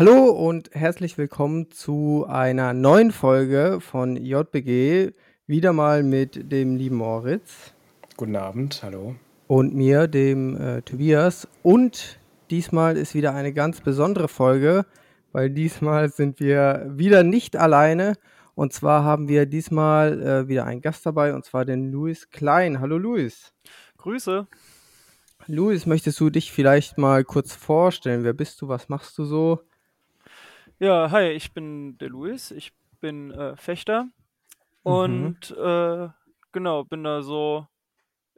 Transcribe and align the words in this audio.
Hallo 0.00 0.30
und 0.30 0.70
herzlich 0.72 1.18
willkommen 1.18 1.70
zu 1.70 2.24
einer 2.26 2.72
neuen 2.72 3.12
Folge 3.12 3.80
von 3.82 4.16
JBG. 4.16 5.12
Wieder 5.46 5.74
mal 5.74 6.02
mit 6.02 6.50
dem 6.50 6.76
lieben 6.76 6.96
Moritz. 6.96 7.74
Guten 8.16 8.34
Abend, 8.34 8.82
hallo. 8.82 9.16
Und 9.46 9.74
mir, 9.74 10.08
dem 10.08 10.56
äh, 10.56 10.80
Tobias. 10.80 11.46
Und 11.62 12.18
diesmal 12.48 12.96
ist 12.96 13.14
wieder 13.14 13.34
eine 13.34 13.52
ganz 13.52 13.82
besondere 13.82 14.28
Folge, 14.28 14.86
weil 15.32 15.50
diesmal 15.50 16.08
sind 16.08 16.40
wir 16.40 16.86
wieder 16.88 17.22
nicht 17.22 17.58
alleine. 17.58 18.14
Und 18.54 18.72
zwar 18.72 19.04
haben 19.04 19.28
wir 19.28 19.44
diesmal 19.44 20.22
äh, 20.22 20.48
wieder 20.48 20.64
einen 20.64 20.80
Gast 20.80 21.04
dabei, 21.04 21.34
und 21.34 21.44
zwar 21.44 21.66
den 21.66 21.92
Luis 21.92 22.30
Klein. 22.30 22.80
Hallo 22.80 22.96
Luis. 22.96 23.52
Grüße. 23.98 24.46
Luis, 25.46 25.84
möchtest 25.84 26.18
du 26.20 26.30
dich 26.30 26.52
vielleicht 26.52 26.96
mal 26.96 27.22
kurz 27.22 27.52
vorstellen? 27.54 28.24
Wer 28.24 28.32
bist 28.32 28.62
du? 28.62 28.68
Was 28.68 28.88
machst 28.88 29.18
du 29.18 29.26
so? 29.26 29.60
Ja, 30.82 31.10
hi, 31.10 31.28
ich 31.32 31.52
bin 31.52 31.98
der 31.98 32.08
Luis. 32.08 32.50
Ich 32.52 32.72
bin 33.00 33.30
äh, 33.32 33.54
Fechter 33.56 34.08
Mhm. 34.86 35.36
und 35.36 35.50
äh, 35.50 36.08
genau, 36.52 36.84
bin 36.84 37.04
da 37.04 37.20
so 37.22 37.66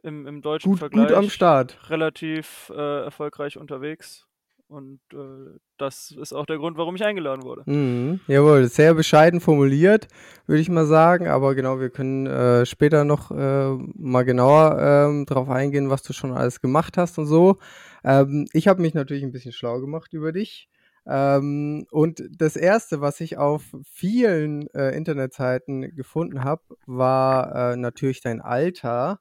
im, 0.03 0.27
im 0.27 0.41
deutschen 0.41 0.71
Gut, 0.71 0.79
Vergleich 0.79 1.07
gut 1.09 1.17
am 1.17 1.29
Start. 1.29 1.77
relativ 1.89 2.69
äh, 2.75 3.03
erfolgreich 3.05 3.57
unterwegs. 3.57 4.27
Und 4.67 4.99
äh, 5.13 5.57
das 5.77 6.11
ist 6.11 6.33
auch 6.33 6.45
der 6.45 6.57
Grund, 6.57 6.77
warum 6.77 6.95
ich 6.95 7.03
eingeladen 7.05 7.43
wurde. 7.43 7.63
Mhm, 7.65 8.19
jawohl, 8.27 8.65
sehr 8.67 8.93
bescheiden 8.93 9.39
formuliert, 9.39 10.09
würde 10.45 10.61
ich 10.61 10.67
mal 10.69 10.85
sagen. 10.85 11.27
Aber 11.29 11.55
genau, 11.55 11.79
wir 11.79 11.89
können 11.91 12.27
äh, 12.27 12.65
später 12.65 13.05
noch 13.05 13.31
äh, 13.31 13.69
mal 13.95 14.23
genauer 14.23 14.77
ähm, 14.81 15.25
darauf 15.25 15.47
eingehen, 15.49 15.89
was 15.89 16.03
du 16.03 16.11
schon 16.11 16.33
alles 16.33 16.59
gemacht 16.59 16.97
hast 16.97 17.17
und 17.17 17.25
so. 17.25 17.59
Ähm, 18.03 18.47
ich 18.51 18.67
habe 18.67 18.81
mich 18.81 18.93
natürlich 18.93 19.23
ein 19.23 19.31
bisschen 19.31 19.53
schlau 19.53 19.79
gemacht 19.79 20.11
über 20.13 20.33
dich. 20.33 20.67
Ähm, 21.05 21.85
und 21.91 22.23
das 22.31 22.55
erste, 22.55 23.01
was 23.01 23.19
ich 23.19 23.37
auf 23.37 23.63
vielen 23.85 24.67
äh, 24.73 24.91
Internetseiten 24.95 25.95
gefunden 25.95 26.43
habe, 26.43 26.61
war 26.85 27.73
äh, 27.73 27.75
natürlich 27.75 28.21
dein 28.21 28.41
Alter. 28.41 29.19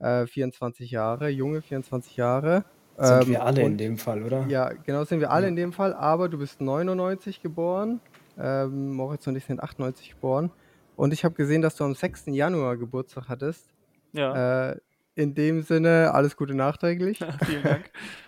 Äh, 0.00 0.26
24 0.26 0.90
Jahre, 0.90 1.28
junge 1.28 1.62
24 1.62 2.16
Jahre. 2.16 2.64
Sind 2.98 3.22
Ähm, 3.22 3.28
wir 3.28 3.44
alle 3.44 3.60
in 3.62 3.66
und 3.66 3.78
dem 3.78 3.96
Fall, 3.98 4.22
oder? 4.24 4.46
ja, 4.48 4.68
genau 4.72 5.04
sind 5.04 5.20
wir 5.20 5.30
alle 5.30 5.44
Ja. 5.44 5.48
in 5.48 5.56
dem 5.56 5.72
Fall, 5.72 5.94
aber 5.94 6.28
du 6.28 6.36
bist 6.38 6.60
99 6.60 7.40
geboren. 7.42 8.00
Ähm, 8.36 8.92
Moritz 8.92 9.26
und 9.26 9.36
ich 9.36 9.44
sind 9.44 9.62
98 9.62 10.10
geboren. 10.10 10.50
Und 10.96 11.12
ich 11.12 11.24
habe 11.24 11.34
gesehen, 11.34 11.62
dass 11.62 11.76
du 11.76 11.84
am 11.84 11.94
6. 11.94 12.34
Januar 12.34 12.76
Geburtstag 12.76 13.28
hattest. 13.28 13.70
Ja, 14.12 14.72
Äh, 14.72 14.76
in 15.16 15.34
dem 15.34 15.62
Sinne, 15.62 16.12
alles 16.12 16.36
Gute 16.36 16.54
nachträglich. 16.54 17.18
vielen 17.46 17.62
Dank. 17.62 17.90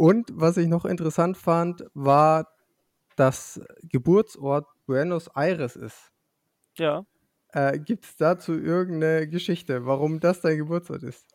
Und 0.00 0.30
was 0.32 0.56
ich 0.56 0.66
noch 0.66 0.86
interessant 0.86 1.36
fand, 1.36 1.84
war, 1.92 2.48
dass 3.16 3.60
Geburtsort 3.82 4.66
Buenos 4.86 5.28
Aires 5.36 5.76
ist. 5.76 6.10
Ja. 6.78 7.04
Äh, 7.52 7.78
Gibt 7.80 8.06
es 8.06 8.16
dazu 8.16 8.54
irgendeine 8.54 9.28
Geschichte, 9.28 9.84
warum 9.84 10.18
das 10.18 10.40
dein 10.40 10.56
Geburtsort 10.56 11.02
ist? 11.02 11.26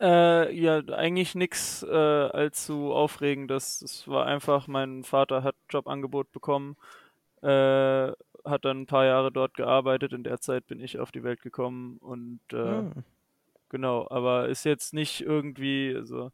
Äh, 0.00 0.50
ja, 0.58 0.78
eigentlich 0.78 1.34
nichts 1.34 1.82
äh, 1.82 1.94
allzu 1.94 2.94
Aufregendes. 2.94 3.82
Es 3.82 4.08
war 4.08 4.24
einfach, 4.24 4.66
mein 4.66 5.04
Vater 5.04 5.42
hat 5.42 5.56
Jobangebot 5.68 6.32
bekommen, 6.32 6.78
äh, 7.42 8.12
hat 8.46 8.64
dann 8.64 8.80
ein 8.80 8.86
paar 8.86 9.04
Jahre 9.04 9.30
dort 9.30 9.52
gearbeitet. 9.52 10.14
In 10.14 10.24
der 10.24 10.40
Zeit 10.40 10.66
bin 10.66 10.80
ich 10.80 10.98
auf 10.98 11.12
die 11.12 11.22
Welt 11.22 11.42
gekommen 11.42 11.98
und 11.98 12.40
äh, 12.54 12.56
Ah, 12.56 12.92
genau, 13.68 14.08
aber 14.08 14.48
ist 14.48 14.64
jetzt 14.64 14.94
nicht 14.94 15.20
irgendwie, 15.20 15.94
also, 15.94 16.32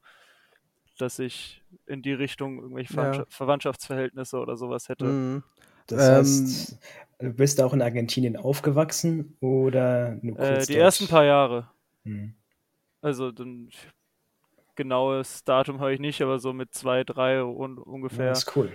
dass 0.99 1.19
ich 1.19 1.63
in 1.87 2.03
die 2.03 2.13
Richtung 2.13 2.59
irgendwelche 2.59 2.93
ja. 2.95 3.03
Verwandtschaft- 3.03 3.33
Verwandtschaftsverhältnisse 3.35 4.39
oder 4.39 4.57
sowas 4.57 4.89
hätte. 4.89 5.07
Mhm. 5.07 5.43
Das 5.87 6.09
Ähm, 6.09 6.17
heißt, 6.17 6.79
du 7.19 7.31
bist 7.33 7.61
auch 7.61 7.73
in 7.73 7.83
Argentinien 7.83 8.37
aufgewachsen 8.37 9.37
oder 9.41 10.19
nur 10.23 10.37
Äh, 10.37 10.49
kurz 10.49 10.67
die 10.67 10.77
ersten 10.77 11.05
dort? 11.05 11.11
paar 11.11 11.25
Jahre. 11.25 11.69
Hm. 12.05 12.35
Also 13.03 13.31
dann 13.33 13.71
genaues 14.75 15.45
Datum 15.45 15.81
habe 15.81 15.95
ich 15.95 16.01
nicht, 16.01 16.21
aber 16.23 16.39
so 16.39 16.53
mit 16.53 16.75
zwei, 16.75 17.05
drei 17.05 17.43
un 17.43 17.79
Ja, 17.79 17.87
ungefähr 17.87 18.33
ist 18.33 18.55
cool. 18.57 18.71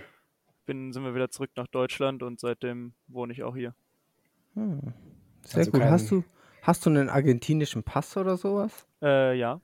bin, 0.66 0.92
sind 0.92 1.04
wir 1.04 1.14
wieder 1.14 1.30
zurück 1.30 1.50
nach 1.56 1.68
Deutschland 1.68 2.22
und 2.22 2.40
seitdem 2.40 2.94
wohne 3.08 3.32
ich 3.32 3.42
auch 3.42 3.56
hier. 3.56 3.74
Hm. 4.54 4.92
Sehr 5.44 5.60
Also 5.60 5.70
gut. 5.72 5.80
Hast 5.82 6.10
du, 6.10 6.24
hast 6.62 6.84
du 6.84 6.90
einen 6.90 7.08
argentinischen 7.08 7.82
Pass 7.82 8.16
oder 8.16 8.36
sowas? 8.36 8.86
Äh, 9.02 9.34
ja, 9.38 9.60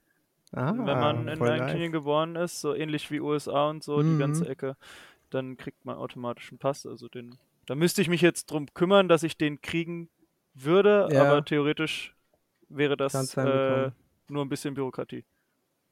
wenn 0.70 0.98
Ah, 0.98 1.00
man 1.00 1.28
in 1.28 1.38
voll 1.38 1.48
Argentinien 1.48 1.92
nice. 1.92 1.92
geboren 1.92 2.36
ist, 2.36 2.60
so 2.60 2.74
ähnlich 2.74 3.10
wie 3.10 3.20
USA 3.20 3.70
und 3.70 3.82
so, 3.84 4.02
die 4.02 4.16
ganze 4.16 4.44
Mhm. 4.44 4.48
Ecke, 4.48 4.76
dann 5.30 5.56
kriegt 5.56 5.84
man 5.84 5.96
automatisch 5.96 6.50
einen 6.50 6.58
Pass. 6.58 6.86
Also 6.86 7.08
den, 7.08 7.38
da 7.66 7.74
müsste 7.74 8.02
ich 8.02 8.08
mich 8.08 8.20
jetzt 8.20 8.50
drum 8.50 8.66
kümmern, 8.74 9.08
dass 9.08 9.22
ich 9.22 9.36
den 9.36 9.60
kriegen 9.62 10.08
würde, 10.54 11.10
Ja, 11.10 11.20
aber 11.22 11.44
theoretisch 11.44 12.14
wäre 12.68 12.96
das 12.96 13.36
äh, 13.36 13.90
nur 14.28 14.44
ein 14.44 14.48
bisschen 14.48 14.74
Bürokratie. 14.74 15.24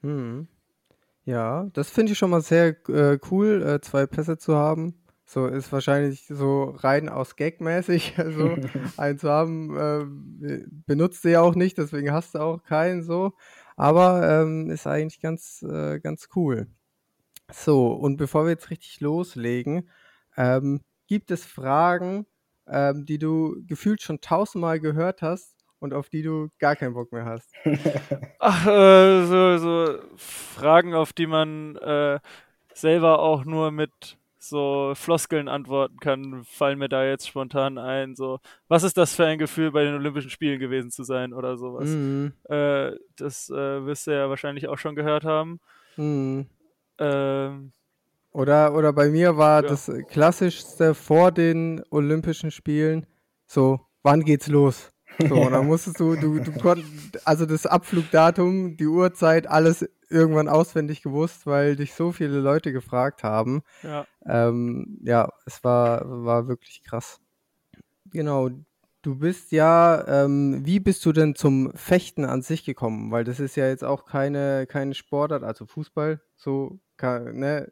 Mhm. 0.02 0.48
Ja, 1.24 1.64
das 1.74 1.90
finde 1.90 2.12
ich 2.12 2.18
schon 2.18 2.30
mal 2.30 2.42
sehr 2.42 2.76
äh, 2.88 3.18
cool, 3.30 3.62
äh, 3.62 3.80
zwei 3.80 4.06
Pässe 4.06 4.38
zu 4.38 4.56
haben. 4.56 4.94
So 5.24 5.46
ist 5.46 5.72
wahrscheinlich 5.72 6.26
so 6.28 6.64
rein 6.78 7.08
aus 7.08 7.36
Gag-mäßig, 7.36 8.14
so 8.36 8.56
einen 8.96 9.18
zu 9.18 9.30
haben. 9.30 9.76
Äh, 9.76 10.64
benutzt 10.86 11.24
du 11.24 11.30
ja 11.30 11.40
auch 11.42 11.54
nicht, 11.54 11.78
deswegen 11.78 12.12
hast 12.12 12.34
du 12.34 12.40
auch 12.40 12.64
keinen 12.64 13.02
so. 13.02 13.32
Aber 13.76 14.42
ähm, 14.42 14.70
ist 14.70 14.86
eigentlich 14.86 15.20
ganz, 15.20 15.62
äh, 15.62 16.00
ganz 16.00 16.28
cool. 16.36 16.68
So, 17.50 17.92
und 17.92 18.16
bevor 18.16 18.44
wir 18.44 18.50
jetzt 18.50 18.70
richtig 18.70 19.00
loslegen, 19.00 19.90
ähm, 20.36 20.80
gibt 21.06 21.30
es 21.30 21.44
Fragen, 21.44 22.26
ähm, 22.66 23.04
die 23.04 23.18
du 23.18 23.62
gefühlt 23.66 24.00
schon 24.00 24.20
tausendmal 24.20 24.80
gehört 24.80 25.22
hast 25.22 25.56
und 25.78 25.92
auf 25.92 26.08
die 26.08 26.22
du 26.22 26.48
gar 26.58 26.76
keinen 26.76 26.94
Bock 26.94 27.12
mehr 27.12 27.26
hast? 27.26 27.52
Ach, 28.38 28.66
äh, 28.66 29.26
so, 29.26 29.58
so 29.58 29.98
Fragen, 30.16 30.94
auf 30.94 31.12
die 31.12 31.26
man 31.26 31.76
äh, 31.76 32.20
selber 32.72 33.18
auch 33.18 33.44
nur 33.44 33.70
mit 33.70 34.18
so 34.42 34.92
Floskeln 34.94 35.48
antworten 35.48 35.98
kann, 35.98 36.44
fallen 36.44 36.78
mir 36.78 36.88
da 36.88 37.04
jetzt 37.04 37.28
spontan 37.28 37.78
ein. 37.78 38.14
So, 38.16 38.40
was 38.68 38.82
ist 38.82 38.96
das 38.96 39.14
für 39.14 39.26
ein 39.26 39.38
Gefühl, 39.38 39.72
bei 39.72 39.84
den 39.84 39.94
Olympischen 39.94 40.30
Spielen 40.30 40.58
gewesen 40.58 40.90
zu 40.90 41.04
sein 41.04 41.32
oder 41.32 41.56
sowas? 41.56 41.88
Mhm. 41.88 42.32
Äh, 42.48 42.92
das 43.16 43.50
äh, 43.50 43.86
wirst 43.86 44.06
du 44.06 44.10
ja 44.12 44.28
wahrscheinlich 44.28 44.68
auch 44.68 44.78
schon 44.78 44.96
gehört 44.96 45.24
haben. 45.24 45.60
Mhm. 45.96 46.46
Ähm, 46.98 47.72
Oder, 48.32 48.74
oder 48.74 48.92
bei 48.92 49.08
mir 49.08 49.36
war 49.36 49.62
ja. 49.62 49.68
das 49.68 49.90
klassischste 50.08 50.94
vor 50.94 51.32
den 51.32 51.82
Olympischen 51.90 52.50
Spielen 52.50 53.06
so, 53.52 53.80
wann 54.02 54.24
geht's 54.24 54.46
los? 54.48 54.90
So, 55.18 55.28
dann 55.50 55.66
musstest 55.66 56.00
du, 56.00 56.16
du, 56.16 56.40
du 56.40 56.52
konntest, 56.52 57.26
also 57.26 57.44
das 57.44 57.66
Abflugdatum, 57.66 58.78
die 58.78 58.86
Uhrzeit, 58.86 59.46
alles 59.46 59.86
irgendwann 60.12 60.48
auswendig 60.48 61.02
gewusst, 61.02 61.46
weil 61.46 61.76
dich 61.76 61.94
so 61.94 62.12
viele 62.12 62.40
Leute 62.40 62.72
gefragt 62.72 63.24
haben. 63.24 63.62
Ja. 63.82 64.06
Ähm, 64.24 64.98
ja, 65.02 65.28
es 65.46 65.64
war, 65.64 66.02
war 66.24 66.48
wirklich 66.48 66.82
krass. 66.82 67.20
Genau, 68.10 68.50
du 69.02 69.16
bist 69.16 69.52
ja, 69.52 70.06
ähm, 70.06 70.60
wie 70.64 70.80
bist 70.80 71.04
du 71.04 71.12
denn 71.12 71.34
zum 71.34 71.72
Fechten 71.74 72.24
an 72.24 72.42
sich 72.42 72.64
gekommen? 72.64 73.10
Weil 73.10 73.24
das 73.24 73.40
ist 73.40 73.56
ja 73.56 73.68
jetzt 73.68 73.84
auch 73.84 74.04
keine, 74.04 74.66
keine 74.66 74.94
Sportart, 74.94 75.42
also 75.42 75.66
Fußball, 75.66 76.20
so, 76.36 76.78
ne, 77.00 77.68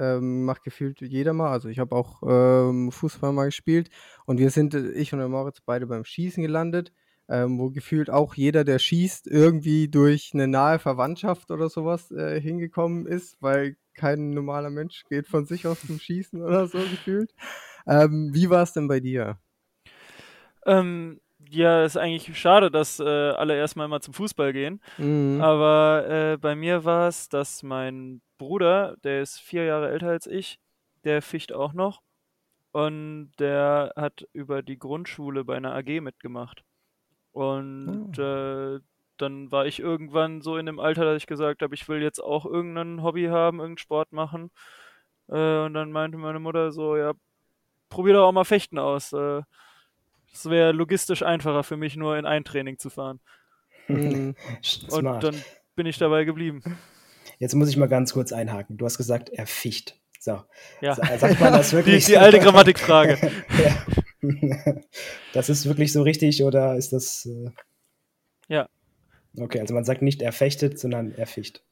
ähm, 0.00 0.44
macht 0.44 0.62
gefühlt 0.64 1.00
jeder 1.00 1.32
mal. 1.32 1.50
Also 1.50 1.68
ich 1.68 1.78
habe 1.78 1.94
auch 1.94 2.22
ähm, 2.26 2.90
Fußball 2.92 3.32
mal 3.32 3.46
gespielt 3.46 3.90
und 4.26 4.38
wir 4.38 4.50
sind, 4.50 4.74
ich 4.74 5.12
und 5.12 5.18
der 5.18 5.28
Moritz, 5.28 5.60
beide 5.60 5.86
beim 5.86 6.04
Schießen 6.04 6.42
gelandet, 6.42 6.92
ähm, 7.28 7.58
wo 7.58 7.70
gefühlt 7.70 8.10
auch 8.10 8.34
jeder, 8.34 8.64
der 8.64 8.78
schießt, 8.78 9.26
irgendwie 9.26 9.88
durch 9.88 10.32
eine 10.34 10.48
nahe 10.48 10.78
Verwandtschaft 10.78 11.50
oder 11.50 11.68
sowas 11.68 12.10
äh, 12.10 12.40
hingekommen 12.40 13.06
ist, 13.06 13.36
weil 13.40 13.76
kein 13.94 14.30
normaler 14.30 14.70
Mensch 14.70 15.04
geht 15.08 15.28
von 15.28 15.46
sich 15.46 15.66
aus 15.66 15.80
zum 15.86 15.98
Schießen 15.98 16.42
oder 16.42 16.66
so 16.66 16.78
gefühlt. 16.78 17.34
Ähm, 17.86 18.30
wie 18.32 18.50
war 18.50 18.62
es 18.62 18.72
denn 18.72 18.88
bei 18.88 19.00
dir? 19.00 19.38
Ähm, 20.66 21.20
ja, 21.50 21.84
ist 21.84 21.96
eigentlich 21.96 22.36
schade, 22.38 22.70
dass 22.70 23.00
äh, 23.00 23.04
alle 23.04 23.56
erstmal 23.56 23.88
mal 23.88 24.00
zum 24.00 24.14
Fußball 24.14 24.52
gehen. 24.52 24.80
Mhm. 24.98 25.40
Aber 25.40 26.06
äh, 26.08 26.36
bei 26.38 26.54
mir 26.54 26.84
war 26.84 27.08
es, 27.08 27.28
dass 27.28 27.62
mein 27.62 28.22
Bruder, 28.38 28.96
der 29.04 29.22
ist 29.22 29.38
vier 29.38 29.64
Jahre 29.64 29.90
älter 29.90 30.08
als 30.08 30.26
ich, 30.26 30.58
der 31.04 31.22
ficht 31.22 31.52
auch 31.52 31.72
noch. 31.72 32.02
Und 32.72 33.32
der 33.38 33.92
hat 33.94 34.26
über 34.32 34.62
die 34.62 34.78
Grundschule 34.78 35.44
bei 35.44 35.56
einer 35.56 35.74
AG 35.74 36.00
mitgemacht. 36.00 36.64
Und 37.34 38.18
Ah. 38.18 38.76
äh, 38.76 38.80
dann 39.18 39.50
war 39.52 39.66
ich 39.66 39.78
irgendwann 39.80 40.40
so 40.40 40.56
in 40.56 40.66
dem 40.66 40.78
Alter, 40.80 41.04
dass 41.04 41.16
ich 41.18 41.26
gesagt 41.26 41.62
habe, 41.62 41.74
ich 41.74 41.88
will 41.88 42.00
jetzt 42.02 42.20
auch 42.20 42.46
irgendein 42.46 43.02
Hobby 43.02 43.24
haben, 43.26 43.58
irgendeinen 43.58 43.78
Sport 43.78 44.12
machen. 44.12 44.50
Äh, 45.28 45.58
und 45.64 45.74
dann 45.74 45.90
meinte 45.92 46.16
meine 46.16 46.38
Mutter 46.38 46.72
so, 46.72 46.96
ja, 46.96 47.12
probier 47.88 48.14
doch 48.14 48.26
auch 48.28 48.32
mal 48.32 48.44
Fechten 48.44 48.78
aus. 48.78 49.12
Äh, 49.12 49.42
es 50.32 50.48
wäre 50.48 50.72
logistisch 50.72 51.22
einfacher 51.22 51.62
für 51.64 51.76
mich, 51.76 51.96
nur 51.96 52.16
in 52.18 52.24
ein 52.26 52.44
Training 52.44 52.78
zu 52.78 52.88
fahren. 52.90 53.20
Mhm. 53.88 54.34
Und 54.90 55.04
dann 55.22 55.36
bin 55.76 55.86
ich 55.86 55.98
dabei 55.98 56.24
geblieben. 56.24 56.62
Jetzt 57.38 57.54
muss 57.54 57.68
ich 57.68 57.76
mal 57.76 57.88
ganz 57.88 58.12
kurz 58.12 58.32
einhaken. 58.32 58.76
Du 58.76 58.84
hast 58.84 58.96
gesagt, 58.96 59.28
er 59.28 59.46
ficht. 59.46 59.98
So. 60.20 60.42
Ja. 60.80 60.94
Sa- 60.94 61.18
Sagt 61.18 61.40
man 61.40 61.52
das 61.52 61.70
Die, 61.70 61.76
wirklich? 61.76 62.04
die 62.06 62.16
alte 62.16 62.38
Grammatikfrage. 62.40 63.18
ja. 63.64 64.03
Das 65.32 65.48
ist 65.48 65.66
wirklich 65.66 65.92
so 65.92 66.02
richtig 66.02 66.42
oder 66.42 66.76
ist 66.76 66.92
das. 66.92 67.26
Äh... 67.26 67.50
Ja. 68.48 68.68
Okay, 69.36 69.60
also 69.60 69.74
man 69.74 69.84
sagt 69.84 70.02
nicht 70.02 70.22
er 70.22 70.32
fechtet, 70.32 70.78
sondern 70.78 71.12
er 71.12 71.26
ficht. 71.26 71.62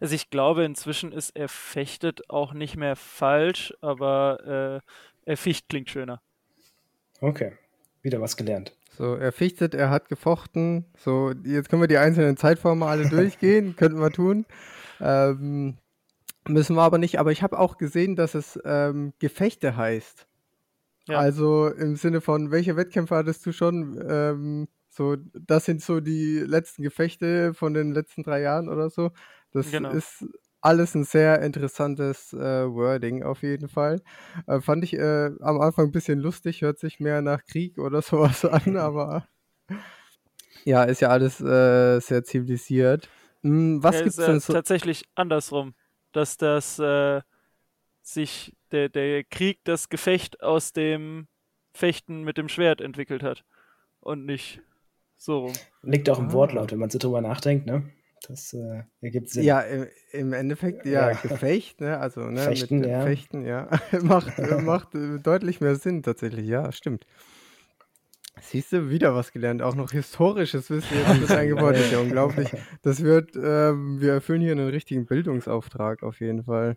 Also 0.00 0.14
ich 0.14 0.30
glaube, 0.30 0.64
inzwischen 0.64 1.12
ist 1.12 1.30
er 1.36 1.48
fechtet 1.48 2.30
auch 2.30 2.54
nicht 2.54 2.76
mehr 2.76 2.96
falsch, 2.96 3.74
aber 3.80 4.82
äh, 5.26 5.30
er 5.30 5.36
ficht 5.36 5.68
klingt 5.68 5.90
schöner. 5.90 6.22
Okay, 7.20 7.52
wieder 8.02 8.20
was 8.20 8.36
gelernt. 8.36 8.74
So, 8.96 9.16
er 9.16 9.32
fichtet, 9.32 9.74
er 9.74 9.90
hat 9.90 10.08
gefochten. 10.08 10.84
So, 10.96 11.32
jetzt 11.44 11.68
können 11.68 11.82
wir 11.82 11.88
die 11.88 11.98
einzelnen 11.98 12.36
Zeitformen 12.36 12.88
alle 12.88 13.08
durchgehen, 13.08 13.76
könnten 13.76 14.00
wir 14.00 14.10
tun. 14.10 14.46
Ähm, 15.00 15.78
müssen 16.46 16.76
wir 16.76 16.82
aber 16.82 16.98
nicht. 16.98 17.18
Aber 17.18 17.32
ich 17.32 17.42
habe 17.42 17.58
auch 17.58 17.76
gesehen, 17.76 18.14
dass 18.16 18.34
es 18.34 18.58
ähm, 18.64 19.12
Gefechte 19.18 19.76
heißt. 19.76 20.26
Ja. 21.08 21.24
Also 21.24 21.68
im 21.68 21.96
Sinne 21.96 22.20
von, 22.20 22.50
welche 22.50 22.76
Wettkämpfe 22.76 23.14
hattest 23.16 23.44
du 23.46 23.52
schon? 23.52 24.00
Ähm, 24.08 24.68
so, 24.90 25.16
das 25.34 25.64
sind 25.66 25.82
so 25.82 26.00
die 26.00 26.38
letzten 26.40 26.82
Gefechte 26.82 27.54
von 27.54 27.74
den 27.74 27.92
letzten 27.92 28.22
drei 28.22 28.40
Jahren 28.40 28.68
oder 28.68 28.90
so. 28.90 29.10
Das 29.52 29.66
Genau. 29.70 29.90
ist 29.90 30.24
alles 30.60 30.94
ein 30.94 31.04
sehr 31.04 31.42
interessantes 31.42 32.32
äh, 32.32 32.38
Wording 32.72 33.22
auf 33.22 33.42
jeden 33.42 33.68
Fall. 33.68 34.00
Äh, 34.46 34.60
fand 34.60 34.82
ich 34.84 34.94
äh, 34.94 35.30
am 35.40 35.60
Anfang 35.60 35.86
ein 35.86 35.92
bisschen 35.92 36.18
lustig, 36.20 36.62
hört 36.62 36.78
sich 36.78 37.00
mehr 37.00 37.22
nach 37.22 37.44
Krieg 37.44 37.78
oder 37.78 38.02
sowas 38.02 38.44
an, 38.44 38.76
aber 38.76 39.28
ja, 40.64 40.84
ist 40.84 41.00
ja 41.00 41.08
alles 41.08 41.40
äh, 41.40 42.00
sehr 42.00 42.24
zivilisiert. 42.24 43.08
Hm, 43.42 43.82
was 43.82 43.96
Ja, 43.96 44.02
gibt's 44.02 44.16
ist, 44.16 44.18
denn 44.24 44.40
äh, 44.40 44.40
so? 44.40 44.54
tatsächlich 44.54 45.04
andersrum, 45.14 45.74
dass 46.12 46.36
das 46.36 46.78
äh, 46.78 47.20
sich 48.02 48.56
der, 48.74 48.88
der 48.90 49.24
Krieg, 49.24 49.60
das 49.64 49.88
Gefecht 49.88 50.42
aus 50.42 50.72
dem 50.72 51.28
Fechten 51.72 52.22
mit 52.24 52.36
dem 52.36 52.48
Schwert 52.48 52.80
entwickelt 52.80 53.22
hat 53.22 53.44
und 54.00 54.26
nicht 54.26 54.60
so 55.16 55.38
rum. 55.38 55.52
Liegt 55.82 56.10
auch 56.10 56.18
im 56.18 56.28
Ah. 56.28 56.32
Wortlaut, 56.32 56.72
wenn 56.72 56.78
man 56.78 56.90
so 56.90 56.98
drüber 56.98 57.20
nachdenkt, 57.20 57.66
ne? 57.66 57.84
Das 58.26 58.54
äh, 58.54 58.82
ergibt 59.02 59.28
Sinn. 59.28 59.44
Ja, 59.44 59.60
im, 59.60 59.86
im 60.12 60.32
Endeffekt, 60.32 60.86
ja, 60.86 61.10
Ja. 61.10 61.16
Gefecht, 61.16 61.80
ne? 61.80 61.98
Also, 61.98 62.22
ne, 62.22 62.40
Fechten, 62.40 62.80
mit 62.80 62.88
ja. 62.90 63.02
Fechten, 63.02 63.44
ja. 63.44 63.68
macht 64.02 64.38
macht 64.62 64.94
äh, 64.94 65.18
deutlich 65.18 65.60
mehr 65.60 65.76
Sinn 65.76 66.02
tatsächlich, 66.02 66.46
ja, 66.46 66.72
stimmt. 66.72 67.06
Siehst 68.40 68.72
du, 68.72 68.90
wieder 68.90 69.14
was 69.14 69.32
gelernt, 69.32 69.62
auch 69.62 69.74
noch 69.74 69.92
historisches 69.92 70.68
Wissen 70.68 70.96
jetzt 70.98 71.20
mit 71.20 71.30
eingebaut, 71.30 71.76
ist 71.76 71.92
ja 71.92 71.98
unglaublich. 72.00 72.48
Das 72.82 73.02
wird, 73.02 73.36
ähm, 73.36 74.00
wir 74.00 74.14
erfüllen 74.14 74.40
hier 74.40 74.52
einen 74.52 74.68
richtigen 74.68 75.06
Bildungsauftrag 75.06 76.02
auf 76.02 76.20
jeden 76.20 76.44
Fall. 76.44 76.76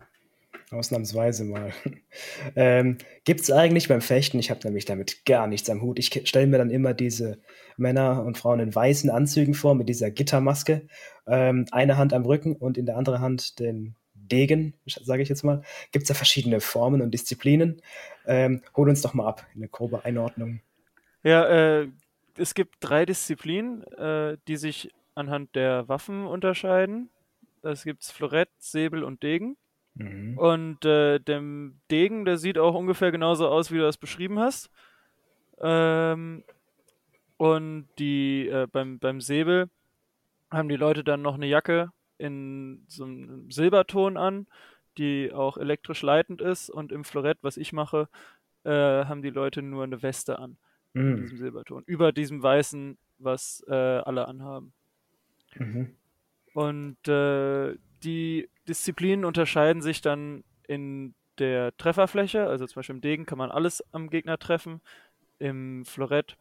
Ausnahmsweise 0.70 1.44
mal. 1.44 1.72
ähm, 2.56 2.98
Gibt 3.24 3.40
es 3.40 3.50
eigentlich 3.50 3.88
beim 3.88 4.00
Fechten, 4.00 4.38
ich 4.38 4.50
habe 4.50 4.60
nämlich 4.64 4.84
damit 4.84 5.24
gar 5.24 5.46
nichts 5.46 5.70
am 5.70 5.80
Hut, 5.80 5.98
ich 5.98 6.28
stelle 6.28 6.46
mir 6.46 6.58
dann 6.58 6.70
immer 6.70 6.94
diese 6.94 7.38
Männer 7.76 8.24
und 8.24 8.38
Frauen 8.38 8.60
in 8.60 8.74
weißen 8.74 9.10
Anzügen 9.10 9.54
vor 9.54 9.74
mit 9.74 9.88
dieser 9.88 10.10
Gittermaske, 10.10 10.86
ähm, 11.26 11.66
eine 11.70 11.96
Hand 11.96 12.12
am 12.12 12.24
Rücken 12.24 12.54
und 12.56 12.76
in 12.76 12.86
der 12.86 12.96
anderen 12.96 13.20
Hand 13.20 13.58
den 13.58 13.94
Degen, 14.14 14.74
sage 14.86 15.22
ich 15.22 15.28
jetzt 15.28 15.42
mal. 15.42 15.62
Gibt 15.92 16.02
es 16.02 16.08
da 16.08 16.14
verschiedene 16.14 16.60
Formen 16.60 17.00
und 17.00 17.12
Disziplinen? 17.12 17.80
Ähm, 18.26 18.62
hol 18.76 18.88
uns 18.88 19.00
doch 19.00 19.14
mal 19.14 19.26
ab, 19.26 19.46
eine 19.54 19.68
grobe 19.68 20.04
Einordnung. 20.04 20.60
Ja, 21.22 21.80
äh, 21.80 21.88
es 22.36 22.54
gibt 22.54 22.76
drei 22.80 23.06
Disziplinen, 23.06 23.84
äh, 23.94 24.36
die 24.46 24.56
sich 24.56 24.90
anhand 25.14 25.56
der 25.56 25.88
Waffen 25.88 26.26
unterscheiden. 26.26 27.10
Das 27.62 27.84
gibt's 27.84 28.10
Florett, 28.10 28.50
Säbel 28.58 29.02
und 29.02 29.22
Degen. 29.22 29.56
Mhm. 29.98 30.38
Und 30.38 30.84
äh, 30.84 31.18
dem 31.18 31.80
Degen, 31.90 32.24
der 32.24 32.38
sieht 32.38 32.58
auch 32.58 32.74
ungefähr 32.74 33.10
genauso 33.10 33.48
aus, 33.48 33.70
wie 33.70 33.76
du 33.76 33.82
das 33.82 33.96
beschrieben 33.98 34.38
hast. 34.38 34.70
Ähm, 35.60 36.44
und 37.36 37.88
die 37.98 38.48
äh, 38.48 38.66
beim, 38.70 38.98
beim 38.98 39.20
Säbel 39.20 39.68
haben 40.50 40.68
die 40.68 40.76
Leute 40.76 41.04
dann 41.04 41.22
noch 41.22 41.34
eine 41.34 41.46
Jacke 41.46 41.90
in 42.16 42.84
so 42.88 43.04
einem 43.04 43.50
Silberton 43.50 44.16
an, 44.16 44.46
die 44.96 45.32
auch 45.32 45.56
elektrisch 45.56 46.02
leitend 46.02 46.40
ist. 46.40 46.70
Und 46.70 46.92
im 46.92 47.04
Florett, 47.04 47.38
was 47.42 47.56
ich 47.56 47.72
mache, 47.72 48.08
äh, 48.64 48.70
haben 48.70 49.22
die 49.22 49.30
Leute 49.30 49.62
nur 49.62 49.84
eine 49.84 50.02
Weste 50.02 50.38
an, 50.38 50.56
in 50.94 51.12
Mhm. 51.12 51.16
diesem 51.16 51.38
Silberton. 51.38 51.82
Über 51.86 52.12
diesem 52.12 52.42
weißen, 52.42 52.96
was 53.18 53.64
äh, 53.68 53.74
alle 53.74 54.26
anhaben. 54.28 54.72
Mhm. 55.56 55.94
Und 56.54 57.08
äh, 57.08 57.76
die 58.02 58.48
Disziplinen 58.68 59.24
unterscheiden 59.24 59.82
sich 59.82 60.00
dann 60.00 60.44
in 60.66 61.14
der 61.38 61.76
Trefferfläche. 61.76 62.46
Also 62.46 62.66
zum 62.66 62.76
Beispiel 62.76 62.96
im 62.96 63.00
Degen 63.00 63.26
kann 63.26 63.38
man 63.38 63.50
alles 63.50 63.82
am 63.92 64.10
Gegner 64.10 64.38
treffen. 64.38 64.80
Im 65.38 65.84
Florett 65.84 66.36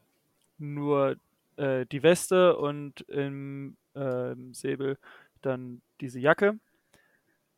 nur 0.58 1.18
äh, 1.56 1.86
die 1.86 2.04
Weste 2.04 2.58
und 2.58 3.02
im 3.02 3.78
ähm, 3.96 4.54
Säbel 4.54 4.98
dann 5.42 5.82
diese 6.02 6.20
Jacke. 6.20 6.60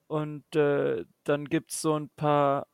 Und 0.08 0.56
äh, 0.56 1.06
dann 1.24 1.46
gibt 1.46 1.72
es 1.72 1.82
so 1.82 1.96
ein 1.98 2.10
paar 2.10 2.68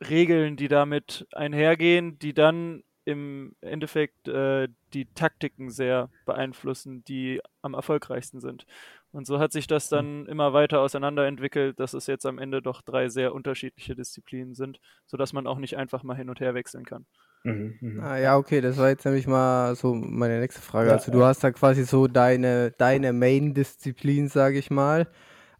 Regeln, 0.00 0.56
die 0.56 0.68
damit 0.68 1.26
einhergehen, 1.32 2.18
die 2.18 2.32
dann 2.32 2.84
im 3.04 3.56
Endeffekt 3.60 4.28
äh, 4.28 4.68
die 4.92 5.06
Taktiken 5.06 5.70
sehr 5.70 6.10
beeinflussen, 6.26 7.02
die 7.04 7.40
am 7.62 7.74
erfolgreichsten 7.74 8.40
sind. 8.40 8.66
Und 9.12 9.26
so 9.26 9.38
hat 9.38 9.52
sich 9.52 9.66
das 9.66 9.88
dann 9.88 10.26
immer 10.26 10.52
weiter 10.52 10.80
auseinanderentwickelt, 10.80 11.80
dass 11.80 11.94
es 11.94 12.06
jetzt 12.06 12.26
am 12.26 12.38
Ende 12.38 12.60
doch 12.62 12.82
drei 12.82 13.08
sehr 13.08 13.34
unterschiedliche 13.34 13.94
Disziplinen 13.96 14.54
sind, 14.54 14.80
sodass 15.06 15.32
man 15.32 15.46
auch 15.46 15.58
nicht 15.58 15.76
einfach 15.76 16.02
mal 16.02 16.16
hin 16.16 16.28
und 16.30 16.40
her 16.40 16.54
wechseln 16.54 16.84
kann. 16.84 17.06
Mhm. 17.44 17.78
Mhm. 17.80 18.00
Ah, 18.02 18.16
ja, 18.18 18.36
okay, 18.36 18.60
das 18.60 18.76
war 18.76 18.88
jetzt 18.88 19.04
nämlich 19.04 19.26
mal 19.26 19.74
so 19.76 19.94
meine 19.94 20.40
nächste 20.40 20.60
Frage. 20.60 20.90
Ja, 20.90 20.92
Also 20.92 21.10
du 21.10 21.18
ja. 21.20 21.26
hast 21.26 21.42
da 21.44 21.50
quasi 21.50 21.84
so 21.84 22.06
deine, 22.08 22.72
deine 22.72 23.12
Main-Disziplin, 23.12 24.28
sage 24.28 24.58
ich 24.58 24.70
mal, 24.70 25.08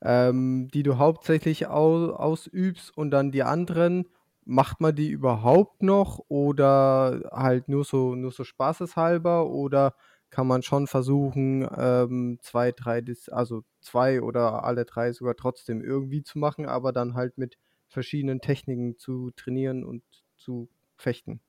ähm, 0.03 0.69
die 0.73 0.83
du 0.83 0.99
hauptsächlich 0.99 1.69
au 1.69 2.11
ausübst 2.12 2.97
und 2.97 3.11
dann 3.11 3.31
die 3.33 3.43
anderen, 3.43 4.07
macht 4.45 4.81
man 4.81 4.95
die 4.95 5.09
überhaupt 5.11 5.83
noch 5.83 6.21
oder 6.28 7.28
halt 7.33 7.69
nur 7.69 7.85
so, 7.85 8.14
nur 8.14 8.33
so 8.33 8.45
spaßeshalber 8.45 9.47
oder 9.47 9.95
kann 10.30 10.47
man 10.47 10.62
schon 10.62 10.87
versuchen, 10.87 11.68
ähm, 11.76 12.38
zwei, 12.42 12.73
drei, 12.73 13.00
Dis 13.00 13.28
also 13.28 13.62
zwei 13.80 14.23
oder 14.23 14.64
alle 14.64 14.85
drei 14.85 15.12
sogar 15.12 15.37
trotzdem 15.37 15.82
irgendwie 15.82 16.23
zu 16.23 16.38
machen, 16.38 16.66
aber 16.66 16.92
dann 16.92 17.14
halt 17.14 17.38
mit 17.38 17.56
verschiedenen 17.88 18.40
Techniken 18.40 18.99
zu 18.99 19.30
trainieren 19.32 19.85
und 19.85 20.02
zu 20.37 20.68
fechten? 20.97 21.40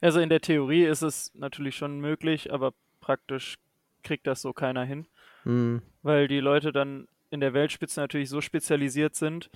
Also 0.00 0.20
in 0.20 0.28
der 0.28 0.40
Theorie 0.40 0.84
ist 0.84 1.02
es 1.02 1.32
natürlich 1.34 1.76
schon 1.76 1.98
möglich, 2.00 2.52
aber 2.52 2.74
praktisch 3.00 3.56
kriegt 4.02 4.26
das 4.26 4.42
so 4.42 4.52
keiner 4.52 4.84
hin, 4.84 5.06
Hm. 5.44 5.78
weil 6.02 6.28
die 6.28 6.40
Leute 6.40 6.72
dann 6.72 7.08
in 7.30 7.40
der 7.40 7.54
Weltspitze 7.54 8.00
natürlich 8.00 8.28
so 8.30 8.40
spezialisiert 8.40 9.14
sind, 9.14 9.50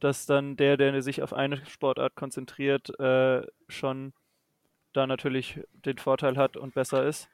dass 0.00 0.26
dann 0.26 0.56
der, 0.56 0.76
der 0.76 1.02
sich 1.02 1.22
auf 1.22 1.32
eine 1.34 1.64
Sportart 1.66 2.16
konzentriert, 2.16 2.98
äh, 3.00 3.46
schon 3.68 4.14
da 4.92 5.06
natürlich 5.06 5.60
den 5.72 5.98
Vorteil 5.98 6.36
hat 6.36 6.56
und 6.56 6.74
besser 6.74 7.06
ist. 7.06 7.28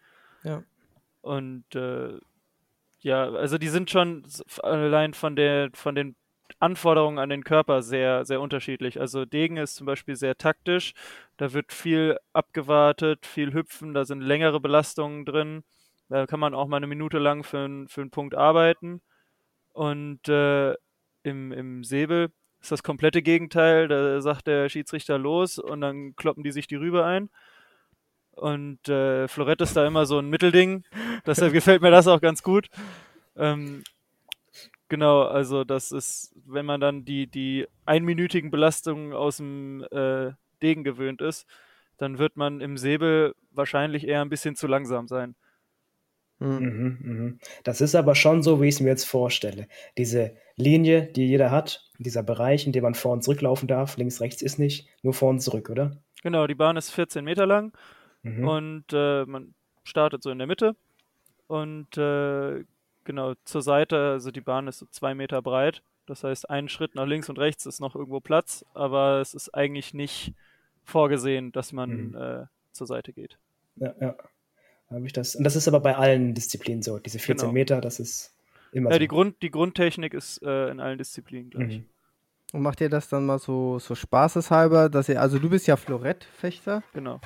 Ja. 0.45 0.63
Und 1.23 1.75
äh, 1.75 2.19
ja, 3.01 3.31
also 3.31 3.59
die 3.59 3.69
sind 3.69 3.91
schon 3.91 4.25
allein 4.63 5.15
von 5.15 5.37
der 5.37 5.71
von 5.75 5.95
den 5.95 6.17
Anforderungen 6.61 7.19
an 7.19 7.29
den 7.29 7.45
Körper 7.45 7.83
sehr, 7.83 8.25
sehr 8.25 8.41
unterschiedlich. 8.41 9.01
Also 9.01 9.25
Degen 9.25 9.57
ist 9.57 9.77
zum 9.77 9.87
Beispiel 9.87 10.17
sehr 10.17 10.37
taktisch, 10.37 10.95
da 11.37 11.53
wird 11.53 11.73
viel 11.73 12.19
abgewartet, 12.33 13.27
viel 13.27 13.53
hüpfen, 13.53 13.95
da 13.95 14.05
sind 14.05 14.21
längere 14.21 14.61
Belastungen 14.61 15.25
drin. 15.25 15.65
Da 16.09 16.27
kann 16.27 16.41
man 16.41 16.55
auch 16.55 16.69
mal 16.69 16.77
eine 16.79 16.87
Minute 16.87 17.19
lang 17.19 17.43
für, 17.43 17.87
für 17.89 18.01
einen 18.01 18.11
Punkt 18.11 18.35
arbeiten. 18.35 19.03
Und 19.73 20.29
äh, 20.29 20.75
im, 21.25 21.53
im 21.53 21.85
Säbel 21.85 22.31
ist 22.61 22.73
das 22.73 22.83
komplette 22.83 23.23
Gegenteil. 23.23 23.89
Da 23.89 24.21
sagt 24.21 24.47
der 24.47 24.69
Schiedsrichter 24.69 25.19
los 25.19 25.59
und 25.59 25.81
dann 25.81 26.15
kloppen 26.17 26.45
die 26.45 26.53
sich 26.53 26.67
die 26.69 26.77
Rübe 26.77 27.05
ein. 27.05 27.29
Und 28.37 28.87
äh, 28.89 29.29
Florett 29.29 29.63
ist 29.63 29.77
da 29.77 29.87
immer 29.87 30.05
so 30.05 30.19
ein 30.19 30.29
Mittelding. 30.29 30.85
Deshalb 31.27 31.55
gefällt 31.55 31.81
mir 31.81 31.91
das 31.91 32.07
auch 32.07 32.21
ganz 32.21 32.43
gut. 32.43 32.69
Ähm, 33.35 33.83
genau, 34.89 35.23
also 35.23 35.65
das 35.65 35.91
ist, 35.91 36.35
wenn 36.45 36.67
man 36.67 36.81
dann 36.81 37.07
die, 37.07 37.27
die 37.27 37.67
einminütigen 37.87 38.51
Belastungen 38.51 39.15
aus 39.15 39.39
dem 39.39 39.85
äh, 39.91 40.33
Degen 40.63 40.85
gewöhnt 40.85 41.23
ist, 41.23 41.47
dann 41.97 42.19
wird 42.19 42.37
man 42.37 42.61
im 42.61 42.77
Säbel 42.77 43.35
wahrscheinlich 43.53 44.07
eher 44.07 44.21
ein 44.21 44.29
bisschen 44.29 44.55
zu 44.55 44.67
langsam 44.67 45.09
sein. 45.09 45.35
Hm. 46.39 46.59
Mhm, 46.59 46.99
mhm. 47.01 47.39
Das 47.65 47.81
ist 47.81 47.95
aber 47.95 48.15
schon 48.15 48.43
so, 48.43 48.61
wie 48.61 48.69
ich 48.69 48.75
es 48.75 48.81
mir 48.81 48.91
jetzt 48.91 49.05
vorstelle. 49.05 49.67
Diese 49.97 50.37
Linie, 50.57 51.07
die 51.07 51.27
jeder 51.27 51.51
hat, 51.51 51.89
dieser 51.99 52.23
Bereich, 52.23 52.67
in 52.67 52.73
dem 52.73 52.83
man 52.83 52.95
vor 52.95 53.15
und 53.15 53.25
zurücklaufen 53.25 53.67
darf, 53.67 53.97
links, 53.97 54.21
rechts 54.21 54.43
ist 54.43 54.59
nicht, 54.59 54.91
nur 55.03 55.15
vor 55.15 55.31
und 55.31 55.41
zurück, 55.41 55.71
oder? 55.71 55.97
Genau, 56.23 56.47
die 56.47 56.55
Bahn 56.55 56.77
ist 56.77 56.91
14 56.91 57.25
Meter 57.25 57.47
lang 57.47 57.73
Mhm. 58.27 58.49
und 58.49 58.85
äh, 58.93 59.25
man 59.27 59.55
startet 59.85 60.23
so 60.23 60.31
in 60.31 60.39
der 60.39 60.47
Mitte 60.47 60.75
und 61.47 61.97
äh, 61.97 62.65
genau 63.05 63.35
zur 63.45 63.63
Seite, 63.63 63.97
also 64.13 64.31
die 64.31 64.41
Bahn 64.41 64.67
ist 64.69 64.79
so 64.81 64.87
zwei 64.91 65.15
Meter 65.15 65.41
breit 65.43 65.83
Das 66.07 66.23
heißt, 66.25 66.49
einen 66.51 66.69
Schritt 66.69 66.95
nach 66.95 67.07
links 67.07 67.29
und 67.29 67.39
rechts 67.39 67.67
ist 67.67 67.81
noch 67.81 67.95
irgendwo 67.97 68.21
Platz, 68.21 68.65
aber 68.75 69.21
es 69.21 69.35
ist 69.35 69.55
eigentlich 69.55 69.93
nicht 69.95 70.35
vorgesehen, 70.85 71.51
dass 71.53 71.73
man 71.73 72.09
Mhm. 72.11 72.17
äh, 72.17 72.45
zur 72.73 72.87
Seite 72.87 73.13
geht. 73.13 73.39
Ja, 73.77 73.93
ja. 74.01 74.15
Habe 74.91 75.05
ich 75.07 75.13
das. 75.13 75.35
Und 75.35 75.43
das 75.45 75.57
ist 75.57 75.67
aber 75.67 75.81
bei 75.81 75.97
allen 75.97 76.35
Disziplinen 76.35 76.81
so. 76.83 76.99
Diese 77.01 77.19
14 77.19 77.47
Genau. 77.49 77.53
Meter, 77.53 77.81
das 77.81 77.99
ist 77.99 78.33
immer 78.73 78.91
Ja, 78.91 78.95
so. 78.97 79.01
die, 79.01 79.09
Grund, 79.09 79.43
die 79.43 79.51
Grundtechnik 79.51 80.15
ist 80.15 80.41
äh, 80.45 80.69
in 80.71 80.79
allen 80.79 80.97
Disziplinen 80.99 81.51
gleich. 81.51 81.79
Mhm. 81.79 81.87
Und 82.53 82.63
macht 82.63 82.81
ihr 82.81 82.89
das 82.89 83.09
dann 83.09 83.27
mal 83.27 83.41
so, 83.41 83.81
so 83.81 83.97
spaßeshalber, 83.97 84.89
dass 84.89 85.09
ihr, 85.09 85.21
also 85.21 85.41
du 85.41 85.51
bist 85.51 85.67
ja 85.67 85.77
Florettfechter, 85.77 86.85
Genau. 86.93 87.21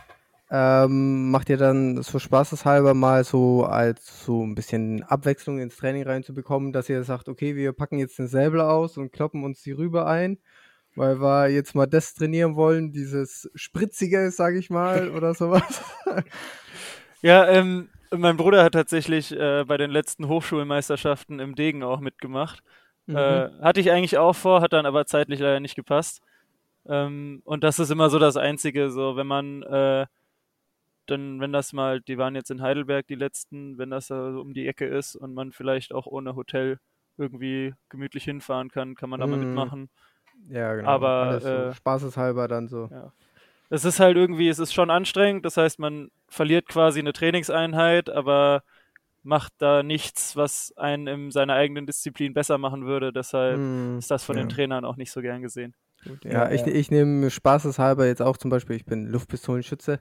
Ähm, 0.53 1.31
macht 1.31 1.49
ihr 1.49 1.57
dann 1.57 2.03
so 2.03 2.19
spaßeshalber 2.19 2.93
mal 2.95 3.23
so 3.23 3.65
als 3.65 4.25
so 4.25 4.45
ein 4.45 4.57
bisschen 4.57 5.05
Abwechslung 5.05 5.61
ins 5.61 5.77
Training 5.77 6.03
reinzubekommen, 6.03 6.73
dass 6.73 6.89
ihr 6.89 7.05
sagt, 7.05 7.29
okay, 7.29 7.55
wir 7.55 7.73
packen 7.73 7.99
jetzt 7.99 8.19
den 8.19 8.27
Säbel 8.27 8.61
aus 8.61 8.97
und 8.97 9.13
kloppen 9.13 9.45
uns 9.45 9.63
die 9.63 9.71
Rübe 9.71 10.07
ein, 10.07 10.39
weil 10.97 11.21
wir 11.21 11.49
jetzt 11.49 11.77
mal 11.77 11.87
das 11.87 12.15
trainieren 12.15 12.57
wollen, 12.57 12.91
dieses 12.91 13.49
Spritzige, 13.55 14.33
sag 14.33 14.57
ich 14.57 14.71
mal, 14.71 15.11
oder 15.17 15.35
sowas. 15.35 15.83
Ja, 17.23 17.47
ähm, 17.49 17.89
mein 18.11 18.37
Bruder 18.37 18.65
hat 18.65 18.73
tatsächlich 18.73 19.31
äh, 19.31 19.65
bei 19.65 19.77
den 19.77 19.91
letzten 19.91 20.27
Hochschulmeisterschaften 20.27 21.39
im 21.39 21.55
Degen 21.55 21.85
auch 21.85 22.01
mitgemacht. 22.01 22.61
Mhm. 23.07 23.17
Äh, 23.17 23.51
hatte 23.61 23.81
ich 23.81 23.93
eigentlich 23.93 24.19
auch 24.19 24.35
vor, 24.35 24.63
hat 24.63 24.73
dann 24.73 24.87
aber 24.87 25.07
zeitlich 25.07 25.39
leider 25.39 25.61
nicht 25.61 25.77
gepasst. 25.77 26.23
Ähm, 26.89 27.43
und 27.45 27.63
das 27.63 27.79
ist 27.79 27.91
immer 27.91 28.11
so 28.11 28.19
das 28.19 28.37
Einzige, 28.37 28.91
so 28.91 29.15
wenn 29.15 29.29
man 29.29 29.63
äh, 29.63 30.07
dann, 31.11 31.41
wenn 31.41 31.53
das 31.53 31.73
mal, 31.73 32.01
die 32.01 32.19
waren 32.19 32.35
jetzt 32.35 32.51
in 32.51 32.63
Heidelberg 32.63 33.07
die 33.07 33.15
letzten, 33.15 33.79
wenn 33.79 33.91
das 33.91 34.09
da 34.09 34.33
so 34.33 34.41
um 34.41 34.55
die 34.55 34.67
Ecke 34.67 34.87
ist 34.87 35.17
und 35.17 35.35
man 35.35 35.53
vielleicht 35.53 35.93
auch 35.93 36.07
ohne 36.07 36.37
Hotel 36.37 36.79
irgendwie 37.19 37.75
gemütlich 37.89 38.25
hinfahren 38.25 38.71
kann, 38.71 38.95
kann 38.95 39.11
man 39.11 39.21
da 39.21 39.27
mal 39.27 39.37
Mhm. 39.37 39.41
mitmachen. 39.41 39.91
ja, 40.51 40.75
genau. 40.75 40.89
aber, 40.89 41.23
Alles 41.29 41.43
so 41.45 41.49
äh, 41.49 41.75
spaßeshalber 41.75 42.49
dann 42.49 42.69
so. 42.69 42.91
Es 43.73 43.85
ist 43.85 44.01
halt 44.01 44.17
irgendwie, 44.17 44.49
es 44.49 44.59
ist 44.59 44.73
schon 44.75 44.91
anstrengend, 44.91 45.45
das 45.45 45.57
heißt, 45.57 45.79
man 45.79 46.11
verliert 46.29 46.67
quasi 46.67 46.99
eine 46.99 47.13
Trainingseinheit, 47.13 48.11
aber 48.11 48.65
macht 49.23 49.53
da 49.59 49.83
nichts, 49.83 50.35
was 50.37 50.73
einen 50.77 51.07
in 51.07 51.31
seiner 51.31 51.55
eigenen 51.55 51.87
Disziplin 51.87 52.35
besser 52.35 52.59
machen 52.59 52.87
würde. 52.87 53.13
Deshalb 53.13 53.59
Mhm. 53.59 53.99
ist 53.99 54.11
das 54.11 54.25
von 54.25 54.37
den 54.37 54.49
Ja. 54.49 54.55
Trainern 54.55 54.85
auch 54.85 54.97
nicht 54.97 55.13
so 55.13 55.21
gern 55.21 55.43
gesehen. 55.43 55.75
Gut, 56.05 56.25
Ja, 56.25 56.33
ja, 56.33 56.51
ich, 56.51 56.67
ja. 56.67 56.67
ich 56.67 56.91
nehme 56.91 57.31
spaßeshalber 57.31 58.07
jetzt 58.07 58.23
auch 58.23 58.37
zum 58.39 58.51
Beispiel, 58.51 58.77
ich 58.77 58.87
bin 58.87 59.07
Luftpistolenschütze. 59.07 60.01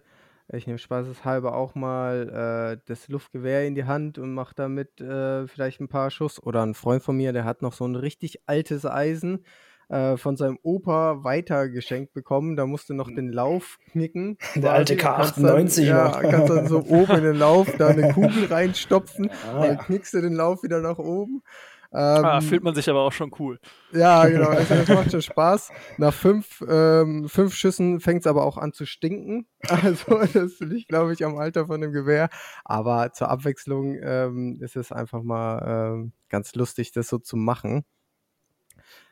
Ich 0.51 0.65
nehme 0.65 0.79
spaßeshalber 0.79 1.55
auch 1.55 1.75
mal 1.75 2.77
äh, 2.77 2.81
das 2.87 3.07
Luftgewehr 3.07 3.67
in 3.67 3.75
die 3.75 3.85
Hand 3.85 4.17
und 4.17 4.33
mache 4.33 4.55
damit 4.55 4.99
äh, 4.99 5.47
vielleicht 5.47 5.79
ein 5.79 5.89
paar 5.89 6.09
Schuss. 6.09 6.41
Oder 6.41 6.63
ein 6.65 6.73
Freund 6.73 7.03
von 7.03 7.15
mir, 7.15 7.33
der 7.33 7.45
hat 7.45 7.61
noch 7.61 7.73
so 7.73 7.85
ein 7.85 7.95
richtig 7.95 8.41
altes 8.47 8.85
Eisen 8.85 9.45
äh, 9.89 10.17
von 10.17 10.37
seinem 10.37 10.57
Opa 10.63 11.23
weitergeschenkt 11.23 12.13
bekommen. 12.13 12.55
Da 12.55 12.65
musste 12.65 12.95
noch 12.95 13.09
den 13.13 13.31
Lauf 13.31 13.77
knicken. 13.91 14.37
Der 14.55 14.71
alte 14.71 14.95
quasi. 14.95 15.41
Kannst 15.41 15.77
K98 15.77 15.77
Dann, 15.77 15.85
ja, 15.85 16.07
noch. 16.09 16.21
kannst 16.31 16.49
dann 16.49 16.67
so 16.67 16.79
oben 16.87 17.17
in 17.17 17.23
den 17.23 17.35
Lauf 17.37 17.71
da 17.77 17.89
eine 17.89 18.13
Kugel 18.13 18.45
reinstopfen. 18.45 19.29
Ah, 19.47 19.59
Dann 19.61 19.77
ja. 19.77 19.83
knickst 19.83 20.13
du 20.13 20.21
den 20.21 20.33
Lauf 20.33 20.63
wieder 20.63 20.81
nach 20.81 20.97
oben. 20.97 21.43
Ah, 21.91 22.37
Ähm, 22.37 22.41
fühlt 22.41 22.63
man 22.63 22.75
sich 22.75 22.89
aber 22.89 23.01
auch 23.01 23.11
schon 23.11 23.31
cool. 23.39 23.59
ja, 23.91 24.25
genau. 24.27 24.49
Also 24.49 24.75
das 24.75 24.87
macht 24.89 25.11
schon 25.11 25.21
Spaß. 25.21 25.71
Nach 25.97 26.13
fünf, 26.13 26.63
ähm, 26.67 27.27
fünf 27.27 27.53
Schüssen 27.53 27.99
fängt 27.99 28.21
es 28.21 28.27
aber 28.27 28.45
auch 28.45 28.57
an 28.57 28.73
zu 28.73 28.85
stinken. 28.85 29.47
Also 29.69 30.19
das 30.33 30.59
liegt, 30.59 30.89
glaube 30.89 31.13
ich, 31.13 31.25
am 31.25 31.37
Alter 31.37 31.67
von 31.67 31.81
dem 31.81 31.91
Gewehr. 31.91 32.29
Aber 32.63 33.11
zur 33.13 33.29
Abwechslung 33.29 33.97
ähm, 34.01 34.59
ist 34.61 34.75
es 34.75 34.91
einfach 34.91 35.23
mal 35.23 35.93
ähm, 35.93 36.11
ganz 36.29 36.55
lustig, 36.55 36.91
das 36.91 37.07
so 37.07 37.17
zu 37.17 37.37
machen. 37.37 37.85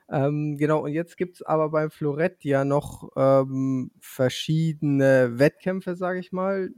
Ähm, 0.10 0.58
genau, 0.58 0.84
und 0.86 0.94
jetzt 0.94 1.18
gibt 1.18 1.36
es 1.36 1.42
aber 1.42 1.70
beim 1.70 1.92
Florett 1.92 2.44
ja 2.46 2.64
noch 2.64 3.10
ähm, 3.18 3.92
verschiedene 4.00 5.38
Wettkämpfe, 5.38 5.96
sage 5.96 6.20
ich 6.20 6.32
mal. 6.32 6.70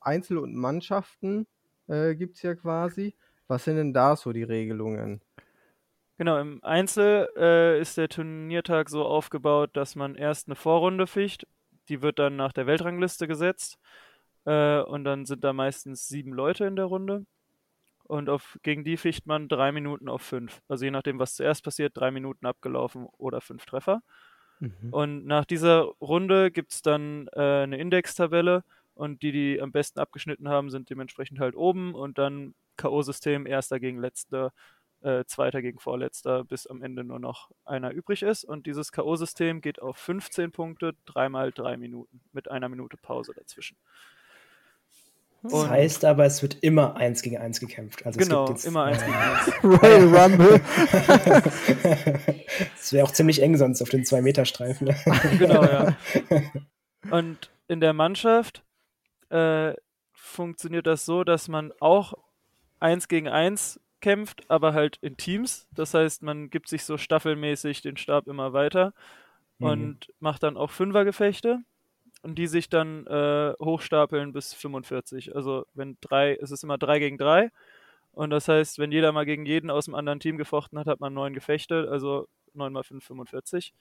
Einzel- 0.00 0.38
und 0.38 0.54
Mannschaften 0.54 1.46
äh, 1.88 2.14
gibt 2.14 2.36
es 2.36 2.42
ja 2.42 2.54
quasi. 2.54 3.14
Was 3.48 3.64
sind 3.64 3.76
denn 3.76 3.92
da 3.92 4.16
so 4.16 4.32
die 4.32 4.42
Regelungen? 4.42 5.20
Genau, 6.16 6.38
im 6.38 6.62
Einzel 6.62 7.28
äh, 7.36 7.80
ist 7.80 7.98
der 7.98 8.08
Turniertag 8.08 8.88
so 8.88 9.04
aufgebaut, 9.04 9.70
dass 9.74 9.96
man 9.96 10.14
erst 10.14 10.48
eine 10.48 10.54
Vorrunde 10.54 11.06
ficht. 11.06 11.46
Die 11.88 12.02
wird 12.02 12.18
dann 12.18 12.36
nach 12.36 12.52
der 12.52 12.66
Weltrangliste 12.66 13.26
gesetzt. 13.26 13.78
Äh, 14.44 14.80
und 14.80 15.04
dann 15.04 15.26
sind 15.26 15.42
da 15.42 15.52
meistens 15.52 16.06
sieben 16.06 16.32
Leute 16.32 16.66
in 16.66 16.76
der 16.76 16.84
Runde. 16.84 17.26
Und 18.04 18.28
auf, 18.28 18.58
gegen 18.62 18.84
die 18.84 18.96
ficht 18.96 19.26
man 19.26 19.48
drei 19.48 19.72
Minuten 19.72 20.08
auf 20.08 20.22
fünf. 20.22 20.60
Also 20.68 20.84
je 20.84 20.90
nachdem, 20.90 21.18
was 21.18 21.34
zuerst 21.34 21.64
passiert, 21.64 21.96
drei 21.96 22.10
Minuten 22.10 22.46
abgelaufen 22.46 23.06
oder 23.16 23.40
fünf 23.40 23.64
Treffer. 23.64 24.02
Mhm. 24.60 24.92
Und 24.92 25.26
nach 25.26 25.44
dieser 25.44 25.82
Runde 26.00 26.50
gibt 26.50 26.72
es 26.72 26.82
dann 26.82 27.28
äh, 27.32 27.62
eine 27.62 27.78
Indextabelle 27.78 28.62
und 28.94 29.22
die, 29.22 29.32
die 29.32 29.60
am 29.60 29.72
besten 29.72 29.98
abgeschnitten 29.98 30.48
haben, 30.48 30.70
sind 30.70 30.90
dementsprechend 30.90 31.40
halt 31.40 31.56
oben 31.56 31.94
und 31.94 32.18
dann 32.18 32.54
K.O.-System, 32.76 33.46
erster 33.46 33.80
gegen 33.80 33.98
letzter, 33.98 34.52
äh, 35.02 35.24
zweiter 35.26 35.60
gegen 35.62 35.78
vorletzter, 35.78 36.44
bis 36.44 36.66
am 36.66 36.82
Ende 36.82 37.04
nur 37.04 37.18
noch 37.18 37.50
einer 37.64 37.90
übrig 37.90 38.22
ist. 38.22 38.44
Und 38.44 38.66
dieses 38.66 38.90
K.O.-System 38.92 39.60
geht 39.60 39.80
auf 39.82 39.96
15 39.98 40.50
Punkte, 40.52 40.94
dreimal 41.04 41.52
drei 41.52 41.76
Minuten, 41.76 42.20
mit 42.32 42.50
einer 42.50 42.68
Minute 42.68 42.96
Pause 42.96 43.32
dazwischen. 43.34 43.76
Das 45.42 45.52
Und- 45.52 45.68
heißt 45.68 46.06
aber, 46.06 46.24
es 46.24 46.40
wird 46.40 46.54
immer 46.62 46.96
eins 46.96 47.20
gegen 47.20 47.36
eins 47.36 47.60
gekämpft. 47.60 48.06
Also 48.06 48.18
Genau, 48.18 48.44
es 48.44 48.48
gibt 48.48 48.58
jetzt, 48.60 48.66
immer 48.66 48.84
eins 48.84 49.02
äh, 49.02 49.04
gegen 49.04 49.16
eins. 49.18 49.64
Royal 49.82 50.16
Rumble. 50.16 50.60
Es 52.80 52.92
wäre 52.92 53.04
auch 53.06 53.10
ziemlich 53.12 53.42
eng 53.42 53.56
sonst 53.56 53.82
auf 53.82 53.88
den 53.88 54.04
Zwei-Meter-Streifen. 54.04 54.94
genau, 55.38 55.64
ja. 55.64 55.96
Und 57.10 57.50
in 57.68 57.80
der 57.80 57.92
Mannschaft 57.92 58.62
äh, 59.30 59.74
funktioniert 60.12 60.86
das 60.86 61.04
so, 61.04 61.24
dass 61.24 61.48
man 61.48 61.72
auch 61.80 62.14
eins 62.84 63.08
gegen 63.08 63.28
eins 63.28 63.80
kämpft, 64.00 64.50
aber 64.50 64.74
halt 64.74 64.98
in 65.02 65.16
Teams. 65.16 65.68
Das 65.72 65.94
heißt, 65.94 66.22
man 66.22 66.50
gibt 66.50 66.68
sich 66.68 66.84
so 66.84 66.98
staffelmäßig 66.98 67.82
den 67.82 67.96
Stab 67.96 68.28
immer 68.28 68.52
weiter 68.52 68.92
Mhm. 69.60 69.66
und 69.68 70.12
macht 70.20 70.42
dann 70.42 70.56
auch 70.56 70.70
Fünfergefechte 70.70 71.60
und 72.22 72.36
die 72.38 72.46
sich 72.48 72.68
dann 72.68 73.06
äh, 73.06 73.54
hochstapeln 73.60 74.32
bis 74.32 74.54
45. 74.54 75.34
Also 75.36 75.66
wenn 75.74 75.98
drei, 76.00 76.36
es 76.42 76.50
ist 76.50 76.64
immer 76.64 76.78
drei 76.78 76.98
gegen 77.00 77.18
drei. 77.18 77.50
Und 78.12 78.30
das 78.30 78.48
heißt, 78.48 78.78
wenn 78.78 78.92
jeder 78.92 79.12
mal 79.12 79.26
gegen 79.26 79.46
jeden 79.46 79.70
aus 79.70 79.86
dem 79.86 79.94
anderen 79.94 80.20
Team 80.20 80.38
gefochten 80.38 80.78
hat, 80.78 80.86
hat 80.88 81.00
man 81.00 81.14
neun 81.14 81.34
Gefechte, 81.34 81.88
also 81.90 82.28
9 82.54 82.72
mal 82.72 82.84
5, 82.84 83.04
45. 83.04 83.74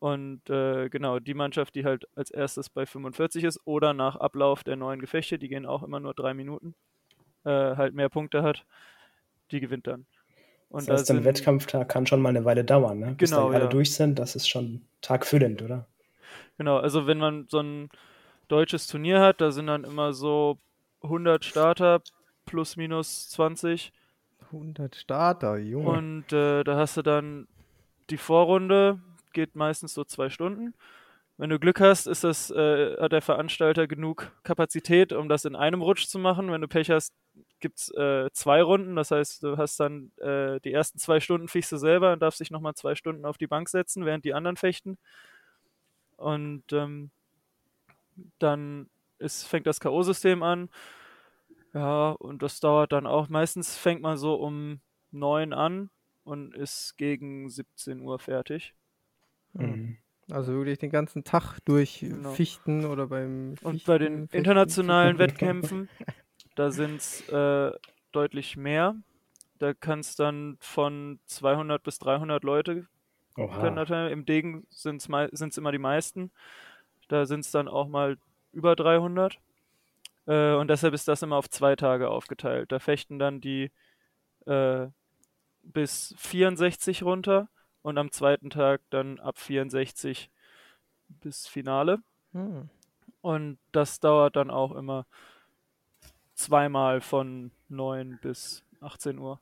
Und 0.00 0.50
äh, 0.50 0.88
genau, 0.90 1.20
die 1.20 1.34
Mannschaft, 1.34 1.74
die 1.76 1.84
halt 1.84 2.06
als 2.16 2.30
erstes 2.30 2.68
bei 2.70 2.86
45 2.86 3.44
ist 3.44 3.60
oder 3.64 3.94
nach 3.94 4.16
Ablauf 4.16 4.64
der 4.64 4.76
neuen 4.76 5.00
Gefechte, 5.00 5.38
die 5.38 5.48
gehen 5.48 5.66
auch 5.66 5.82
immer 5.84 6.00
nur 6.00 6.14
drei 6.14 6.34
Minuten, 6.34 6.74
äh, 7.44 7.76
halt 7.76 7.94
mehr 7.94 8.08
Punkte 8.08 8.42
hat, 8.42 8.64
die 9.50 9.60
gewinnt 9.60 9.86
dann. 9.86 10.06
Und 10.68 10.88
das 10.88 11.00
heißt, 11.00 11.10
da 11.10 11.14
ein 11.14 11.16
sind- 11.18 11.24
Wettkampftag 11.26 11.88
kann 11.88 12.06
schon 12.06 12.22
mal 12.22 12.30
eine 12.30 12.44
Weile 12.44 12.64
dauern, 12.64 12.98
ne? 12.98 13.14
Bis 13.18 13.30
Genau, 13.30 13.46
dann 13.46 13.54
alle 13.54 13.64
ja. 13.64 13.70
durch 13.70 13.94
sind, 13.94 14.18
das 14.18 14.36
ist 14.36 14.48
schon 14.48 14.82
tagfüllend, 15.02 15.62
oder? 15.62 15.86
Genau, 16.58 16.78
also 16.78 17.06
wenn 17.06 17.18
man 17.18 17.46
so 17.48 17.60
ein 17.60 17.90
deutsches 18.48 18.86
Turnier 18.86 19.20
hat, 19.20 19.40
da 19.40 19.50
sind 19.50 19.66
dann 19.66 19.84
immer 19.84 20.12
so 20.12 20.58
100 21.02 21.44
Starter 21.44 22.00
plus 22.46 22.76
minus 22.76 23.28
20 23.30 23.92
100 24.50 24.94
Starter, 24.96 25.56
Junge. 25.58 25.88
und 25.90 26.32
äh, 26.32 26.62
da 26.64 26.76
hast 26.76 26.96
du 26.96 27.02
dann 27.02 27.48
die 28.10 28.18
Vorrunde, 28.18 29.00
geht 29.32 29.56
meistens 29.56 29.94
so 29.94 30.04
zwei 30.04 30.28
Stunden. 30.28 30.74
Wenn 31.38 31.50
du 31.50 31.58
Glück 31.58 31.80
hast, 31.80 32.06
ist 32.06 32.24
das, 32.24 32.50
äh, 32.50 32.96
hat 33.00 33.12
der 33.12 33.22
Veranstalter 33.22 33.86
genug 33.86 34.30
Kapazität, 34.42 35.12
um 35.12 35.28
das 35.28 35.44
in 35.44 35.56
einem 35.56 35.82
Rutsch 35.82 36.06
zu 36.06 36.18
machen. 36.18 36.52
Wenn 36.52 36.60
du 36.60 36.68
Pech 36.68 36.90
hast, 36.90 37.12
gibt 37.60 37.78
es 37.78 37.88
äh, 37.94 38.30
zwei 38.32 38.62
Runden. 38.62 38.96
Das 38.96 39.10
heißt, 39.10 39.42
du 39.42 39.56
hast 39.56 39.80
dann 39.80 40.12
äh, 40.18 40.60
die 40.60 40.72
ersten 40.72 40.98
zwei 40.98 41.20
Stunden 41.20 41.48
fichst 41.48 41.72
du 41.72 41.78
selber 41.78 42.12
und 42.12 42.20
darfst 42.20 42.40
dich 42.40 42.50
nochmal 42.50 42.74
zwei 42.74 42.94
Stunden 42.94 43.24
auf 43.24 43.38
die 43.38 43.46
Bank 43.46 43.68
setzen, 43.68 44.04
während 44.04 44.24
die 44.24 44.34
anderen 44.34 44.56
fechten. 44.56 44.98
Und 46.16 46.72
ähm, 46.72 47.10
dann 48.38 48.88
ist, 49.18 49.44
fängt 49.44 49.66
das 49.66 49.80
K.O.-System 49.80 50.42
an. 50.42 50.68
Ja, 51.72 52.10
und 52.10 52.42
das 52.42 52.60
dauert 52.60 52.92
dann 52.92 53.06
auch. 53.06 53.28
Meistens 53.28 53.76
fängt 53.76 54.02
man 54.02 54.18
so 54.18 54.34
um 54.34 54.80
neun 55.10 55.52
an 55.52 55.90
und 56.24 56.54
ist 56.54 56.96
gegen 56.98 57.48
17 57.48 58.00
Uhr 58.00 58.18
fertig. 58.18 58.74
Mhm. 59.54 59.96
Also 60.30 60.52
wirklich 60.52 60.78
den 60.78 60.90
ganzen 60.90 61.24
Tag 61.24 61.58
durch 61.64 62.00
Genau. 62.00 62.32
Fichten 62.32 62.84
oder 62.84 63.06
beim 63.08 63.54
Und 63.62 63.84
bei 63.84 63.98
den 63.98 64.22
Fichten, 64.22 64.36
internationalen 64.36 65.16
Fichten. 65.16 65.30
Wettkämpfen, 65.32 65.88
da 66.54 66.70
sind 66.70 66.96
es 66.96 67.28
äh, 67.28 67.72
deutlich 68.12 68.56
mehr. 68.56 68.96
Da 69.58 69.74
kann 69.74 70.00
es 70.00 70.16
dann 70.16 70.56
von 70.60 71.18
200 71.26 71.82
bis 71.82 71.98
300 71.98 72.42
Leute. 72.44 72.86
Im 73.36 74.26
Degen 74.26 74.66
sind 74.70 75.02
es 75.08 75.58
immer 75.58 75.72
die 75.72 75.78
meisten. 75.78 76.30
Da 77.08 77.26
sind 77.26 77.40
es 77.40 77.50
dann 77.50 77.68
auch 77.68 77.88
mal 77.88 78.18
über 78.52 78.76
300. 78.76 79.38
Äh, 80.26 80.54
und 80.54 80.68
deshalb 80.68 80.94
ist 80.94 81.08
das 81.08 81.22
immer 81.22 81.36
auf 81.36 81.48
zwei 81.50 81.76
Tage 81.76 82.08
aufgeteilt. 82.08 82.70
Da 82.72 82.78
fechten 82.78 83.18
dann 83.18 83.40
die, 83.40 83.70
äh, 84.46 84.88
bis 85.62 86.14
64 86.18 87.02
runter 87.02 87.48
und 87.82 87.98
am 87.98 88.10
zweiten 88.10 88.50
Tag 88.50 88.80
dann 88.90 89.18
ab 89.20 89.38
64 89.38 90.30
bis 91.08 91.46
Finale. 91.46 91.98
Hm. 92.32 92.68
Und 93.20 93.58
das 93.72 94.00
dauert 94.00 94.36
dann 94.36 94.50
auch 94.50 94.72
immer 94.72 95.06
zweimal 96.34 97.00
von 97.00 97.52
9 97.68 98.18
bis 98.22 98.64
18 98.80 99.18
Uhr. 99.18 99.40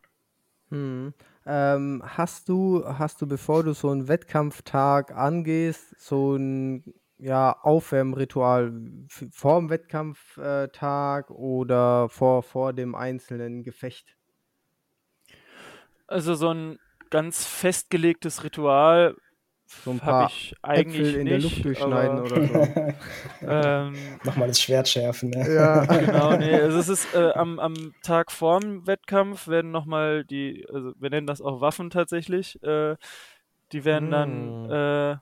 Hm. 0.71 1.15
Ähm, 1.47 2.03
hast 2.05 2.49
du, 2.49 2.85
hast 2.87 3.21
du, 3.23 3.27
bevor 3.27 3.63
du 3.63 3.73
so 3.73 3.91
einen 3.91 4.09
Wettkampftag 4.09 5.13
angehst, 5.17 5.99
so 5.99 6.37
ein 6.37 6.95
ja, 7.19 7.59
Aufwärmritual 7.63 8.73
vor 9.31 9.61
dem 9.61 9.71
Wettkampftag 9.71 11.31
oder 11.31 12.09
vor, 12.09 12.43
vor 12.43 12.73
dem 12.73 12.95
einzelnen 12.95 13.63
Gefecht? 13.63 14.17
Also 16.07 16.35
so 16.35 16.51
ein 16.53 16.79
ganz 17.11 17.45
festgelegtes 17.45 18.45
Ritual 18.45 19.17
So 19.85 19.91
ein 19.93 20.01
habe 20.03 20.11
paar 20.11 20.27
ich 20.29 20.55
eigentlich 20.63 21.09
Äpfel 21.09 21.21
in 21.21 21.29
der 21.29 21.39
nicht. 21.39 21.45
Luft 21.45 21.65
durchschneiden 21.65 22.19
aber, 22.19 22.27
oder 22.27 22.47
so. 22.47 22.95
ähm, 23.47 23.95
Nochmal 24.25 24.49
das 24.49 24.61
Schwert 24.61 24.89
schärfen. 24.89 25.31
Ne? 25.31 25.55
Ja. 25.55 25.85
genau, 25.87 26.37
nee, 26.37 26.55
also 26.55 26.79
es 26.79 26.89
ist 26.89 27.15
äh, 27.15 27.31
am, 27.35 27.59
am 27.61 27.95
Tag 28.03 28.33
vorm 28.33 28.87
Wettkampf 28.87 29.47
werden 29.47 29.71
nochmal 29.71 30.25
die, 30.25 30.67
also 30.73 30.93
wir 30.99 31.11
nennen 31.11 31.27
das 31.27 31.41
auch 31.41 31.61
Waffen 31.61 31.91
tatsächlich, 31.91 32.61
äh, 32.63 32.97
die 33.73 33.85
werden 33.85 34.11
dann 34.11 34.67
Mm. 34.67 34.71
äh, 34.73 35.17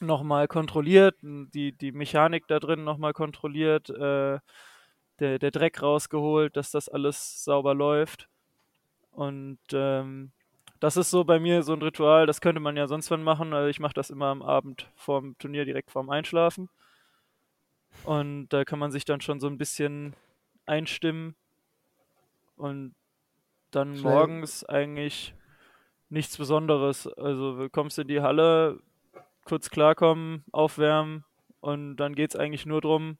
nochmal 0.00 0.48
kontrolliert, 0.48 1.16
die, 1.22 1.72
die 1.72 1.92
Mechanik 1.92 2.48
da 2.48 2.58
drin 2.58 2.84
nochmal 2.84 3.12
kontrolliert, 3.12 3.90
äh, 3.90 4.38
der, 5.20 5.38
der 5.38 5.50
Dreck 5.50 5.82
rausgeholt, 5.82 6.56
dass 6.56 6.70
das 6.70 6.88
alles 6.88 7.44
sauber 7.44 7.74
läuft. 7.74 8.28
Und 9.10 9.60
ähm, 9.72 10.32
das 10.82 10.96
ist 10.96 11.10
so 11.10 11.22
bei 11.22 11.38
mir 11.38 11.62
so 11.62 11.74
ein 11.74 11.80
Ritual, 11.80 12.26
das 12.26 12.40
könnte 12.40 12.60
man 12.60 12.76
ja 12.76 12.88
sonst 12.88 13.08
wann 13.12 13.22
machen. 13.22 13.54
Also 13.54 13.68
ich 13.68 13.78
mache 13.78 13.94
das 13.94 14.10
immer 14.10 14.26
am 14.26 14.42
Abend 14.42 14.90
vorm 14.96 15.38
Turnier, 15.38 15.64
direkt 15.64 15.92
vorm 15.92 16.10
Einschlafen. 16.10 16.68
Und 18.02 18.48
da 18.48 18.64
kann 18.64 18.80
man 18.80 18.90
sich 18.90 19.04
dann 19.04 19.20
schon 19.20 19.38
so 19.38 19.46
ein 19.46 19.58
bisschen 19.58 20.16
einstimmen. 20.66 21.36
Und 22.56 22.96
dann 23.70 23.96
Schnell. 23.96 24.12
morgens 24.12 24.64
eigentlich 24.64 25.36
nichts 26.08 26.36
Besonderes. 26.36 27.06
Also 27.06 27.58
du 27.58 27.70
kommst 27.70 28.00
in 28.00 28.08
die 28.08 28.20
Halle, 28.20 28.80
kurz 29.44 29.70
klarkommen, 29.70 30.42
aufwärmen 30.50 31.24
und 31.60 31.96
dann 31.96 32.16
geht 32.16 32.34
es 32.34 32.36
eigentlich 32.36 32.66
nur 32.66 32.80
darum, 32.80 33.18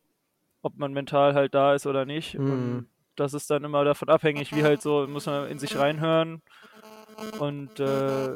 ob 0.63 0.77
man 0.79 0.93
mental 0.93 1.35
halt 1.35 1.55
da 1.55 1.75
ist 1.75 1.87
oder 1.87 2.07
nicht. 2.07 2.37
Mhm. 2.37 2.51
Und 2.51 2.89
das 3.15 3.35
ist 3.35 3.49
dann 3.51 3.63
immer 3.63 3.85
davon 3.85 4.09
abhängig, 4.09 4.53
wie 4.53 4.65
halt 4.65 4.83
so, 4.83 5.07
muss 5.07 5.27
man 5.27 5.47
in 5.47 5.61
sich 5.61 5.79
reinhören 5.79 6.43
und 7.39 7.79
äh, 7.81 8.35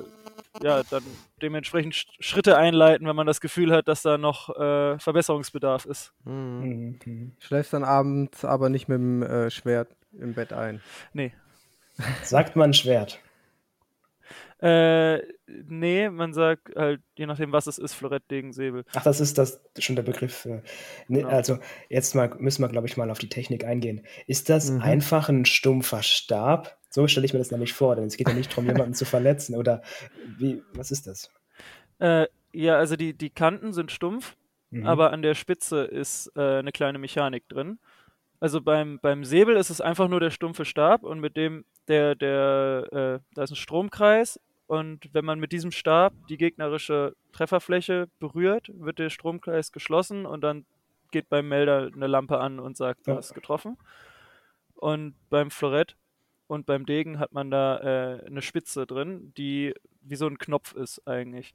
ja, 0.62 0.82
dann 0.90 1.02
dementsprechend 1.42 1.94
Sch- 1.94 2.06
Schritte 2.20 2.56
einleiten, 2.56 3.06
wenn 3.06 3.16
man 3.16 3.26
das 3.26 3.40
Gefühl 3.40 3.72
hat, 3.72 3.88
dass 3.88 4.02
da 4.02 4.16
noch 4.18 4.48
äh, 4.56 4.98
Verbesserungsbedarf 4.98 5.84
ist. 5.86 6.12
Hm. 6.24 6.60
Mhm, 6.60 6.98
mhm. 7.04 7.32
Schläfst 7.40 7.72
dann 7.72 7.84
abends 7.84 8.44
aber 8.44 8.68
nicht 8.68 8.88
mit 8.88 8.98
dem 8.98 9.22
äh, 9.22 9.50
Schwert 9.50 9.88
im 10.18 10.34
Bett 10.34 10.52
ein. 10.52 10.80
Nee. 11.12 11.32
Sagt 12.22 12.56
man 12.56 12.72
Schwert. 12.74 13.20
Äh, 14.58 15.18
nee, 15.68 16.08
man 16.08 16.32
sagt 16.32 16.74
halt, 16.74 17.02
je 17.18 17.26
nachdem, 17.26 17.52
was 17.52 17.66
es 17.66 17.76
ist, 17.76 17.92
Florett, 17.92 18.22
Degen, 18.30 18.54
Säbel. 18.54 18.84
Ach, 18.94 19.02
das 19.04 19.20
ist 19.20 19.36
das 19.36 19.60
schon 19.78 19.96
der 19.96 20.02
Begriff. 20.02 20.46
äh, 20.46 20.62
Ne, 21.08 21.18
Genau. 21.20 21.28
Also 21.28 21.58
jetzt 21.90 22.14
mal 22.14 22.34
müssen 22.38 22.62
wir, 22.62 22.68
glaube 22.68 22.86
ich, 22.86 22.96
mal 22.96 23.10
auf 23.10 23.18
die 23.18 23.28
Technik 23.28 23.64
eingehen. 23.64 24.06
Ist 24.26 24.48
das 24.48 24.70
Mhm. 24.70 24.80
einfach 24.80 25.28
ein 25.28 25.44
stumpfer 25.44 26.02
Stab? 26.02 26.78
So 26.96 27.06
stelle 27.08 27.26
ich 27.26 27.34
mir 27.34 27.40
das 27.40 27.50
nämlich 27.50 27.74
vor, 27.74 27.94
denn 27.94 28.06
es 28.06 28.16
geht 28.16 28.26
ja 28.26 28.32
nicht 28.34 28.50
darum, 28.50 28.64
jemanden 28.66 28.94
zu 28.94 29.04
verletzen. 29.04 29.54
Oder 29.54 29.82
wie, 30.38 30.62
was 30.72 30.90
ist 30.90 31.06
das? 31.06 31.30
Äh, 31.98 32.26
ja, 32.54 32.78
also 32.78 32.96
die, 32.96 33.12
die 33.12 33.28
Kanten 33.28 33.74
sind 33.74 33.92
stumpf, 33.92 34.34
Mhm. 34.70 34.84
aber 34.86 35.12
an 35.12 35.20
der 35.22 35.34
Spitze 35.34 35.84
ist 35.84 36.32
äh, 36.36 36.58
eine 36.58 36.72
kleine 36.72 36.98
Mechanik 36.98 37.46
drin. 37.50 37.78
Also 38.40 38.60
beim, 38.62 38.98
beim 39.00 39.24
Säbel 39.24 39.56
ist 39.56 39.68
es 39.70 39.80
einfach 39.82 40.08
nur 40.08 40.20
der 40.20 40.30
stumpfe 40.30 40.64
Stab 40.64 41.02
und 41.04 41.20
mit 41.20 41.36
dem, 41.36 41.64
der, 41.86 42.14
der, 42.16 42.88
äh, 42.92 43.18
da 43.34 43.42
ist 43.44 43.50
ein 43.52 43.56
Stromkreis 43.56 44.40
und 44.66 45.08
wenn 45.12 45.24
man 45.26 45.38
mit 45.38 45.52
diesem 45.52 45.70
Stab 45.70 46.14
die 46.30 46.36
gegnerische 46.38 47.14
Trefferfläche 47.32 48.08
berührt, 48.18 48.72
wird 48.74 48.98
der 48.98 49.10
Stromkreis 49.10 49.70
geschlossen 49.70 50.24
und 50.26 50.40
dann 50.40 50.64
geht 51.12 51.28
beim 51.28 51.46
Melder 51.48 51.90
eine 51.94 52.06
Lampe 52.08 52.38
an 52.40 52.58
und 52.58 52.76
sagt, 52.76 53.06
du 53.06 53.10
Ja. 53.12 53.18
hast 53.18 53.34
getroffen. 53.34 53.76
Und 54.74 55.14
beim 55.30 55.50
Florett 55.50 55.94
und 56.46 56.66
beim 56.66 56.86
Degen 56.86 57.18
hat 57.18 57.32
man 57.32 57.50
da 57.50 57.78
äh, 58.20 58.26
eine 58.26 58.42
Spitze 58.42 58.86
drin, 58.86 59.32
die 59.36 59.74
wie 60.02 60.16
so 60.16 60.26
ein 60.26 60.38
Knopf 60.38 60.74
ist 60.74 61.06
eigentlich. 61.06 61.54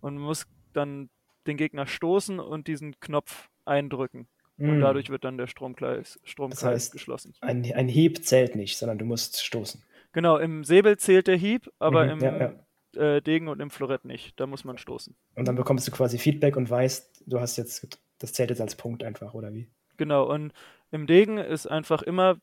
Und 0.00 0.14
man 0.16 0.24
muss 0.24 0.46
dann 0.72 1.08
den 1.46 1.56
Gegner 1.56 1.86
stoßen 1.86 2.40
und 2.40 2.66
diesen 2.66 2.98
Knopf 3.00 3.48
eindrücken. 3.64 4.26
Und 4.58 4.76
Mhm. 4.78 4.80
dadurch 4.80 5.10
wird 5.10 5.24
dann 5.24 5.38
der 5.38 5.46
Stromkreis, 5.46 6.20
Stromkreis 6.24 6.88
heißt- 6.88 6.92
geschlossen. 6.92 7.34
ein, 7.40 7.64
ein 7.72 7.88
Hieb 7.88 8.24
zählt 8.24 8.54
nicht, 8.56 8.76
sondern 8.78 8.98
du 8.98 9.04
musst 9.04 9.42
stoßen. 9.44 9.82
Genau, 10.12 10.36
im 10.38 10.62
Säbel 10.64 10.98
zählt 10.98 11.26
der 11.26 11.36
Hieb, 11.36 11.70
aber 11.78 12.04
Mhm, 12.04 12.10
im 12.10 12.20
ja, 12.40 12.52
Äh, 12.94 13.22
Degen 13.22 13.48
und 13.48 13.60
im 13.60 13.70
Florett 13.70 14.04
nicht. 14.04 14.38
Da 14.38 14.46
muss 14.46 14.64
man 14.64 14.76
stoßen. 14.76 15.16
Und 15.34 15.48
dann 15.48 15.56
bekommst 15.56 15.88
du 15.88 15.92
quasi 15.92 16.18
Feedback 16.18 16.56
und 16.58 16.68
weißt, 16.68 17.22
du 17.26 17.40
hast 17.40 17.56
jetzt, 17.56 17.98
das 18.18 18.34
zählt 18.34 18.50
jetzt 18.50 18.60
als 18.60 18.74
Punkt 18.76 19.02
einfach, 19.02 19.32
oder 19.32 19.54
wie? 19.54 19.70
Genau, 19.96 20.30
und 20.30 20.52
im 20.90 21.06
Degen 21.06 21.38
ist 21.38 21.66
einfach 21.66 22.02
immer 22.02 22.36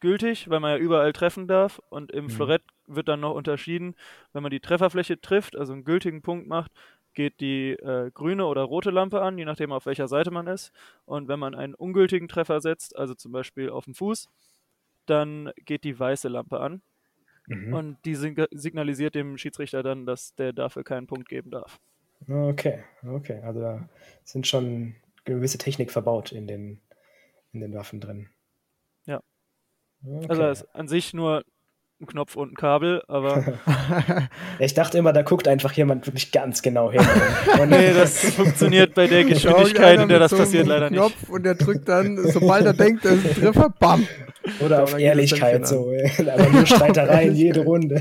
gültig, 0.00 0.48
weil 0.50 0.60
man 0.60 0.72
ja 0.72 0.78
überall 0.78 1.12
treffen 1.12 1.48
darf. 1.48 1.80
Und 1.90 2.12
im 2.12 2.28
Mhm. 2.28 2.30
Florett 2.30 2.62
wird 2.86 3.08
dann 3.08 3.20
noch 3.20 3.34
unterschieden, 3.34 3.94
wenn 4.32 4.42
man 4.42 4.50
die 4.50 4.60
Trefferfläche 4.60 5.20
trifft, 5.20 5.56
also 5.56 5.72
einen 5.72 5.84
gültigen 5.84 6.22
Punkt 6.22 6.46
macht, 6.48 6.72
geht 7.14 7.40
die 7.40 7.72
äh, 7.72 8.10
grüne 8.12 8.46
oder 8.46 8.62
rote 8.62 8.90
Lampe 8.90 9.20
an, 9.22 9.38
je 9.38 9.44
nachdem 9.44 9.72
auf 9.72 9.86
welcher 9.86 10.08
Seite 10.08 10.30
man 10.30 10.46
ist. 10.46 10.72
Und 11.04 11.28
wenn 11.28 11.38
man 11.40 11.54
einen 11.54 11.74
ungültigen 11.74 12.28
Treffer 12.28 12.60
setzt, 12.60 12.96
also 12.96 13.14
zum 13.14 13.32
Beispiel 13.32 13.70
auf 13.70 13.84
den 13.86 13.94
Fuß, 13.94 14.28
dann 15.06 15.52
geht 15.64 15.84
die 15.84 15.98
weiße 15.98 16.28
Lampe 16.28 16.60
an. 16.60 16.82
Mhm. 17.46 17.72
Und 17.74 17.98
die 18.04 18.14
sig 18.14 18.36
signalisiert 18.52 19.14
dem 19.14 19.38
Schiedsrichter 19.38 19.82
dann, 19.82 20.06
dass 20.06 20.34
der 20.36 20.52
dafür 20.52 20.84
keinen 20.84 21.06
Punkt 21.06 21.28
geben 21.28 21.50
darf. 21.50 21.80
Okay, 22.28 22.84
okay. 23.06 23.40
Also 23.42 23.60
da 23.60 23.88
sind 24.24 24.46
schon 24.46 24.96
gewisse 25.24 25.58
Technik 25.58 25.90
verbaut 25.90 26.32
in 26.32 26.46
den, 26.46 26.80
in 27.52 27.60
den 27.60 27.74
Waffen 27.74 28.00
drin. 28.00 28.30
Ja. 30.02 30.16
Okay. 30.16 30.26
Also 30.28 30.46
ist 30.48 30.74
an 30.74 30.88
sich 30.88 31.14
nur 31.14 31.44
ein 32.00 32.06
Knopf 32.06 32.36
und 32.36 32.52
ein 32.52 32.54
Kabel, 32.54 33.02
aber 33.08 33.58
ich 34.60 34.72
dachte 34.74 34.98
immer, 34.98 35.12
da 35.12 35.22
guckt 35.22 35.48
einfach 35.48 35.72
jemand 35.72 36.06
wirklich 36.06 36.30
ganz 36.30 36.62
genau 36.62 36.92
hin. 36.92 37.00
Und, 37.60 37.70
nee, 37.70 37.92
das 37.92 38.20
funktioniert 38.34 38.94
bei 38.94 39.08
der 39.08 39.24
Geschwindigkeit, 39.24 40.00
in 40.00 40.08
der 40.08 40.20
das 40.20 40.32
passiert 40.32 40.68
leider 40.68 40.90
nicht. 40.90 40.98
Knopf 40.98 41.28
und 41.28 41.42
der 41.42 41.56
drückt 41.56 41.88
dann, 41.88 42.16
sobald 42.30 42.66
er 42.66 42.72
denkt, 42.72 43.04
er 43.04 43.14
ist 43.14 43.26
ein 43.26 43.34
Treffer, 43.34 43.70
bam. 43.80 44.06
oder 44.60 44.84
auf 44.84 44.92
das 44.92 45.00
Ehrlichkeit 45.00 45.66
so. 45.66 45.92
Aber 46.32 46.48
nur 46.50 46.66
Streitereien 46.66 47.34
jede 47.34 47.64
Runde. 47.64 48.00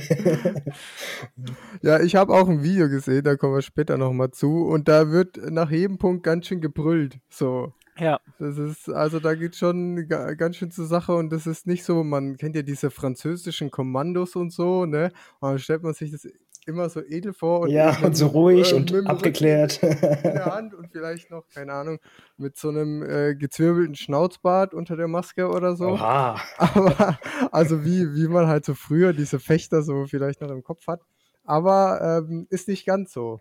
Ja, 1.82 2.00
ich 2.00 2.16
habe 2.16 2.34
auch 2.34 2.48
ein 2.48 2.62
Video 2.62 2.90
gesehen, 2.90 3.24
da 3.24 3.36
kommen 3.36 3.56
wir 3.56 3.62
später 3.64 3.98
nochmal 3.98 4.30
zu. 4.30 4.64
Und 4.66 4.88
da 4.88 5.10
wird 5.10 5.38
nach 5.50 5.72
jedem 5.72 5.98
Punkt 5.98 6.24
ganz 6.24 6.48
schön 6.48 6.62
gebrüllt. 6.62 7.18
So. 7.30 7.74
Ja, 8.00 8.20
Das 8.40 8.58
ist, 8.58 8.90
also 8.90 9.20
da 9.20 9.34
geht 9.36 9.56
schon 9.56 10.08
ga- 10.08 10.34
ganz 10.36 10.58
schön 10.58 10.72
zur 10.72 10.86
Sache 10.86 11.16
und 11.16 11.32
das 11.32 11.48
ist 11.48 11.66
nicht 11.68 11.84
so, 11.84 12.04
man 12.04 12.38
kennt 12.38 12.56
ja 12.56 12.62
diese 12.62 12.92
französischen 12.92 13.72
Kommandos 13.72 14.36
und 14.36 14.52
so, 14.54 14.86
ne? 14.86 15.12
Und 15.40 15.50
dann 15.52 15.60
stellt 15.60 15.84
man 15.84 15.94
sich 15.94 16.12
das 16.12 16.28
immer 16.68 16.90
so 16.90 17.02
edel 17.02 17.34
vor 17.34 17.62
und 17.62 17.70
ja, 17.70 17.98
und 18.04 18.16
so 18.18 18.28
ruhig 18.28 18.74
äh, 18.74 18.76
und 18.76 18.94
abgeklärt. 19.08 19.82
In 19.82 19.98
der 20.34 20.46
Hand 20.54 20.74
und 20.74 20.90
vielleicht 20.92 21.32
noch, 21.32 21.48
keine 21.48 21.72
Ahnung, 21.74 21.98
mit 22.36 22.58
so 22.58 22.68
einem 22.70 23.02
äh, 23.04 23.36
gezwirbelten 23.36 23.96
Schnauzbart 23.96 24.74
unter 24.74 24.98
der 24.98 25.08
Maske 25.08 25.48
oder 25.48 25.76
so. 25.78 25.86
Oha. 25.92 26.36
Aber, 26.58 27.18
also 27.54 27.86
wie, 27.86 28.14
wie 28.16 28.28
man 28.28 28.48
halt 28.48 28.66
so 28.66 28.74
früher 28.74 29.14
diese 29.14 29.40
Fechter 29.40 29.82
so 29.82 30.06
vielleicht 30.08 30.42
noch 30.42 30.52
im 30.52 30.62
Kopf 30.62 30.86
hat. 30.88 31.02
Aber 31.46 32.26
ähm, 32.28 32.48
ist 32.50 32.68
nicht 32.68 32.86
ganz 32.86 33.14
so. 33.14 33.40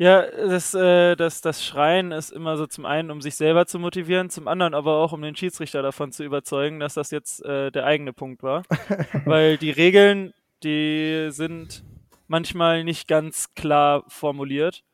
Ja 0.00 0.22
das, 0.30 0.72
äh, 0.72 1.14
das, 1.14 1.42
das 1.42 1.62
Schreien 1.62 2.10
ist 2.10 2.30
immer 2.30 2.56
so 2.56 2.66
zum 2.66 2.86
einen, 2.86 3.10
um 3.10 3.20
sich 3.20 3.34
selber 3.36 3.66
zu 3.66 3.78
motivieren, 3.78 4.30
zum 4.30 4.48
anderen 4.48 4.72
aber 4.72 4.96
auch, 4.96 5.12
um 5.12 5.20
den 5.20 5.36
Schiedsrichter 5.36 5.82
davon 5.82 6.10
zu 6.10 6.24
überzeugen, 6.24 6.80
dass 6.80 6.94
das 6.94 7.10
jetzt 7.10 7.44
äh, 7.44 7.70
der 7.70 7.84
eigene 7.84 8.14
Punkt 8.14 8.42
war. 8.42 8.62
Weil 9.26 9.58
die 9.58 9.70
Regeln, 9.70 10.32
die 10.62 11.28
sind 11.30 11.84
manchmal 12.28 12.82
nicht 12.82 13.08
ganz 13.08 13.52
klar 13.54 14.04
formuliert, 14.08 14.84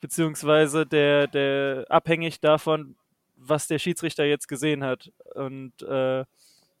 beziehungsweise 0.00 0.86
der, 0.86 1.26
der 1.26 1.86
abhängig 1.88 2.40
davon, 2.40 2.94
was 3.34 3.66
der 3.66 3.80
Schiedsrichter 3.80 4.24
jetzt 4.24 4.46
gesehen 4.46 4.84
hat 4.84 5.10
und 5.34 5.82
äh, 5.82 6.24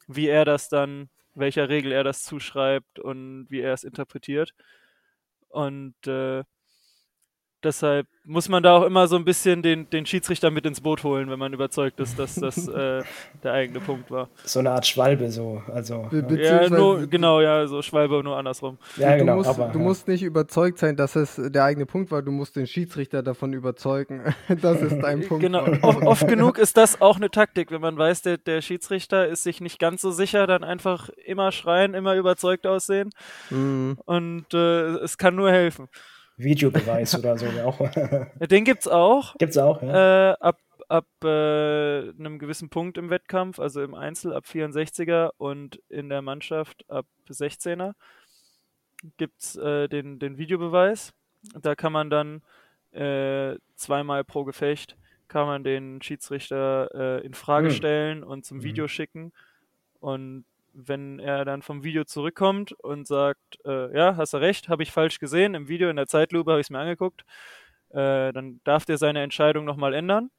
wie 0.06 0.28
er 0.28 0.44
das 0.44 0.68
dann, 0.68 1.08
welcher 1.34 1.68
Regel 1.68 1.90
er 1.90 2.04
das 2.04 2.22
zuschreibt 2.22 3.00
und 3.00 3.46
wie 3.50 3.60
er 3.60 3.72
es 3.72 3.82
interpretiert. 3.82 4.54
Und 5.48 5.94
äh, 6.06 6.44
deshalb 7.66 8.06
muss 8.24 8.48
man 8.48 8.62
da 8.62 8.76
auch 8.76 8.82
immer 8.84 9.06
so 9.06 9.16
ein 9.16 9.24
bisschen 9.24 9.62
den, 9.62 9.88
den 9.90 10.06
Schiedsrichter 10.06 10.50
mit 10.50 10.64
ins 10.66 10.80
Boot 10.80 11.04
holen, 11.04 11.30
wenn 11.30 11.38
man 11.38 11.52
überzeugt 11.52 12.00
ist, 12.00 12.18
dass 12.18 12.34
das 12.36 12.66
äh, 12.68 13.02
der 13.42 13.52
eigene 13.52 13.80
Punkt 13.80 14.10
war. 14.10 14.28
So 14.44 14.60
eine 14.60 14.70
Art 14.70 14.86
Schwalbe, 14.86 15.30
so. 15.30 15.62
Also, 15.72 16.08
Be 16.10 16.42
ja, 16.42 16.68
nur, 16.68 17.06
genau, 17.06 17.40
ja, 17.40 17.66
so 17.66 17.82
Schwalbe, 17.82 18.22
nur 18.24 18.36
andersrum. 18.36 18.78
Ja, 18.96 19.12
du, 19.12 19.18
genau. 19.18 19.36
musst, 19.36 19.48
aber, 19.48 19.68
du 19.68 19.78
ja. 19.78 19.84
musst 19.84 20.08
nicht 20.08 20.22
überzeugt 20.22 20.78
sein, 20.78 20.96
dass 20.96 21.14
es 21.16 21.36
der 21.36 21.64
eigene 21.64 21.86
Punkt 21.86 22.10
war. 22.10 22.22
Du 22.22 22.32
musst 22.32 22.56
den 22.56 22.66
Schiedsrichter 22.66 23.22
davon 23.22 23.52
überzeugen, 23.52 24.22
dass 24.62 24.80
es 24.82 24.98
dein 24.98 25.26
Punkt 25.26 25.42
Genau, 25.42 25.66
war. 25.66 25.84
oft, 25.84 26.02
oft 26.02 26.28
genug 26.28 26.58
ist 26.58 26.76
das 26.76 27.00
auch 27.00 27.16
eine 27.16 27.30
Taktik, 27.30 27.70
wenn 27.70 27.80
man 27.80 27.96
weiß, 27.98 28.22
der, 28.22 28.38
der 28.38 28.62
Schiedsrichter 28.62 29.26
ist 29.28 29.42
sich 29.42 29.60
nicht 29.60 29.78
ganz 29.78 30.00
so 30.00 30.10
sicher, 30.10 30.46
dann 30.46 30.64
einfach 30.64 31.10
immer 31.24 31.52
schreien, 31.52 31.94
immer 31.94 32.14
überzeugt 32.16 32.66
aussehen 32.66 33.10
Mhm. 33.50 33.98
und 34.04 34.54
äh, 34.54 34.96
es 34.98 35.18
kann 35.18 35.34
nur 35.34 35.50
helfen. 35.50 35.88
Videobeweis 36.36 37.18
oder 37.18 37.36
so. 37.38 37.46
Auch. 37.64 37.78
Den 38.46 38.64
gibt's 38.64 38.88
auch. 38.88 39.34
Gibt's 39.38 39.56
auch, 39.58 39.82
ja. 39.82 40.32
Äh, 40.32 40.36
ab 40.40 40.58
ab 40.88 41.06
äh, 41.24 41.28
einem 42.10 42.38
gewissen 42.38 42.68
Punkt 42.68 42.96
im 42.96 43.10
Wettkampf, 43.10 43.58
also 43.58 43.82
im 43.82 43.94
Einzel 43.94 44.32
ab 44.32 44.44
64er 44.46 45.30
und 45.36 45.80
in 45.88 46.08
der 46.08 46.22
Mannschaft 46.22 46.88
ab 46.88 47.06
16er, 47.28 47.94
gibt 49.16 49.40
es 49.40 49.56
äh, 49.56 49.88
den, 49.88 50.20
den 50.20 50.38
Videobeweis. 50.38 51.12
Da 51.60 51.74
kann 51.74 51.92
man 51.92 52.08
dann 52.08 52.42
äh, 52.92 53.56
zweimal 53.74 54.22
pro 54.24 54.44
Gefecht 54.44 54.96
kann 55.28 55.46
man 55.48 55.64
den 55.64 56.00
Schiedsrichter 56.02 56.88
äh, 56.94 57.26
in 57.26 57.34
Frage 57.34 57.68
Hm. 57.68 57.74
stellen 57.74 58.22
und 58.22 58.44
zum 58.44 58.58
Mhm. 58.58 58.62
Video 58.62 58.86
schicken. 58.88 59.32
Und 59.98 60.44
wenn 60.78 61.18
er 61.18 61.44
dann 61.46 61.62
vom 61.62 61.82
Video 61.84 62.04
zurückkommt 62.04 62.72
und 62.72 63.06
sagt, 63.06 63.58
äh, 63.64 63.96
ja, 63.96 64.16
hast 64.16 64.34
du 64.34 64.36
recht, 64.36 64.68
habe 64.68 64.82
ich 64.82 64.92
falsch 64.92 65.18
gesehen, 65.18 65.54
im 65.54 65.68
Video 65.68 65.88
in 65.88 65.96
der 65.96 66.06
Zeitlupe 66.06 66.50
habe 66.50 66.60
ich 66.60 66.66
es 66.66 66.70
mir 66.70 66.78
angeguckt, 66.80 67.22
äh, 67.90 68.32
dann 68.32 68.60
darf 68.64 68.84
der 68.84 68.98
seine 68.98 69.22
Entscheidung 69.22 69.64
nochmal 69.64 69.94
ändern. 69.94 70.30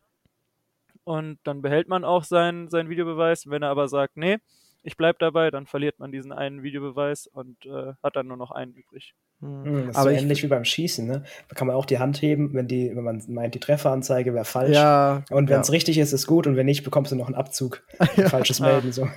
Und 1.04 1.40
dann 1.44 1.62
behält 1.62 1.88
man 1.88 2.04
auch 2.04 2.24
seinen, 2.24 2.70
seinen 2.70 2.90
Videobeweis. 2.90 3.50
Wenn 3.50 3.64
er 3.64 3.70
aber 3.70 3.88
sagt, 3.88 4.18
nee, 4.18 4.38
ich 4.84 4.98
bleib 4.98 5.20
dabei, 5.20 5.50
dann 5.52 5.66
verliert 5.66 6.00
man 6.00 6.12
diesen 6.12 6.32
einen 6.34 6.64
Videobeweis 6.64 7.28
und 7.28 7.66
äh, 7.66 7.94
hat 8.04 8.16
dann 8.18 8.28
nur 8.28 8.36
noch 8.38 8.52
einen 8.52 8.74
übrig. 8.74 9.14
Mhm. 9.40 9.64
Hm, 9.64 9.74
das 9.74 9.90
ist 9.90 9.96
Aber 9.96 10.04
so 10.10 10.16
ich- 10.16 10.22
ähnlich 10.22 10.44
wie 10.44 10.48
beim 10.48 10.66
Schießen, 10.66 11.08
ne? 11.08 11.24
Da 11.48 11.56
kann 11.56 11.68
man 11.68 11.76
auch 11.78 11.86
die 11.86 12.00
Hand 12.00 12.22
heben, 12.22 12.54
wenn, 12.54 12.68
die, 12.68 12.94
wenn 12.94 13.04
man 13.04 13.24
meint, 13.30 13.56
die 13.56 13.60
Trefferanzeige 13.60 14.34
wäre 14.34 14.46
falsch. 14.46 14.76
Ja, 14.76 15.24
Und 15.30 15.48
wenn 15.48 15.56
ja. 15.56 15.62
es 15.62 15.72
richtig 15.72 15.98
ist, 15.98 16.12
ist 16.12 16.28
gut. 16.28 16.46
Und 16.46 16.58
wenn 16.58 16.66
nicht, 16.66 16.84
bekommst 16.84 17.12
du 17.12 17.16
noch 17.16 17.28
einen 17.28 17.36
Abzug. 17.36 17.84
Falsches 18.28 18.60
Ah. 18.62 18.66
Melden. 18.68 18.92
So. 18.92 19.08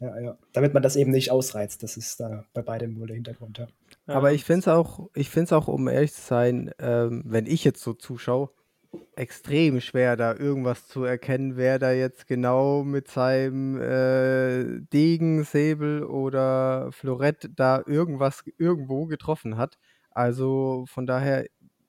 Ja, 0.00 0.18
ja. 0.20 0.38
Damit 0.52 0.74
man 0.74 0.82
das 0.82 0.96
eben 0.96 1.10
nicht 1.10 1.30
ausreizt. 1.30 1.82
Das 1.82 1.96
ist 1.96 2.20
da 2.20 2.44
bei 2.54 2.62
beidem 2.62 2.98
wohl 2.98 3.08
der 3.08 3.16
Hintergrund. 3.16 3.58
Ja. 3.58 3.68
Aber 4.06 4.32
ich 4.32 4.44
finde 4.44 4.60
es 4.60 4.68
auch, 4.68 5.08
ich 5.14 5.28
finde 5.28 5.46
es 5.46 5.52
auch, 5.52 5.68
um 5.68 5.88
ehrlich 5.88 6.12
zu 6.12 6.22
sein, 6.22 6.70
ähm, 6.78 7.22
wenn 7.26 7.46
ich 7.46 7.64
jetzt 7.64 7.82
so 7.82 7.94
zuschaue, 7.94 8.50
extrem 9.16 9.80
schwer, 9.80 10.16
da 10.16 10.34
irgendwas 10.34 10.86
zu 10.86 11.04
erkennen, 11.04 11.56
wer 11.56 11.78
da 11.78 11.92
jetzt 11.92 12.26
genau 12.26 12.84
mit 12.84 13.08
seinem 13.08 13.80
äh, 13.80 14.80
Degen, 14.92 15.44
Säbel 15.44 16.04
oder 16.04 16.90
Florett 16.92 17.50
da 17.54 17.82
irgendwas 17.84 18.44
irgendwo 18.56 19.06
getroffen 19.06 19.56
hat. 19.56 19.78
Also 20.10 20.84
von 20.88 21.06
daher 21.06 21.46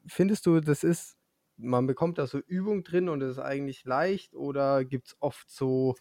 findest 0.07 0.45
du, 0.45 0.59
das 0.59 0.83
ist, 0.83 1.15
man 1.57 1.87
bekommt 1.87 2.17
da 2.17 2.27
so 2.27 2.39
Übung 2.39 2.83
drin 2.83 3.07
und 3.07 3.21
es 3.21 3.31
ist 3.31 3.39
eigentlich 3.39 3.85
leicht 3.85 4.35
oder 4.35 4.83
gibt 4.83 5.07
es 5.07 5.17
oft 5.19 5.49
so 5.49 5.95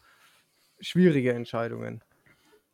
schwierige 0.81 1.33
Entscheidungen? 1.33 2.03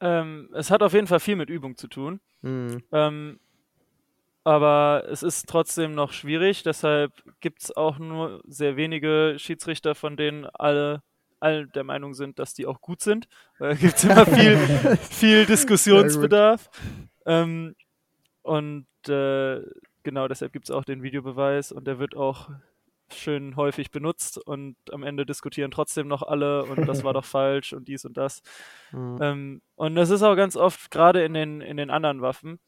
Ähm, 0.00 0.50
es 0.54 0.70
hat 0.70 0.82
auf 0.82 0.92
jeden 0.92 1.06
Fall 1.06 1.20
viel 1.20 1.36
mit 1.36 1.50
Übung 1.50 1.76
zu 1.76 1.88
tun. 1.88 2.20
Hm. 2.42 2.82
Ähm, 2.92 3.38
aber 4.44 5.04
es 5.08 5.22
ist 5.22 5.48
trotzdem 5.48 5.94
noch 5.94 6.12
schwierig, 6.12 6.62
deshalb 6.62 7.12
gibt 7.40 7.62
es 7.62 7.74
auch 7.74 7.98
nur 7.98 8.42
sehr 8.46 8.76
wenige 8.76 9.36
Schiedsrichter, 9.38 9.94
von 9.94 10.18
denen 10.18 10.44
alle, 10.44 11.02
alle 11.40 11.66
der 11.66 11.84
Meinung 11.84 12.12
sind, 12.12 12.38
dass 12.38 12.52
die 12.52 12.66
auch 12.66 12.82
gut 12.82 13.00
sind. 13.00 13.26
Da 13.58 13.72
gibt 13.72 13.96
es 13.96 14.04
immer 14.04 14.26
viel, 14.26 14.58
viel 15.10 15.46
Diskussionsbedarf. 15.46 16.68
Ähm, 17.24 17.74
und 18.42 18.86
äh, 19.08 19.62
genau 20.02 20.28
deshalb 20.28 20.52
gibt 20.52 20.66
es 20.66 20.70
auch 20.70 20.84
den 20.84 21.02
Videobeweis 21.02 21.72
und 21.72 21.86
der 21.86 21.98
wird 21.98 22.14
auch 22.14 22.50
schön 23.18 23.57
häufig 23.57 23.90
benutzt 23.90 24.38
und 24.38 24.77
am 24.92 25.03
Ende 25.03 25.27
diskutieren 25.27 25.70
trotzdem 25.70 26.09
noch 26.09 26.22
alle 26.22 26.64
und 26.64 26.87
das 26.87 27.05
war 27.05 27.12
doch 27.12 27.24
falsch 27.24 27.72
und 27.72 27.88
dies 27.88 28.05
und 28.05 28.16
das. 28.16 28.42
Hm. 28.90 29.18
Ähm, 29.20 29.62
und 29.77 29.94
das 29.94 30.11
ist 30.11 30.22
auch 30.22 30.37
ganz 30.37 30.57
oft 30.57 30.90
gerade 30.90 31.24
in 31.24 31.35
den, 31.35 31.61
in 31.61 31.77
den 31.77 31.90
anderen 31.90 32.22
Waffen, 32.22 32.59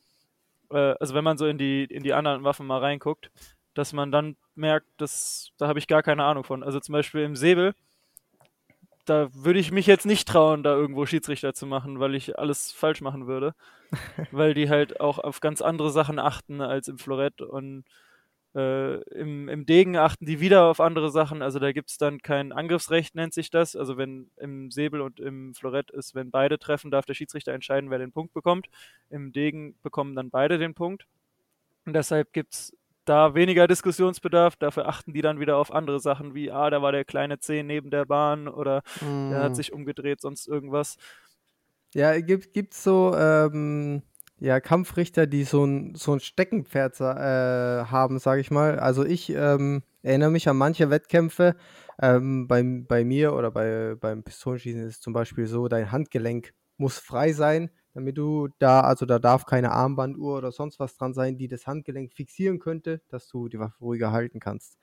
äh, 0.71 0.95
also 1.01 1.15
wenn 1.15 1.25
man 1.25 1.39
so 1.39 1.47
in 1.47 1.59
die, 1.59 1.85
in 1.85 2.03
die 2.03 2.13
anderen 2.13 2.45
Waffen 2.45 2.67
mal 2.67 2.81
reinguckt, 2.81 3.31
dass 3.75 3.93
man 3.93 4.11
dann 4.11 4.37
merkt, 4.55 4.87
dass, 4.97 5.51
da 5.59 5.69
habe 5.69 5.79
ich 5.79 5.87
gar 5.87 6.03
keine 6.03 6.25
Ahnung 6.25 6.45
von. 6.45 6.63
Also 6.63 6.81
zum 6.81 6.93
Beispiel 6.95 7.23
im 7.23 7.37
Säbel, 7.37 7.75
da 9.05 9.29
würde 9.35 9.61
ich 9.61 9.71
mich 9.71 9.87
jetzt 9.87 10.07
nicht 10.07 10.27
trauen, 10.27 10.63
da 10.63 10.75
irgendwo 10.75 11.07
Schiedsrichter 11.07 11.55
zu 11.55 11.67
machen, 11.67 12.01
weil 12.01 12.15
ich 12.15 12.39
alles 12.39 12.73
falsch 12.73 13.01
machen 13.03 13.27
würde. 13.27 13.55
weil 14.33 14.55
die 14.55 14.69
halt 14.69 15.01
auch 15.01 15.19
auf 15.19 15.41
ganz 15.41 15.63
andere 15.63 15.91
Sachen 15.91 16.19
achten 16.19 16.61
als 16.61 16.89
im 16.89 16.99
Florett 16.99 17.41
und 17.41 17.85
äh, 18.57 19.03
im, 19.11 19.49
im 19.49 19.67
Degen 19.67 19.99
achten 19.99 20.25
die 20.25 20.41
wieder 20.41 20.65
auf 20.65 20.81
andere 20.81 21.11
Sachen. 21.11 21.43
Also 21.43 21.59
da 21.59 21.73
gibt 21.73 21.91
es 21.91 21.99
dann 21.99 22.23
kein 22.23 22.53
Angriffsrecht, 22.53 23.15
nennt 23.15 23.35
sich 23.35 23.51
das. 23.51 23.77
Also 23.77 23.99
wenn 23.99 24.31
im 24.39 24.71
Säbel 24.71 25.03
und 25.03 25.21
im 25.21 25.55
Florett 25.55 25.91
ist, 25.91 26.15
wenn 26.15 26.31
beide 26.31 26.59
treffen, 26.59 26.91
darf 26.91 27.05
der 27.05 27.15
Schiedsrichter 27.15 27.53
entscheiden, 27.53 27.91
wer 27.91 27.99
den 27.99 28.13
Punkt 28.13 28.33
bekommt. 28.33 28.69
Im 29.11 29.33
Degen 29.33 29.77
bekommen 29.83 30.17
dann 30.17 30.31
beide 30.31 30.59
den 30.59 30.75
Punkt. 30.75 31.07
Und 31.85 31.93
deshalb 31.93 32.33
gibt 32.33 32.55
es 32.55 32.77
da 33.05 33.35
weniger 33.35 33.67
Diskussionsbedarf. 33.69 34.57
Dafür 34.57 34.89
achten 34.89 35.13
die 35.13 35.23
dann 35.23 35.39
wieder 35.39 35.59
auf 35.59 35.71
andere 35.71 36.01
Sachen, 36.01 36.35
wie, 36.35 36.51
ah, 36.51 36.71
da 36.71 36.81
war 36.81 36.93
der 36.93 37.05
kleine 37.05 37.39
Zeh 37.39 37.63
neben 37.63 37.91
der 37.91 38.07
Bahn 38.07 38.49
oder 38.49 38.83
der 39.01 39.09
Hm. 39.09 39.35
hat 39.35 39.57
sich 39.57 39.73
umgedreht, 39.73 40.21
sonst 40.23 40.49
irgendwas. 40.49 40.97
Ja, 41.95 42.19
gibt 42.21 42.53
gibt's 42.53 42.83
so 42.83 43.15
ähm, 43.17 44.03
ja, 44.39 44.61
Kampfrichter, 44.61 45.27
die 45.27 45.45
so 45.45 45.65
ein, 45.65 45.95
so 45.95 46.13
ein 46.13 46.21
Steckenpferd 46.21 47.01
äh, 47.01 47.85
haben, 47.87 48.19
sage 48.19 48.41
ich 48.41 48.51
mal. 48.51 48.79
Also 48.79 49.05
ich 49.05 49.31
ähm, 49.31 49.83
erinnere 50.03 50.31
mich 50.31 50.49
an 50.49 50.57
manche 50.57 50.91
Wettkämpfe. 50.91 51.57
Ähm, 52.01 52.47
beim, 52.47 52.87
bei 52.87 53.05
mir 53.05 53.33
oder 53.33 53.51
bei, 53.51 53.95
beim 53.99 54.23
Pistolenschießen 54.23 54.83
ist 54.83 54.97
es 54.97 55.01
zum 55.01 55.15
Beispiel 55.15 55.47
so, 55.47 55.69
dein 55.69 55.91
Handgelenk 55.91 56.53
muss 56.77 56.99
frei 56.99 57.33
sein, 57.33 57.71
damit 57.95 58.19
du 58.19 58.49
da, 58.59 58.83
also 58.83 59.07
da 59.07 59.19
darf 59.19 59.47
keine 59.47 59.73
Armbanduhr 59.73 60.37
oder 60.37 60.53
sonst 60.53 60.79
was 60.79 60.95
dran 60.97 61.15
sein, 61.15 61.39
die 61.39 61.49
das 61.49 61.67
Handgelenk 61.67 62.13
fixieren 62.13 62.59
könnte, 62.59 63.01
dass 63.09 63.29
du 63.29 63.49
die 63.49 63.59
Waffe 63.59 63.79
ruhiger 63.81 64.13
halten 64.13 64.41
kannst. 64.41 64.77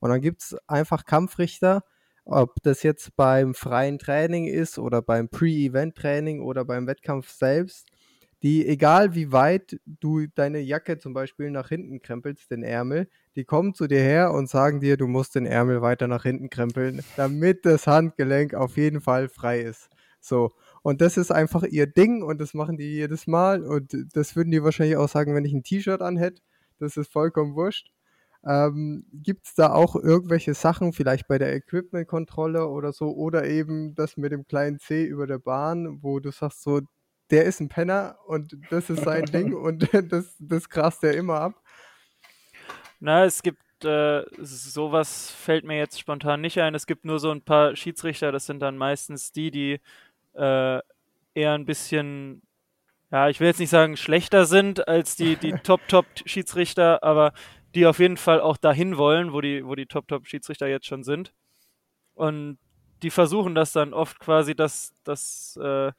Und 0.00 0.10
dann 0.10 0.20
gibt 0.20 0.42
es 0.42 0.56
einfach 0.66 1.06
Kampfrichter, 1.06 1.84
ob 2.26 2.62
das 2.62 2.82
jetzt 2.82 3.16
beim 3.16 3.54
freien 3.54 3.98
Training 3.98 4.46
ist 4.46 4.78
oder 4.78 5.00
beim 5.00 5.30
Pre-Event-Training 5.30 6.42
oder 6.42 6.66
beim 6.66 6.86
Wettkampf 6.86 7.30
selbst, 7.30 7.88
die, 8.42 8.66
egal 8.66 9.14
wie 9.14 9.32
weit 9.32 9.78
du 9.84 10.26
deine 10.34 10.60
Jacke 10.60 10.98
zum 10.98 11.12
Beispiel 11.12 11.50
nach 11.50 11.68
hinten 11.68 12.00
krempelst, 12.00 12.50
den 12.50 12.62
Ärmel, 12.62 13.08
die 13.36 13.44
kommen 13.44 13.74
zu 13.74 13.86
dir 13.86 14.00
her 14.00 14.32
und 14.32 14.48
sagen 14.48 14.80
dir, 14.80 14.96
du 14.96 15.06
musst 15.06 15.34
den 15.34 15.46
Ärmel 15.46 15.82
weiter 15.82 16.08
nach 16.08 16.22
hinten 16.22 16.48
krempeln, 16.48 17.02
damit 17.16 17.66
das 17.66 17.86
Handgelenk 17.86 18.54
auf 18.54 18.76
jeden 18.76 19.00
Fall 19.00 19.28
frei 19.28 19.60
ist. 19.60 19.90
So. 20.20 20.50
Und 20.82 21.00
das 21.00 21.16
ist 21.16 21.30
einfach 21.30 21.62
ihr 21.64 21.86
Ding 21.86 22.22
und 22.22 22.40
das 22.40 22.54
machen 22.54 22.78
die 22.78 22.92
jedes 22.94 23.26
Mal 23.26 23.62
und 23.62 23.94
das 24.14 24.36
würden 24.36 24.50
die 24.50 24.62
wahrscheinlich 24.62 24.96
auch 24.96 25.08
sagen, 25.08 25.34
wenn 25.34 25.44
ich 25.44 25.52
ein 25.52 25.62
T-Shirt 25.62 26.00
anhätte. 26.00 26.42
Das 26.78 26.96
ist 26.96 27.12
vollkommen 27.12 27.54
wurscht. 27.54 27.90
Ähm, 28.46 29.04
Gibt 29.12 29.46
es 29.46 29.54
da 29.54 29.72
auch 29.74 29.96
irgendwelche 29.96 30.54
Sachen, 30.54 30.94
vielleicht 30.94 31.28
bei 31.28 31.36
der 31.36 31.54
Equipment-Kontrolle 31.54 32.66
oder 32.68 32.92
so, 32.92 33.14
oder 33.14 33.46
eben 33.46 33.94
das 33.94 34.16
mit 34.16 34.32
dem 34.32 34.46
kleinen 34.46 34.78
C 34.78 35.04
über 35.04 35.26
der 35.26 35.38
Bahn, 35.38 35.98
wo 36.02 36.20
du 36.20 36.30
sagst, 36.30 36.62
so, 36.62 36.80
der 37.30 37.44
ist 37.44 37.60
ein 37.60 37.68
Penner 37.68 38.18
und 38.26 38.56
das 38.70 38.90
ist 38.90 39.04
sein 39.04 39.24
Ding 39.32 39.54
und 39.54 39.88
das, 40.12 40.36
das 40.38 40.68
grast 40.68 41.04
er 41.04 41.14
immer 41.14 41.40
ab. 41.40 41.62
Na, 42.98 43.24
es 43.24 43.42
gibt 43.42 43.84
äh, 43.84 44.24
sowas 44.38 45.30
fällt 45.30 45.64
mir 45.64 45.78
jetzt 45.78 45.98
spontan 45.98 46.40
nicht 46.40 46.58
ein. 46.58 46.74
Es 46.74 46.86
gibt 46.86 47.04
nur 47.04 47.18
so 47.18 47.30
ein 47.30 47.42
paar 47.42 47.76
Schiedsrichter, 47.76 48.30
das 48.32 48.46
sind 48.46 48.60
dann 48.60 48.76
meistens 48.76 49.32
die, 49.32 49.50
die 49.50 49.80
äh, 50.34 50.80
eher 51.34 51.52
ein 51.52 51.64
bisschen, 51.64 52.42
ja, 53.10 53.28
ich 53.28 53.40
will 53.40 53.46
jetzt 53.46 53.60
nicht 53.60 53.70
sagen 53.70 53.96
schlechter 53.96 54.44
sind 54.44 54.86
als 54.86 55.16
die, 55.16 55.36
die 55.36 55.52
Top-Top-Schiedsrichter, 55.62 57.02
aber 57.02 57.32
die 57.74 57.86
auf 57.86 57.98
jeden 58.00 58.16
Fall 58.16 58.40
auch 58.40 58.56
dahin 58.56 58.96
wollen, 58.96 59.32
wo 59.32 59.40
die, 59.40 59.64
wo 59.64 59.74
die 59.74 59.86
Top-Top-Schiedsrichter 59.86 60.66
jetzt 60.66 60.86
schon 60.86 61.04
sind. 61.04 61.32
Und 62.14 62.58
die 63.02 63.10
versuchen 63.10 63.54
das 63.54 63.72
dann 63.72 63.94
oft 63.94 64.20
quasi, 64.20 64.54
das, 64.54 64.92
das 65.04 65.58
äh, 65.62 65.92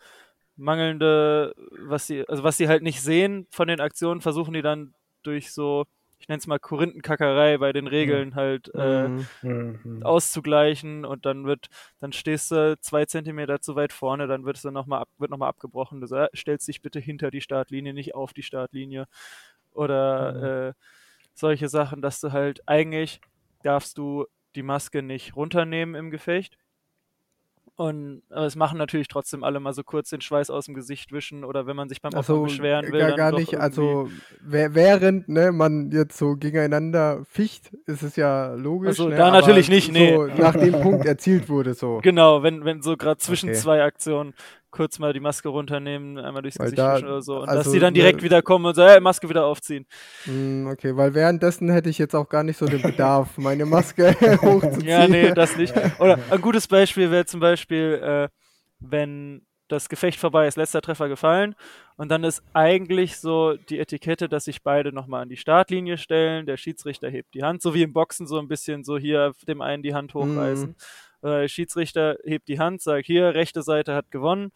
mangelnde, 0.58 1.54
was 1.80 2.08
sie, 2.08 2.28
also 2.28 2.44
was 2.44 2.58
sie 2.58 2.68
halt 2.68 2.84
nicht 2.84 3.02
sehen 3.02 3.48
von 3.52 3.68
den 3.68 3.80
Aktionen, 3.80 4.22
versuchen 4.22 4.54
die 4.54 4.62
dann 4.62 4.94
durch 5.24 5.52
so, 5.52 5.86
ich 6.20 6.28
nenne 6.28 6.40
es 6.40 6.48
mal 6.48 6.60
Korinthenkackerei 6.60 7.58
bei 7.58 7.74
den 7.74 7.88
Regeln 7.88 8.36
halt 8.36 8.74
äh, 8.76 9.10
Mhm. 9.10 9.28
Mhm. 9.44 10.04
auszugleichen 10.04 11.06
und 11.06 11.26
dann 11.26 11.46
wird, 11.46 11.68
dann 12.00 12.12
stehst 12.14 12.52
du 12.52 12.78
zwei 12.80 13.06
Zentimeter 13.06 13.62
zu 13.62 13.76
weit 13.76 13.94
vorne, 13.94 14.28
dann 14.28 14.46
wird 14.46 14.58
es 14.58 14.64
dann 14.64 14.74
nochmal 14.74 15.02
ab, 15.02 15.10
wird 15.18 15.32
noch 15.32 15.38
mal 15.38 15.48
abgebrochen. 15.50 16.02
Du 16.02 16.08
sag, 16.08 16.30
stellst 16.36 16.68
dich 16.68 16.82
bitte 16.82 17.00
hinter 17.00 17.32
die 17.32 17.42
Startlinie, 17.42 17.94
nicht 17.94 18.16
auf 18.16 18.34
die 18.34 18.44
Startlinie. 18.44 19.08
Oder 19.74 20.70
äh, 20.70 20.74
solche 21.34 21.70
Sachen, 21.70 22.02
dass 22.02 22.20
du 22.20 22.32
halt 22.32 22.62
eigentlich 22.68 23.22
darfst 23.64 23.98
du 23.98 24.26
die 24.56 24.64
Maske 24.64 25.02
nicht 25.02 25.36
runternehmen 25.36 25.96
im 25.96 26.12
Gefecht. 26.12 26.58
Und 27.76 28.22
aber 28.30 28.46
es 28.46 28.56
machen 28.56 28.78
natürlich 28.78 29.08
trotzdem 29.08 29.44
alle 29.44 29.60
mal 29.60 29.74
so 29.74 29.84
kurz 29.84 30.10
den 30.10 30.22
Schweiß 30.22 30.50
aus 30.50 30.66
dem 30.66 30.76
Gesicht 30.76 31.12
wischen 31.12 31.44
oder 31.44 31.66
wenn 31.68 31.76
man 31.76 31.90
sich 31.90 32.02
beim 32.02 32.10
Opfer 32.14 32.34
Also 32.34 32.44
beschweren 32.44 32.92
will, 32.92 33.00
gar, 33.00 33.16
gar 33.16 33.32
nicht, 33.32 33.58
also 33.60 34.10
während 34.42 35.30
ne, 35.30 35.52
man 35.52 35.90
jetzt 35.92 36.18
so 36.18 36.36
gegeneinander 36.36 37.24
ficht, 37.26 37.74
ist 37.88 38.04
es 38.04 38.18
ja 38.18 38.54
logisch. 38.54 38.92
Ach 38.92 38.96
so, 38.98 39.08
ne, 39.08 39.16
da 39.16 39.32
natürlich 39.32 39.70
nicht, 39.70 39.92
nee. 39.92 40.14
So 40.14 40.26
nach 40.26 40.56
dem 40.56 40.80
Punkt 40.82 41.06
erzielt 41.06 41.50
wurde 41.50 41.74
so. 41.74 42.00
Genau, 42.04 42.44
wenn, 42.44 42.66
wenn 42.66 42.82
so 42.82 42.98
gerade 42.98 43.18
zwischen 43.18 43.50
Okay. 43.50 43.58
zwei 43.58 43.84
Aktionen 43.84 44.34
kurz 44.72 44.98
mal 45.00 45.14
die 45.14 45.20
Maske 45.20 45.50
runternehmen, 45.50 46.18
einmal 46.18 46.42
durchs 46.42 46.58
Weil 46.58 46.72
Gesicht 46.72 46.80
da- 46.80 46.98
oder 46.98 47.22
so. 47.22 47.42
Und 47.42 47.50
also, 47.50 47.64
dass 47.64 47.72
die 47.72 47.80
dann 47.80 47.94
direkt 47.94 48.20
ne- 48.20 48.24
wieder 48.24 48.42
kommen 48.42 48.66
und 48.66 48.76
so, 48.76 48.84
hey, 48.84 49.00
Maske 49.00 49.30
wieder 49.30 49.46
aufziehen. 49.46 49.86
Hm, 50.24 50.68
okay, 50.72 50.96
weil 50.96 51.14
währenddessen 51.14 51.70
hätte 51.70 51.90
ich 51.90 51.98
jetzt 51.98 52.16
auch 52.16 52.28
gar 52.28 52.44
nicht 52.44 52.58
so 52.58 52.66
den 52.66 52.82
Bedarf, 52.82 53.38
meine 53.38 53.66
Maske 53.66 54.16
hochzuziehen. 54.42 54.88
Ja, 54.88 55.08
nee, 55.08 55.32
das 55.34 55.56
nicht. 55.58 55.74
Oder 56.00 56.18
ein 56.30 56.42
gutes 56.42 56.68
Beispiel 56.68 57.12
wäre 57.12 57.26
zum 57.26 57.40
Beispiel, 57.40 58.02
äh, 58.02 58.30
wenn 58.80 59.46
das 59.68 59.88
Gefecht 59.88 60.20
vorbei 60.20 60.48
ist, 60.48 60.58
letzter 60.58 60.82
Treffer 60.82 61.08
gefallen 61.08 61.56
und 61.96 62.10
dann 62.10 62.26
ist 62.26 62.44
eigentlich 62.54 63.18
so 63.18 63.56
die 63.70 63.80
Etikette, 63.80 64.28
dass 64.28 64.46
sich 64.46 64.64
beide 64.64 64.92
nochmal 64.92 65.22
an 65.22 65.30
die 65.30 65.38
Startlinie 65.38 65.98
stellen, 65.98 66.46
der 66.46 66.58
Schiedsrichter 66.58 67.10
hebt 67.10 67.34
die 67.34 67.44
Hand, 67.44 67.62
so 67.62 67.74
wie 67.74 67.84
im 67.84 67.94
Boxen 67.94 68.28
so 68.28 68.38
ein 68.40 68.50
bisschen 68.50 68.84
so 68.84 68.98
hier 68.98 69.32
dem 69.48 69.62
einen 69.62 69.82
die 69.82 69.94
Hand 69.94 70.14
hochreißen. 70.14 70.76
Äh, 71.22 71.42
der 71.42 71.48
Schiedsrichter 71.48 72.18
hebt 72.24 72.48
die 72.48 72.60
Hand, 72.60 72.82
sagt 72.82 73.06
hier, 73.06 73.34
rechte 73.34 73.64
Seite 73.64 73.96
hat 73.96 74.12
gewonnen 74.12 74.52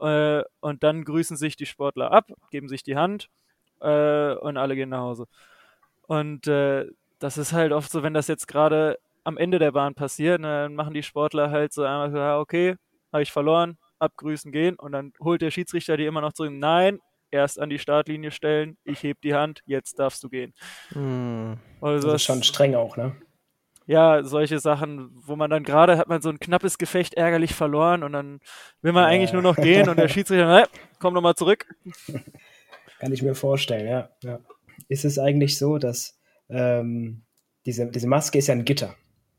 äh, 0.00 0.42
und 0.60 0.82
dann 0.82 1.04
grüßen 1.04 1.36
sich 1.36 1.56
die 1.56 1.66
Sportler 1.66 2.12
ab, 2.12 2.30
geben 2.50 2.68
sich 2.68 2.82
die 2.82 2.96
Hand 2.96 3.28
äh, 3.80 4.34
und 4.34 4.56
alle 4.56 4.74
gehen 4.74 4.90
nach 4.90 5.00
Hause. 5.00 5.26
Und 6.06 6.46
äh, 6.46 6.86
das 7.18 7.38
ist 7.38 7.52
halt 7.52 7.72
oft 7.72 7.90
so, 7.90 8.02
wenn 8.02 8.14
das 8.14 8.28
jetzt 8.28 8.46
gerade 8.48 8.98
am 9.24 9.38
Ende 9.38 9.58
der 9.58 9.72
Bahn 9.72 9.94
passiert, 9.94 10.40
ne, 10.40 10.64
dann 10.64 10.74
machen 10.74 10.94
die 10.94 11.02
Sportler 11.02 11.50
halt 11.50 11.72
so 11.72 11.82
einmal 11.82 12.10
so, 12.10 12.18
ja, 12.18 12.38
okay, 12.38 12.76
habe 13.12 13.22
ich 13.22 13.32
verloren, 13.32 13.78
abgrüßen, 13.98 14.52
gehen 14.52 14.76
und 14.76 14.92
dann 14.92 15.12
holt 15.20 15.40
der 15.40 15.50
Schiedsrichter 15.50 15.96
die 15.96 16.04
immer 16.04 16.20
noch 16.20 16.34
zurück. 16.34 16.52
Nein, 16.52 17.00
erst 17.30 17.58
an 17.58 17.70
die 17.70 17.78
Startlinie 17.78 18.30
stellen, 18.30 18.76
ich 18.84 19.02
heb 19.02 19.20
die 19.22 19.34
Hand, 19.34 19.62
jetzt 19.64 19.98
darfst 19.98 20.22
du 20.22 20.28
gehen. 20.28 20.52
Hm. 20.90 21.56
Also 21.80 22.08
Das 22.08 22.16
ist 22.16 22.26
schon 22.26 22.42
streng 22.42 22.74
auch, 22.74 22.96
ne? 22.96 23.16
Ja, 23.86 24.22
solche 24.24 24.58
Sachen, 24.60 25.10
wo 25.14 25.36
man 25.36 25.50
dann 25.50 25.62
gerade 25.62 25.98
hat 25.98 26.08
man 26.08 26.22
so 26.22 26.30
ein 26.30 26.38
knappes 26.38 26.78
Gefecht 26.78 27.14
ärgerlich 27.14 27.54
verloren 27.54 28.02
und 28.02 28.12
dann 28.12 28.40
will 28.82 28.92
man 28.92 29.04
Ja. 29.04 29.08
eigentlich 29.10 29.32
nur 29.32 29.42
noch 29.42 29.56
gehen 29.56 29.88
und 29.88 29.98
der 29.98 30.08
Schiedsrichter, 30.08 30.46
ne, 30.46 30.66
komm 30.98 31.14
noch 31.14 31.20
mal 31.22 31.34
zurück. 31.34 31.66
Kann 32.98 33.12
ich 33.12 33.22
mir 33.22 33.34
vorstellen, 33.34 33.86
ja. 33.86 34.08
ja. 34.22 34.40
Ist 34.88 35.04
es 35.04 35.18
eigentlich 35.18 35.58
so, 35.58 35.78
dass 35.78 36.18
ähm, 36.48 37.22
diese, 37.66 37.86
diese 37.86 38.06
Maske 38.06 38.38
ist 38.38 38.46
ja 38.46 38.54
ein 38.54 38.64
Gitter. 38.64 38.94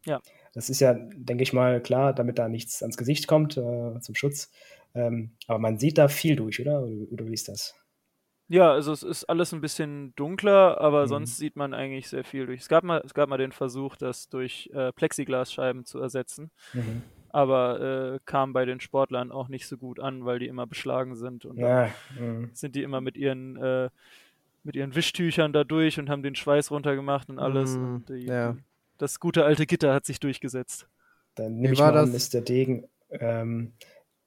Ja. 0.06 0.22
Das 0.54 0.70
ist 0.70 0.80
ja, 0.80 0.94
denke 0.94 1.44
ich 1.44 1.52
mal, 1.54 1.82
klar, 1.82 2.14
damit 2.14 2.38
da 2.40 2.48
nichts 2.48 2.82
ans 2.82 2.98
Gesicht 2.98 3.28
kommt, 3.28 3.58
äh, 3.58 4.00
zum 4.00 4.16
Schutz. 4.16 4.52
Ähm, 4.94 5.32
aber 5.48 5.60
man 5.60 5.78
sieht 5.80 5.98
da 5.98 6.08
viel 6.08 6.36
durch? 6.36 6.62
Oder, 6.62 6.84
oder 6.84 7.26
wie 7.26 7.34
ist 7.34 7.50
das? 7.50 7.76
Ja, 8.48 8.72
also 8.72 8.92
es 8.92 9.02
ist 9.04 9.24
alles 9.26 9.54
ein 9.54 9.62
bisschen 9.62 10.14
dunkler, 10.16 10.80
aber 10.80 11.04
Mhm. 11.04 11.08
sonst 11.08 11.38
sieht 11.38 11.56
man 11.56 11.74
eigentlich 11.74 12.08
sehr 12.08 12.24
viel 12.24 12.46
durch. 12.46 12.62
Es 12.62 12.68
gab 12.68 12.84
mal, 12.84 13.02
es 13.04 13.14
gab 13.14 13.28
mal 13.30 13.38
den 13.38 13.52
Versuch, 13.52 13.96
das 13.96 14.30
durch 14.30 14.70
äh, 14.74 14.92
Plexiglasscheiben 14.94 15.86
zu 15.86 16.00
ersetzen, 16.00 16.52
Mhm. 16.74 17.02
aber 17.30 18.16
äh, 18.16 18.20
kam 18.26 18.54
bei 18.54 18.66
den 18.66 18.80
Sportlern 18.80 19.32
auch 19.32 19.48
nicht 19.48 19.68
so 19.68 19.78
gut 19.78 20.00
an, 20.00 20.26
weil 20.26 20.40
die 20.40 20.48
immer 20.48 20.68
beschlagen 20.68 21.16
sind 21.16 21.46
und 21.46 21.60
dann 21.60 21.70
Ja, 21.72 21.90
mhm. 22.20 22.50
sind 22.54 22.76
die 22.76 22.84
immer 22.84 23.02
mit 23.02 23.18
ihren 23.18 23.58
äh, 23.58 23.90
mit 24.64 24.76
ihren 24.76 24.96
Wischtüchern 24.96 25.54
da 25.54 25.64
durch 25.64 26.00
und 26.00 26.10
haben 26.10 26.24
den 26.24 26.36
Schweiß 26.36 26.72
runtergemacht 26.72 27.30
und 27.30 27.40
alles. 27.40 27.78
Mm, 27.78 27.84
und 27.84 28.10
die, 28.10 28.26
ja. 28.26 28.58
das 28.98 29.20
gute 29.20 29.46
alte 29.46 29.66
Gitter 29.66 29.94
hat 29.94 30.06
sich 30.06 30.20
durchgesetzt. 30.20 30.88
Dann 31.36 31.60
Wie 31.62 31.62
nehme 31.62 31.74
ich 31.74 31.80
war 31.80 31.92
mal 31.92 32.00
an, 32.00 32.12
das? 32.12 32.16
ist 32.16 32.34
der 32.34 32.42
Degen 32.42 32.88
ähm, 33.12 33.74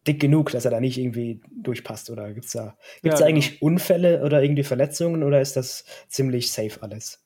dick 0.08 0.20
genug, 0.20 0.50
dass 0.52 0.64
er 0.64 0.70
da 0.72 0.80
nicht 0.80 0.98
irgendwie 0.98 1.40
durchpasst? 1.50 2.10
Oder 2.10 2.32
gibt 2.34 2.46
es 2.46 2.52
da, 2.52 2.76
gibt's 3.02 3.18
Ja, 3.18 3.20
da 3.20 3.26
eigentlich 3.26 3.62
Unfälle 3.62 4.22
oder 4.24 4.42
irgendwie 4.42 4.64
Verletzungen 4.64 5.22
oder 5.22 5.40
ist 5.40 5.56
das 5.56 5.84
ziemlich 6.08 6.50
safe 6.52 6.82
alles? 6.82 7.24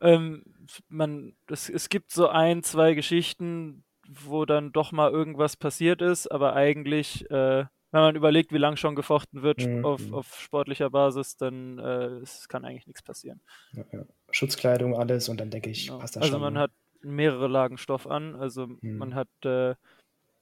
Ähm, 0.00 0.42
man, 0.88 1.36
es, 1.48 1.68
es 1.68 1.88
gibt 1.88 2.12
so 2.12 2.28
ein, 2.28 2.62
zwei 2.62 2.94
Geschichten, 2.94 3.84
wo 4.08 4.44
dann 4.44 4.72
doch 4.72 4.92
mal 4.92 5.10
irgendwas 5.10 5.56
passiert 5.56 6.02
ist, 6.02 6.30
aber 6.30 6.54
eigentlich, 6.54 7.28
äh, 7.30 7.64
wenn 7.92 8.00
man 8.02 8.16
überlegt, 8.16 8.52
wie 8.52 8.58
lang 8.58 8.76
schon 8.76 8.94
gefochten 8.94 9.42
wird 9.42 9.64
Mhm. 9.64 9.82
auf, 9.82 10.12
auf 10.12 10.38
sportlicher 10.40 10.90
Basis, 10.90 11.36
dann 11.36 11.78
äh, 11.78 12.18
es 12.22 12.48
kann 12.48 12.64
eigentlich 12.64 12.86
nichts 12.86 13.02
passieren. 13.02 13.40
Ja, 13.72 13.84
ja. 13.92 14.04
Schutzkleidung, 14.32 14.96
alles 14.96 15.28
und 15.28 15.38
dann 15.40 15.50
denke 15.50 15.70
ich, 15.70 15.96
Genau. 15.96 15.98
passt 15.98 16.16
das 16.16 16.24
Also 16.24 16.38
schon. 16.38 16.42
man 16.42 16.54
ne? 16.54 16.60
hat 16.60 16.72
mehrere 17.02 17.48
Lagen 17.48 17.78
Stoff 17.78 18.06
an, 18.06 18.34
also 18.34 18.66
Mhm. 18.82 18.98
man 18.98 19.14
hat 19.14 19.28
äh, 19.44 19.74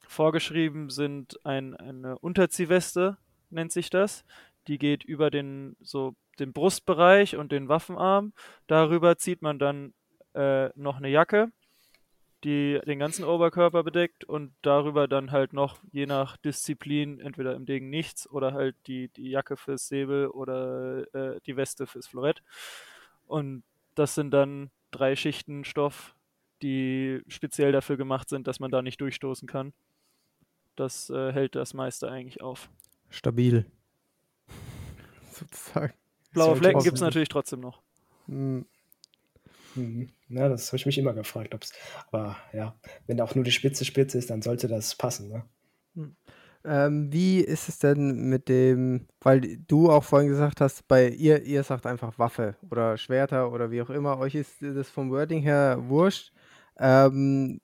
vorgeschrieben 0.09 0.90
sind 0.90 1.45
ein, 1.45 1.75
eine 1.75 2.19
Unterziehweste, 2.19 3.17
nennt 3.51 3.73
sich 3.73 3.90
das. 3.90 4.25
Die 4.67 4.79
geht 4.79 5.05
über 5.05 5.31
den 5.31 5.77
so 5.81 6.14
den 6.38 6.53
Brustbereich 6.53 7.37
und 7.37 7.53
den 7.53 7.69
Waffenarm. 7.69 8.33
Darüber 8.67 9.17
zieht 9.17 9.43
man 9.43 9.59
dann 9.59 9.95
äh, 10.35 10.71
noch 10.75 10.97
eine 10.97 11.09
Jacke, 11.09 11.53
die 12.45 12.81
den 12.87 12.99
ganzen 12.99 13.25
Oberkörper 13.25 13.83
bedeckt 13.83 14.25
und 14.25 14.53
darüber 14.62 15.09
dann 15.09 15.33
halt 15.33 15.53
noch 15.53 15.79
je 15.93 16.07
nach 16.07 16.37
Disziplin 16.37 17.21
entweder 17.21 17.55
im 17.55 17.67
Degen 17.67 17.88
nichts 17.88 18.29
oder 18.29 18.53
halt 18.53 18.77
die, 18.87 19.09
die 19.09 19.31
Jacke 19.31 19.57
fürs 19.57 19.88
Säbel 19.88 20.29
oder 20.29 21.14
äh, 21.14 21.40
die 21.47 21.57
Weste 21.57 21.87
fürs 21.87 22.07
Florett. 22.07 22.43
Und 23.27 23.62
das 23.95 24.14
sind 24.14 24.31
dann 24.33 24.71
drei 24.90 25.17
Schichten 25.17 25.64
Stoff, 25.64 26.14
die 26.62 27.23
speziell 27.29 27.73
dafür 27.73 27.97
gemacht 27.97 28.29
sind, 28.29 28.47
dass 28.47 28.61
man 28.61 28.71
da 28.71 28.83
nicht 28.83 29.01
durchstoßen 29.01 29.49
kann. 29.49 29.73
Das 30.76 31.10
äh, 31.10 31.32
hält 31.32 31.54
das 31.54 31.74
meiste 31.74 32.10
eigentlich 32.10 32.42
auf. 32.42 32.68
Stabil. 33.10 33.66
Sozusagen. 35.32 35.94
Blaue 36.32 36.56
Flecken 36.56 36.82
gibt 36.82 36.96
es 36.96 37.00
natürlich 37.00 37.28
trotzdem 37.28 37.60
noch. 37.60 37.80
Hm. 38.26 38.66
Mhm. 39.74 40.08
Ja, 40.28 40.48
das 40.48 40.68
habe 40.68 40.76
ich 40.76 40.87
mich 40.87 40.98
immer 40.98 41.12
gefragt, 41.12 41.54
ob's, 41.54 41.72
aber 42.10 42.37
ja, 42.52 42.74
wenn 43.06 43.20
auch 43.20 43.34
nur 43.34 43.44
die 43.44 43.52
Spitze 43.52 43.84
spitze 43.84 44.18
ist, 44.18 44.30
dann 44.30 44.42
sollte 44.42 44.68
das 44.68 44.94
passen, 44.94 45.28
ne? 45.28 45.44
Ähm, 46.64 47.12
wie 47.12 47.40
ist 47.40 47.68
es 47.68 47.78
denn 47.78 48.28
mit 48.28 48.48
dem, 48.48 49.06
weil 49.20 49.58
du 49.68 49.90
auch 49.90 50.02
vorhin 50.02 50.30
gesagt 50.30 50.60
hast, 50.60 50.88
bei 50.88 51.08
ihr, 51.08 51.42
ihr 51.42 51.62
sagt 51.62 51.84
einfach 51.87 52.18
Waffe 52.18 52.56
oder 52.70 52.96
Schwerter 52.96 53.52
oder 53.52 53.70
wie 53.70 53.82
auch 53.82 53.90
immer, 53.90 54.18
euch 54.18 54.34
ist 54.34 54.62
das 54.62 54.88
vom 54.88 55.10
Wording 55.10 55.42
her 55.42 55.78
wurscht. 55.82 56.32
Ähm, 56.78 57.60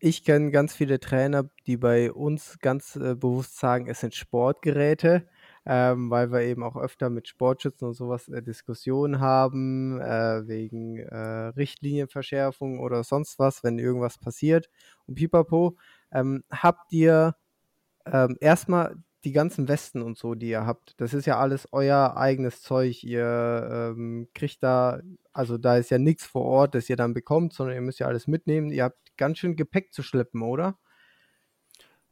ich 0.00 0.24
kenne 0.24 0.50
ganz 0.50 0.74
viele 0.74 1.00
Trainer, 1.00 1.48
die 1.66 1.76
bei 1.76 2.12
uns 2.12 2.58
ganz 2.60 2.96
äh, 2.96 3.14
bewusst 3.14 3.58
sagen, 3.58 3.88
es 3.88 4.00
sind 4.00 4.14
Sportgeräte, 4.14 5.26
ähm, 5.66 6.10
weil 6.10 6.30
wir 6.30 6.42
eben 6.42 6.62
auch 6.62 6.76
öfter 6.76 7.10
mit 7.10 7.28
Sportschützen 7.28 7.88
und 7.88 7.94
sowas 7.94 8.28
äh, 8.28 8.42
Diskussionen 8.42 9.20
haben, 9.20 10.00
äh, 10.00 10.46
wegen 10.46 10.98
äh, 10.98 11.16
Richtlinienverschärfung 11.56 12.80
oder 12.80 13.02
sonst 13.04 13.38
was, 13.38 13.64
wenn 13.64 13.78
irgendwas 13.78 14.18
passiert 14.18 14.70
und 15.06 15.16
pipapo. 15.16 15.76
Ähm, 16.12 16.44
habt 16.50 16.92
ihr 16.92 17.34
ähm, 18.06 18.36
erstmal 18.40 18.96
die 19.24 19.32
ganzen 19.32 19.68
Westen 19.68 20.00
und 20.02 20.16
so, 20.16 20.34
die 20.34 20.48
ihr 20.50 20.64
habt, 20.64 20.94
das 21.00 21.12
ist 21.12 21.26
ja 21.26 21.38
alles 21.38 21.68
euer 21.72 22.16
eigenes 22.16 22.62
Zeug. 22.62 23.02
Ihr 23.02 23.92
ähm, 23.96 24.28
kriegt 24.34 24.62
da, 24.62 25.00
also 25.32 25.58
da 25.58 25.76
ist 25.76 25.90
ja 25.90 25.98
nichts 25.98 26.24
vor 26.24 26.44
Ort, 26.44 26.74
das 26.74 26.88
ihr 26.88 26.96
dann 26.96 27.14
bekommt, 27.14 27.52
sondern 27.52 27.74
ihr 27.74 27.82
müsst 27.82 27.98
ja 28.00 28.06
alles 28.06 28.28
mitnehmen. 28.28 28.70
Ihr 28.70 28.84
habt 28.84 29.07
ganz 29.18 29.38
schön 29.38 29.56
Gepäck 29.56 29.92
zu 29.92 30.02
schleppen, 30.02 30.42
oder? 30.42 30.78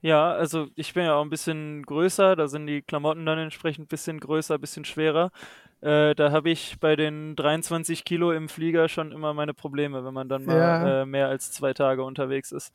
Ja, 0.02 0.32
also 0.32 0.68
ich 0.76 0.92
bin 0.94 1.04
ja 1.04 1.14
auch 1.14 1.22
ein 1.22 1.30
bisschen 1.30 1.82
größer, 1.84 2.36
da 2.36 2.48
sind 2.48 2.66
die 2.66 2.82
Klamotten 2.82 3.24
dann 3.26 3.38
entsprechend 3.38 3.86
ein 3.86 3.88
bisschen 3.88 4.20
größer, 4.20 4.54
ein 4.54 4.60
bisschen 4.60 4.84
schwerer. 4.84 5.30
Äh, 5.80 6.14
da 6.14 6.30
habe 6.32 6.50
ich 6.50 6.78
bei 6.80 6.96
den 6.96 7.34
23 7.34 8.04
Kilo 8.04 8.30
im 8.32 8.48
Flieger 8.48 8.88
schon 8.88 9.10
immer 9.12 9.34
meine 9.34 9.54
Probleme, 9.54 10.04
wenn 10.04 10.14
man 10.14 10.28
dann 10.28 10.44
mal 10.44 10.52
Ja. 10.58 11.02
äh, 11.02 11.06
mehr 11.06 11.28
als 11.28 11.50
zwei 11.50 11.72
Tage 11.72 12.04
unterwegs 12.04 12.52
ist. 12.52 12.72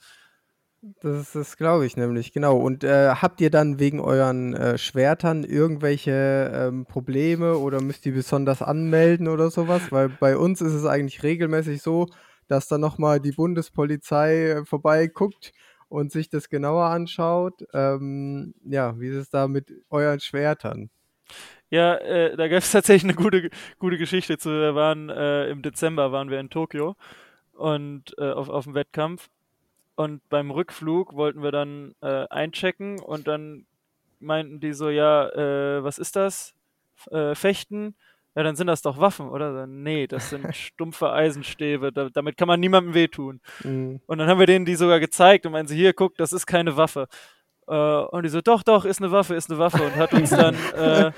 Das 1.02 1.15
ist 1.22 1.36
das, 1.36 1.58
glaube 1.58 1.86
ich 1.86 1.96
nämlich, 1.96 2.34
genau. 2.34 2.58
Und 2.58 2.84
äh, 2.84 3.10
habt 3.10 3.39
ihr 3.39 3.52
dann 3.52 3.78
wegen 3.80 4.00
euren 4.00 4.56
äh, 4.56 4.80
Schwertern 4.80 5.44
irgendwelche 5.44 6.52
ähm, 6.56 6.86
Probleme 6.88 7.58
oder 7.58 7.82
müsst 7.82 8.04
ihr 8.08 8.13
besonders 8.13 8.63
anmelden 8.63 9.28
oder 9.28 9.52
sowas? 9.52 9.91
Weil 9.91 10.10
bei 10.10 10.36
uns 10.38 10.60
ist 10.60 10.74
es 10.74 10.86
eigentlich 10.86 11.22
regelmäßig 11.22 11.84
so, 11.84 12.08
dass 12.47 12.67
dann 12.67 12.82
nochmal 12.82 13.19
die 13.19 13.32
Bundespolizei 13.32 14.49
äh, 14.49 14.65
vorbeiguckt 14.65 15.54
und 15.89 16.12
sich 16.12 16.30
das 16.30 16.49
genauer 16.49 16.86
anschaut. 16.86 17.65
Ähm, 17.73 18.54
ja, 18.63 18.99
wie 18.99 19.10
ist 19.10 19.15
es 19.15 19.30
da 19.30 19.47
mit 19.47 19.73
euren 19.89 20.19
Schwertern? 20.19 20.89
Ja, 21.69 21.95
äh, 21.95 22.36
da 22.36 22.47
gab 22.47 22.60
es 22.60 22.71
tatsächlich 22.71 23.04
eine 23.04 23.21
gute, 23.21 23.49
gute 23.80 23.97
Geschichte 23.97 24.38
zu. 24.38 24.49
Wir 24.49 24.75
waren 24.75 25.10
äh, 25.10 25.49
im 25.49 25.62
Dezember 25.62 26.12
waren 26.12 26.30
wir 26.30 26.39
in 26.39 26.49
Tokio 26.49 26.95
und 27.54 28.15
äh, 28.17 28.32
auf, 28.32 28.49
auf 28.49 28.65
dem 28.65 28.73
Wettkampf. 28.73 29.30
Und 29.95 30.27
beim 30.30 30.51
Rückflug 30.51 31.13
wollten 31.13 31.43
wir 31.43 31.51
dann 31.51 31.95
äh, 32.01 32.25
einchecken 32.30 32.99
und 32.99 33.27
dann 33.27 33.65
meinten 34.19 34.60
die 34.60 34.73
so, 34.73 34.89
ja, 34.89 35.30
äh, 35.30 35.84
was 35.84 35.97
ist 35.97 36.15
das? 36.15 36.54
Fechten? 37.34 37.95
Ja, 38.36 38.44
dann 38.44 38.56
sind 38.56 38.67
das 38.67 38.82
doch 38.82 38.98
Waffen, 39.00 39.30
oder? 39.30 39.67
Nee, 39.67 40.08
das 40.08 40.30
sind 40.30 40.46
stumpfe 40.56 41.12
Eisenstäbe, 41.12 41.91
da, 41.91 42.10
damit 42.10 42.38
kann 42.38 42.48
man 42.48 42.60
niemandem 42.60 42.94
wehtun. 42.94 43.41
Mhm. 43.63 44.00
Und 44.06 44.17
dann 44.17 44.28
haben 44.28 44.39
wir 44.39 44.48
denen 44.48 44.65
die 44.65 44.76
sogar 44.76 45.00
gezeigt 45.00 45.46
und 45.46 45.52
meinen 45.52 45.67
sie, 45.67 45.76
hier, 45.76 45.94
guck, 45.94 46.15
das 46.15 46.32
ist 46.32 46.46
keine 46.46 46.78
Waffe. 46.78 47.08
Äh, 47.67 47.74
und 47.76 48.24
die 48.24 48.30
so, 48.30 48.41
doch, 48.41 48.63
doch, 48.63 48.86
ist 48.86 49.02
eine 49.02 49.12
Waffe, 49.12 49.36
ist 49.36 49.50
eine 49.50 49.60
Waffe. 49.60 49.84
Und 49.84 49.96
hat 49.96 50.13
uns 50.13 50.30
dann 50.30 50.56
äh, 50.76 51.12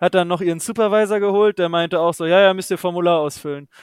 hat 0.00 0.14
dann 0.14 0.28
noch 0.28 0.40
ihren 0.40 0.60
Supervisor 0.60 1.20
geholt, 1.20 1.58
der 1.58 1.68
meinte 1.68 2.00
auch 2.00 2.14
so, 2.14 2.26
ja, 2.26 2.40
ja, 2.40 2.54
müsst 2.54 2.70
ihr 2.70 2.78
Formular 2.78 3.18
ausfüllen. 3.20 3.68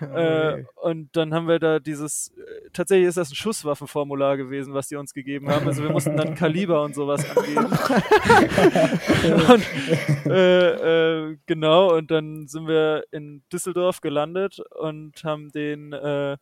Okay. 0.00 0.62
Äh, 0.62 0.64
und 0.74 1.14
dann 1.14 1.32
haben 1.32 1.46
wir 1.46 1.60
da 1.60 1.78
dieses, 1.78 2.32
äh, 2.36 2.70
tatsächlich 2.72 3.06
ist 3.06 3.16
das 3.16 3.30
ein 3.30 3.36
Schusswaffenformular 3.36 4.36
gewesen, 4.36 4.74
was 4.74 4.88
die 4.88 4.96
uns 4.96 5.14
gegeben 5.14 5.48
haben. 5.48 5.68
Also 5.68 5.84
wir 5.84 5.90
mussten 5.90 6.16
dann 6.16 6.34
Kaliber 6.34 6.82
und 6.82 6.96
sowas 6.96 7.24
angeben. 7.36 7.66
und, 9.52 10.26
äh, 10.26 11.28
äh, 11.28 11.36
genau, 11.46 11.94
und 11.96 12.10
dann 12.10 12.48
sind 12.48 12.66
wir 12.66 13.04
in 13.12 13.44
Düsseldorf 13.52 14.00
gelandet 14.00 14.58
und 14.80 15.22
haben 15.22 15.52
den 15.52 15.92
äh, 15.92 16.36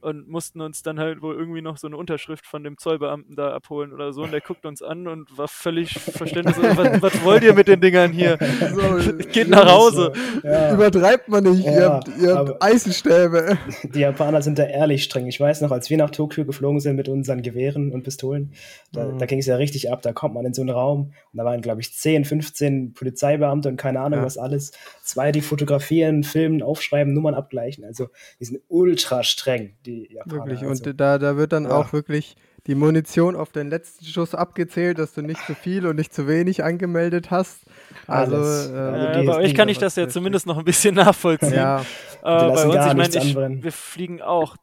und 0.00 0.28
mussten 0.28 0.60
uns 0.60 0.82
dann 0.82 0.98
halt 0.98 1.22
wohl 1.22 1.34
irgendwie 1.34 1.60
noch 1.60 1.76
so 1.76 1.86
eine 1.86 1.96
Unterschrift 1.96 2.46
von 2.46 2.62
dem 2.62 2.78
Zollbeamten 2.78 3.34
da 3.34 3.52
abholen 3.52 3.92
oder 3.92 4.12
so. 4.12 4.22
Und 4.22 4.32
der 4.32 4.40
guckt 4.40 4.64
uns 4.64 4.82
an 4.82 5.08
und 5.08 5.36
war 5.36 5.48
völlig 5.48 5.92
verständnislos. 5.98 6.76
was, 6.76 7.02
was 7.02 7.24
wollt 7.24 7.42
ihr 7.42 7.52
mit 7.52 7.66
den 7.66 7.80
Dingern 7.80 8.12
hier? 8.12 8.38
So, 8.74 9.12
Geht 9.32 9.48
nach 9.48 9.70
Hause. 9.70 10.12
So. 10.14 10.48
Ja. 10.48 10.74
Übertreibt 10.74 11.28
man 11.28 11.44
nicht. 11.44 11.64
Ja, 11.64 11.72
ihr 11.72 11.88
habt, 11.88 12.08
ihr 12.20 12.34
habt 12.34 12.62
Eisenstäbe. 12.62 13.58
Die 13.94 14.00
Japaner 14.00 14.42
sind 14.42 14.58
da 14.58 14.64
ehrlich 14.64 15.04
streng. 15.04 15.26
Ich 15.26 15.40
weiß 15.40 15.62
noch, 15.62 15.72
als 15.72 15.90
wir 15.90 15.96
nach 15.96 16.10
Tokio 16.10 16.44
geflogen 16.44 16.80
sind 16.80 16.96
mit 16.96 17.08
unseren 17.08 17.42
Gewehren 17.42 17.92
und 17.92 18.04
Pistolen, 18.04 18.52
da, 18.92 19.04
mhm. 19.04 19.18
da 19.18 19.26
ging 19.26 19.40
es 19.40 19.46
ja 19.46 19.56
richtig 19.56 19.90
ab. 19.90 20.02
Da 20.02 20.12
kommt 20.12 20.34
man 20.34 20.46
in 20.46 20.54
so 20.54 20.62
einen 20.62 20.70
Raum 20.70 21.12
und 21.32 21.38
da 21.38 21.44
waren, 21.44 21.60
glaube 21.60 21.80
ich, 21.80 21.92
10, 21.94 22.24
15 22.24 22.94
Polizeibeamte 22.94 23.68
und 23.68 23.76
keine 23.76 24.00
Ahnung 24.00 24.20
ja. 24.20 24.24
was 24.24 24.38
alles. 24.38 24.72
Zwei, 25.02 25.32
die 25.32 25.40
fotografieren, 25.40 26.22
filmen, 26.22 26.62
aufschreiben, 26.62 27.12
Nummern 27.12 27.34
abgleichen. 27.34 27.84
Also 27.84 28.08
die 28.38 28.44
sind 28.44 28.60
ultra 28.68 29.24
streng 29.24 29.74
die 29.87 29.87
Japaner. 29.88 30.46
Wirklich, 30.46 30.62
also. 30.62 30.84
und 30.84 31.00
da, 31.00 31.18
da 31.18 31.36
wird 31.36 31.52
dann 31.52 31.64
ja. 31.64 31.70
auch 31.70 31.92
wirklich 31.92 32.36
die 32.66 32.74
Munition 32.74 33.36
auf 33.36 33.52
den 33.52 33.70
letzten 33.70 34.04
Schuss 34.04 34.34
abgezählt, 34.34 34.98
dass 34.98 35.14
du 35.14 35.22
nicht 35.22 35.40
zu 35.46 35.54
viel 35.54 35.86
und 35.86 35.96
nicht 35.96 36.12
zu 36.12 36.28
wenig 36.28 36.64
angemeldet 36.64 37.30
hast. 37.30 37.60
Also, 38.06 38.36
äh, 38.36 38.38
also 38.38 39.20
äh, 39.20 39.24
bei 39.24 39.36
euch 39.36 39.54
kann 39.54 39.68
ich 39.68 39.78
das 39.78 39.96
ja 39.96 40.08
zumindest 40.08 40.46
noch 40.46 40.58
ein 40.58 40.64
bisschen 40.64 40.94
nachvollziehen. 40.96 41.54
ja. 41.54 41.80
Äh, 41.80 41.84
bei 42.22 42.92
uns, 42.94 43.14
ich 43.14 43.34
meine, 43.34 43.62
wir 43.62 43.72
fliegen 43.72 44.20
auch 44.20 44.56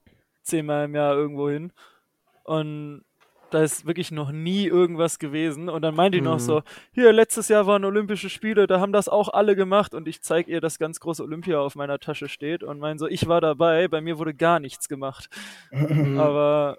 zehnmal 0.43 0.85
im 0.85 0.95
Jahr 0.95 1.15
irgendwo 1.15 1.49
hin. 1.49 1.71
Und 2.43 3.04
da 3.55 3.63
ist 3.63 3.85
wirklich 3.85 4.11
noch 4.11 4.31
nie 4.33 4.67
irgendwas 4.67 5.17
gewesen. 5.17 5.69
Und 5.69 5.81
dann 5.81 5.95
meint 5.95 6.13
die 6.13 6.19
mhm. 6.19 6.25
noch 6.25 6.39
so, 6.39 6.61
hier, 6.91 7.13
letztes 7.13 7.47
Jahr 7.47 7.65
waren 7.65 7.85
Olympische 7.85 8.29
Spiele, 8.29 8.67
da 8.67 8.81
haben 8.81 8.91
das 8.91 9.07
auch 9.07 9.29
alle 9.29 9.55
gemacht. 9.55 9.93
Und 9.93 10.09
ich 10.09 10.21
zeige 10.21 10.51
ihr, 10.51 10.59
dass 10.59 10.77
ganz 10.77 10.99
große 10.99 11.23
Olympia 11.23 11.59
auf 11.59 11.75
meiner 11.75 11.97
Tasche 11.99 12.27
steht 12.27 12.63
und 12.63 12.79
meine 12.79 12.99
so, 12.99 13.07
ich 13.07 13.27
war 13.27 13.39
dabei, 13.39 13.87
bei 13.87 14.01
mir 14.01 14.19
wurde 14.19 14.33
gar 14.33 14.59
nichts 14.59 14.89
gemacht. 14.89 15.29
Mhm. 15.71 16.19
Aber 16.19 16.77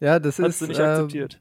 ja, 0.00 0.18
das 0.18 0.38
hast 0.38 0.48
ist, 0.48 0.62
du 0.62 0.66
nicht 0.68 0.80
akzeptiert. 0.80 1.40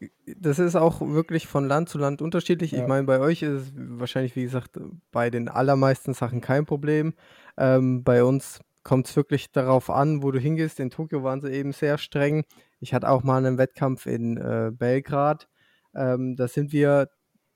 Äh, 0.00 0.08
das 0.26 0.58
ist 0.58 0.76
auch 0.76 1.00
wirklich 1.00 1.46
von 1.46 1.66
Land 1.66 1.88
zu 1.88 1.96
Land 1.96 2.20
unterschiedlich. 2.20 2.72
Ja. 2.72 2.82
Ich 2.82 2.88
meine, 2.88 3.04
bei 3.04 3.20
euch 3.20 3.42
ist 3.42 3.52
es 3.52 3.72
wahrscheinlich, 3.74 4.36
wie 4.36 4.42
gesagt, 4.42 4.78
bei 5.12 5.30
den 5.30 5.48
allermeisten 5.48 6.12
Sachen 6.12 6.42
kein 6.42 6.66
Problem. 6.66 7.14
Ähm, 7.56 8.04
bei 8.04 8.22
uns 8.22 8.60
kommt 8.82 9.08
es 9.08 9.16
wirklich 9.16 9.50
darauf 9.50 9.90
an, 9.90 10.22
wo 10.22 10.30
du 10.30 10.38
hingehst. 10.38 10.78
In 10.78 10.90
Tokio 10.90 11.24
waren 11.24 11.40
sie 11.40 11.50
eben 11.50 11.72
sehr 11.72 11.98
streng. 11.98 12.44
Ich 12.84 12.92
hatte 12.92 13.08
auch 13.08 13.22
mal 13.22 13.38
einen 13.38 13.56
Wettkampf 13.56 14.04
in 14.04 14.36
äh, 14.36 14.70
Belgrad. 14.70 15.48
Ähm, 15.94 16.36
da 16.36 16.48
sind 16.48 16.70
wir, 16.70 17.08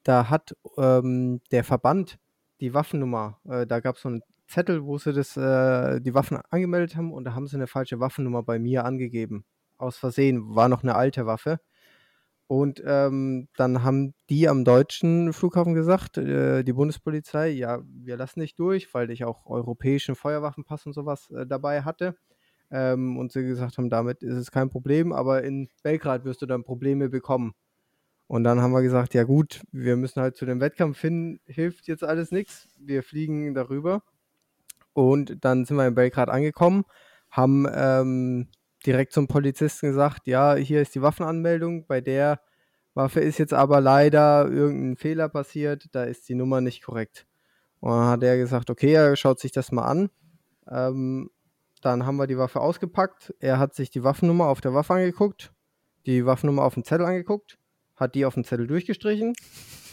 da 0.02 0.30
hat 0.30 0.56
ähm, 0.78 1.42
der 1.50 1.64
Verband 1.64 2.18
die 2.60 2.72
Waffennummer, 2.72 3.38
äh, 3.46 3.66
da 3.66 3.80
gab 3.80 3.96
es 3.96 4.02
so 4.02 4.08
einen 4.08 4.22
Zettel, 4.46 4.86
wo 4.86 4.96
sie 4.96 5.12
das, 5.12 5.36
äh, 5.36 6.00
die 6.00 6.14
Waffen 6.14 6.38
angemeldet 6.48 6.96
haben 6.96 7.12
und 7.12 7.24
da 7.24 7.34
haben 7.34 7.46
sie 7.46 7.56
eine 7.56 7.66
falsche 7.66 8.00
Waffennummer 8.00 8.42
bei 8.42 8.58
mir 8.58 8.86
angegeben. 8.86 9.44
Aus 9.76 9.98
Versehen, 9.98 10.54
war 10.54 10.70
noch 10.70 10.82
eine 10.82 10.94
alte 10.94 11.26
Waffe. 11.26 11.60
Und 12.46 12.82
ähm, 12.86 13.48
dann 13.58 13.82
haben 13.82 14.14
die 14.30 14.48
am 14.48 14.64
deutschen 14.64 15.34
Flughafen 15.34 15.74
gesagt, 15.74 16.16
äh, 16.16 16.64
die 16.64 16.72
Bundespolizei, 16.72 17.50
ja, 17.50 17.80
wir 17.84 18.16
lassen 18.16 18.40
dich 18.40 18.54
durch, 18.54 18.94
weil 18.94 19.10
ich 19.10 19.24
auch 19.26 19.44
europäischen 19.44 20.14
Feuerwaffenpass 20.14 20.86
und 20.86 20.94
sowas 20.94 21.30
äh, 21.32 21.46
dabei 21.46 21.82
hatte. 21.82 22.16
Ähm, 22.70 23.16
und 23.16 23.32
sie 23.32 23.42
gesagt 23.44 23.78
haben, 23.78 23.90
damit 23.90 24.22
ist 24.22 24.36
es 24.36 24.50
kein 24.50 24.68
Problem, 24.70 25.12
aber 25.12 25.42
in 25.42 25.68
Belgrad 25.82 26.24
wirst 26.24 26.42
du 26.42 26.46
dann 26.46 26.64
Probleme 26.64 27.08
bekommen. 27.08 27.54
Und 28.26 28.44
dann 28.44 28.60
haben 28.60 28.72
wir 28.72 28.82
gesagt, 28.82 29.14
ja 29.14 29.24
gut, 29.24 29.62
wir 29.72 29.96
müssen 29.96 30.20
halt 30.20 30.36
zu 30.36 30.44
dem 30.44 30.60
Wettkampf 30.60 31.00
hin, 31.00 31.40
hilft 31.46 31.88
jetzt 31.88 32.04
alles 32.04 32.30
nichts. 32.30 32.68
Wir 32.78 33.02
fliegen 33.02 33.54
darüber. 33.54 34.02
Und 34.92 35.44
dann 35.44 35.64
sind 35.64 35.76
wir 35.76 35.86
in 35.86 35.94
Belgrad 35.94 36.28
angekommen, 36.28 36.84
haben 37.30 37.66
ähm, 37.72 38.48
direkt 38.84 39.12
zum 39.12 39.28
Polizisten 39.28 39.86
gesagt, 39.86 40.26
ja, 40.26 40.56
hier 40.56 40.82
ist 40.82 40.94
die 40.94 41.02
Waffenanmeldung, 41.02 41.86
bei 41.86 42.00
der 42.00 42.40
Waffe 42.94 43.20
ist 43.20 43.38
jetzt 43.38 43.54
aber 43.54 43.80
leider 43.80 44.48
irgendein 44.50 44.96
Fehler 44.96 45.28
passiert, 45.28 45.86
da 45.92 46.04
ist 46.04 46.28
die 46.28 46.34
Nummer 46.34 46.60
nicht 46.60 46.82
korrekt. 46.82 47.26
Und 47.80 47.92
dann 47.92 48.08
hat 48.08 48.22
er 48.24 48.36
gesagt, 48.36 48.70
okay, 48.70 48.92
er 48.92 49.14
schaut 49.16 49.38
sich 49.38 49.52
das 49.52 49.72
mal 49.72 49.84
an. 49.84 50.10
Ähm, 50.68 51.30
dann 51.80 52.06
haben 52.06 52.16
wir 52.16 52.26
die 52.26 52.38
Waffe 52.38 52.60
ausgepackt. 52.60 53.34
Er 53.40 53.58
hat 53.58 53.74
sich 53.74 53.90
die 53.90 54.04
Waffennummer 54.04 54.46
auf 54.46 54.60
der 54.60 54.74
Waffe 54.74 54.94
angeguckt, 54.94 55.52
die 56.06 56.24
Waffennummer 56.26 56.64
auf 56.64 56.74
dem 56.74 56.84
Zettel 56.84 57.06
angeguckt, 57.06 57.58
hat 57.96 58.14
die 58.14 58.24
auf 58.24 58.34
dem 58.34 58.44
Zettel 58.44 58.66
durchgestrichen, 58.66 59.34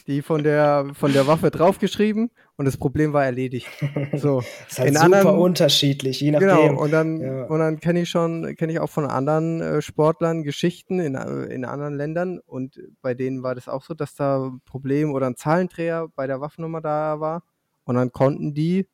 die 0.08 0.22
von 0.22 0.44
der, 0.44 0.92
von 0.94 1.14
der 1.14 1.28
Waffe 1.28 1.52
draufgeschrieben 1.52 2.32
und 2.58 2.66
das 2.66 2.78
Problem 2.78 3.14
war 3.14 3.26
erledigt. 3.26 3.68
So. 4.14 4.40
das 4.40 4.72
ist 4.72 4.80
halt 4.80 4.90
in 4.90 4.94
super 4.96 5.06
anderen, 5.06 5.40
unterschiedlich, 5.40 6.22
je 6.22 6.32
nachdem. 6.32 6.50
Genau, 6.50 6.82
und 6.82 6.92
dann, 6.92 7.20
ja. 7.20 7.48
dann 7.48 7.80
kenne 7.80 8.02
ich 8.02 8.10
schon, 8.10 8.56
kenne 8.56 8.72
ich 8.74 8.80
auch 8.80 8.90
von 8.90 9.06
anderen 9.06 9.62
äh, 9.62 9.82
Sportlern 9.82 10.44
Geschichten 10.44 11.00
in, 11.00 11.16
in 11.16 11.66
anderen 11.66 11.96
Ländern 11.96 12.40
und 12.46 12.80
bei 13.02 13.14
denen 13.14 13.44
war 13.44 13.56
das 13.56 13.68
auch 13.68 13.84
so, 13.84 13.94
dass 13.94 14.16
da 14.16 14.46
ein 14.46 14.62
Problem 14.66 15.14
oder 15.14 15.28
ein 15.28 15.36
Zahlendreher 15.36 16.08
bei 16.16 16.28
der 16.28 16.40
Waffennummer 16.40 16.82
da 16.82 17.20
war 17.20 17.44
und 17.84 17.96
dann 17.96 18.12
konnten 18.12 18.54
die 18.54 18.88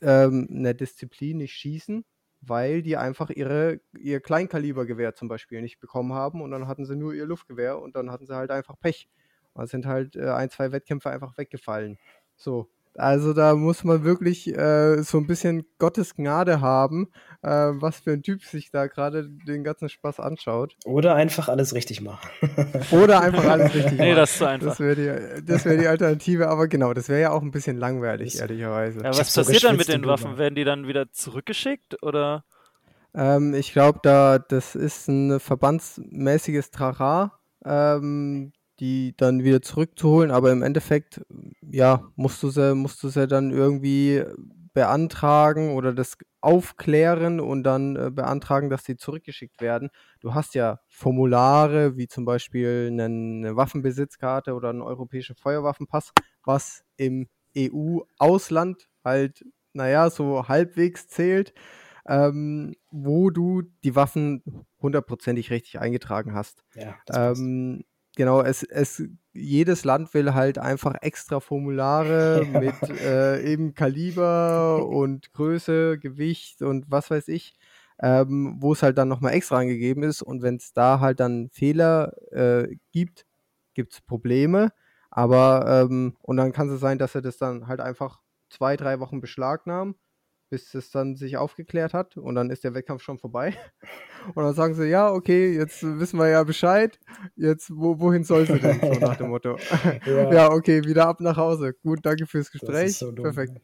ähm, 0.00 0.48
eine 0.50 0.74
Disziplin 0.74 1.38
nicht 1.38 1.52
schießen, 1.52 2.04
weil 2.40 2.82
die 2.82 2.96
einfach 2.96 3.30
ihre, 3.30 3.80
ihr 3.98 4.20
Kleinkalibergewehr 4.20 5.14
zum 5.14 5.28
Beispiel 5.28 5.60
nicht 5.62 5.80
bekommen 5.80 6.12
haben 6.12 6.40
und 6.42 6.50
dann 6.50 6.66
hatten 6.66 6.86
sie 6.86 6.96
nur 6.96 7.14
ihr 7.14 7.26
Luftgewehr 7.26 7.78
und 7.78 7.96
dann 7.96 8.10
hatten 8.10 8.26
sie 8.26 8.34
halt 8.34 8.50
einfach 8.50 8.78
Pech. 8.78 9.08
Und 9.52 9.68
sind 9.68 9.84
halt 9.84 10.14
äh, 10.14 10.30
ein, 10.30 10.48
zwei 10.48 10.70
Wettkämpfe 10.72 11.10
einfach 11.10 11.36
weggefallen. 11.36 11.98
So. 12.36 12.70
Also 12.96 13.32
da 13.32 13.54
muss 13.54 13.84
man 13.84 14.04
wirklich 14.04 14.48
äh, 14.48 15.02
so 15.02 15.18
ein 15.18 15.26
bisschen 15.26 15.64
Gottes 15.78 16.16
Gnade 16.16 16.60
haben, 16.60 17.08
äh, 17.42 17.48
was 17.48 18.00
für 18.00 18.12
ein 18.12 18.22
Typ 18.22 18.42
sich 18.42 18.70
da 18.70 18.88
gerade 18.88 19.28
den 19.28 19.62
ganzen 19.62 19.88
Spaß 19.88 20.18
anschaut. 20.20 20.76
Oder 20.84 21.14
einfach 21.14 21.48
alles 21.48 21.74
richtig 21.74 22.00
machen. 22.00 22.28
Oder 22.90 23.20
einfach 23.20 23.44
alles 23.44 23.74
richtig 23.74 23.92
machen. 23.92 23.96
Nee, 23.98 24.14
das 24.14 24.32
ist 24.32 24.38
zu 24.38 24.48
einfach. 24.48 24.68
Das 24.68 24.80
wäre 24.80 24.96
die, 24.96 25.64
wär 25.64 25.76
die 25.76 25.86
Alternative, 25.86 26.48
aber 26.48 26.68
genau, 26.68 26.92
das 26.92 27.08
wäre 27.08 27.20
ja 27.20 27.30
auch 27.30 27.42
ein 27.42 27.52
bisschen 27.52 27.78
langweilig, 27.78 28.32
das 28.32 28.40
ehrlicherweise. 28.42 29.00
Ja, 29.02 29.10
was 29.10 29.34
passiert 29.34 29.64
dann 29.64 29.76
mit 29.76 29.88
den 29.88 30.04
Waffen? 30.06 30.36
Werden 30.36 30.56
die 30.56 30.64
dann 30.64 30.88
wieder 30.88 31.12
zurückgeschickt 31.12 32.02
oder? 32.02 32.44
Ähm, 33.14 33.54
ich 33.54 33.72
glaube, 33.72 34.00
da 34.02 34.38
das 34.38 34.74
ist 34.74 35.08
ein 35.08 35.40
verbandsmäßiges 35.40 36.70
Trara. 36.70 37.38
Ähm, 37.64 38.52
die 38.80 39.14
dann 39.16 39.44
wieder 39.44 39.62
zurückzuholen, 39.62 40.30
aber 40.30 40.50
im 40.50 40.62
Endeffekt, 40.62 41.22
ja, 41.60 42.10
musst 42.16 42.42
du 42.42 42.50
sie, 42.50 42.74
musst 42.74 43.02
du 43.02 43.08
sie 43.08 43.26
dann 43.28 43.50
irgendwie 43.50 44.24
beantragen 44.72 45.74
oder 45.74 45.92
das 45.92 46.16
aufklären 46.40 47.40
und 47.40 47.64
dann 47.64 47.96
äh, 47.96 48.10
beantragen, 48.10 48.70
dass 48.70 48.84
sie 48.84 48.96
zurückgeschickt 48.96 49.60
werden. 49.60 49.90
Du 50.20 50.34
hast 50.34 50.54
ja 50.54 50.80
Formulare, 50.88 51.96
wie 51.96 52.08
zum 52.08 52.24
Beispiel 52.24 52.88
eine, 52.90 53.56
Waffenbesitzkarte 53.56 54.54
oder 54.54 54.70
einen 54.70 54.82
europäischen 54.82 55.36
Feuerwaffenpass, 55.36 56.12
was 56.44 56.82
im 56.96 57.28
EU-Ausland 57.56 58.88
halt, 59.04 59.44
naja, 59.72 60.08
so 60.08 60.48
halbwegs 60.48 61.08
zählt, 61.08 61.52
ähm, 62.06 62.74
wo 62.90 63.30
du 63.30 63.62
die 63.84 63.96
Waffen 63.96 64.42
hundertprozentig 64.80 65.50
richtig 65.50 65.80
eingetragen 65.80 66.32
hast. 66.32 66.62
Ja, 66.74 66.96
ähm, 67.12 67.84
genau, 68.16 68.42
es, 68.42 68.62
es, 68.62 69.02
jedes 69.32 69.84
Land 69.84 70.12
will 70.14 70.34
halt 70.34 70.58
einfach 70.58 70.96
extra 71.00 71.40
Formulare 71.40 72.46
ja. 72.52 72.60
mit 72.60 73.00
äh, 73.00 73.42
eben 73.42 73.74
Kaliber 73.74 74.86
und 74.88 75.32
Größe, 75.32 75.98
Gewicht 75.98 76.62
und 76.62 76.90
was 76.90 77.10
weiß 77.10 77.28
ich, 77.28 77.54
ähm, 78.00 78.56
wo 78.60 78.72
es 78.72 78.82
halt 78.82 78.98
dann 78.98 79.08
nochmal 79.08 79.34
extra 79.34 79.58
angegeben 79.58 80.02
ist. 80.02 80.22
Und 80.22 80.42
wenn 80.42 80.56
es 80.56 80.72
da 80.72 81.00
halt 81.00 81.20
dann 81.20 81.50
Fehler 81.50 82.14
äh, 82.32 82.76
gibt, 82.92 83.26
gibt 83.74 83.92
es 83.92 84.00
Probleme. 84.00 84.72
Aber, 85.10 85.64
ähm, 85.66 86.16
und 86.22 86.36
dann 86.36 86.52
kann 86.52 86.68
es 86.68 86.80
sein, 86.80 86.98
dass 86.98 87.14
er 87.14 87.22
das 87.22 87.36
dann 87.36 87.66
halt 87.66 87.80
einfach 87.80 88.20
zwei, 88.48 88.76
drei 88.76 89.00
Wochen 89.00 89.20
beschlagnahmen 89.20 89.96
bis 90.50 90.74
es 90.74 90.90
dann 90.90 91.14
sich 91.14 91.36
aufgeklärt 91.36 91.94
hat 91.94 92.16
und 92.16 92.34
dann 92.34 92.50
ist 92.50 92.64
der 92.64 92.74
Wettkampf 92.74 93.02
schon 93.02 93.18
vorbei. 93.18 93.54
Und 94.34 94.44
dann 94.44 94.52
sagen 94.52 94.74
sie, 94.74 94.86
ja, 94.86 95.10
okay, 95.10 95.56
jetzt 95.56 95.82
wissen 95.82 96.18
wir 96.18 96.28
ja 96.28 96.42
Bescheid, 96.42 96.98
jetzt 97.36 97.70
wo, 97.74 97.98
wohin 98.00 98.22
soll 98.22 98.46
sie 98.46 98.58
denn? 98.58 98.78
So 98.78 99.00
nach 99.00 99.16
dem 99.16 99.28
Motto. 99.30 99.56
Ja. 100.04 100.32
ja. 100.32 100.52
okay, 100.52 100.84
wieder 100.84 101.06
ab 101.06 101.20
nach 101.20 101.38
Hause. 101.38 101.72
Gut, 101.82 102.00
danke 102.02 102.26
fürs 102.26 102.50
Gespräch. 102.50 102.98
So 102.98 103.12
Perfekt. 103.12 103.62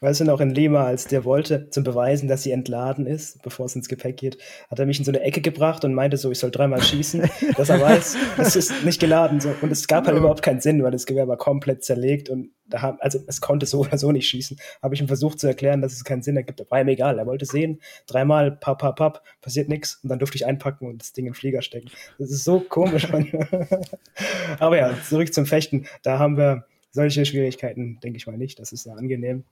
Weißt 0.00 0.18
du 0.18 0.24
noch, 0.24 0.40
in 0.40 0.50
Lima, 0.50 0.84
als 0.84 1.06
der 1.06 1.24
wollte, 1.24 1.70
zum 1.70 1.84
Beweisen, 1.84 2.28
dass 2.28 2.42
sie 2.42 2.50
entladen 2.50 3.06
ist, 3.06 3.40
bevor 3.42 3.66
es 3.66 3.76
ins 3.76 3.88
Gepäck 3.88 4.16
geht, 4.16 4.38
hat 4.68 4.80
er 4.80 4.86
mich 4.86 4.98
in 4.98 5.04
so 5.04 5.12
eine 5.12 5.20
Ecke 5.20 5.42
gebracht 5.42 5.84
und 5.84 5.94
meinte 5.94 6.16
so, 6.16 6.32
ich 6.32 6.40
soll 6.40 6.50
dreimal 6.50 6.82
schießen, 6.82 7.30
dass 7.56 7.68
er 7.68 7.80
weiß, 7.80 8.16
es 8.38 8.56
ist 8.56 8.84
nicht 8.84 9.00
geladen. 9.00 9.40
So. 9.40 9.54
Und 9.60 9.70
es 9.70 9.86
gab 9.86 10.06
halt 10.06 10.16
ja. 10.16 10.20
überhaupt 10.20 10.42
keinen 10.42 10.60
Sinn, 10.60 10.82
weil 10.82 10.90
das 10.90 11.06
Gewehr 11.06 11.28
war 11.28 11.36
komplett 11.36 11.84
zerlegt 11.84 12.28
und 12.28 12.50
da 12.68 12.82
haben, 12.82 12.98
also 13.00 13.18
es 13.26 13.40
konnte 13.40 13.66
so 13.66 13.80
oder 13.84 13.98
so 13.98 14.12
nicht 14.12 14.28
schießen. 14.28 14.58
Habe 14.82 14.94
ich 14.94 15.00
ihm 15.00 15.08
versucht 15.08 15.40
zu 15.40 15.46
erklären, 15.46 15.82
dass 15.82 15.92
es 15.92 16.04
keinen 16.04 16.22
Sinn 16.22 16.36
ergibt. 16.36 16.64
War 16.70 16.80
ihm 16.80 16.88
egal. 16.88 17.18
Er 17.18 17.26
wollte 17.26 17.44
sehen, 17.44 17.80
dreimal, 18.06 18.52
papp, 18.52 18.80
papp, 18.80 18.96
papp, 18.96 19.24
passiert 19.40 19.68
nichts 19.68 20.00
und 20.02 20.08
dann 20.08 20.18
durfte 20.18 20.36
ich 20.36 20.46
einpacken 20.46 20.86
und 20.86 21.02
das 21.02 21.12
Ding 21.12 21.26
in 21.26 21.32
den 21.32 21.36
Flieger 21.36 21.62
stecken. 21.62 21.90
Das 22.18 22.30
ist 22.30 22.44
so 22.44 22.60
komisch. 22.60 23.08
Aber 24.58 24.76
ja, 24.76 24.96
zurück 25.02 25.32
zum 25.32 25.46
Fechten. 25.46 25.86
Da 26.02 26.18
haben 26.18 26.36
wir 26.36 26.66
solche 26.90 27.24
Schwierigkeiten, 27.24 28.00
denke 28.00 28.16
ich 28.16 28.26
mal 28.26 28.36
nicht. 28.36 28.58
Das 28.58 28.72
ist 28.72 28.84
sehr 28.84 28.96
angenehm. 28.96 29.44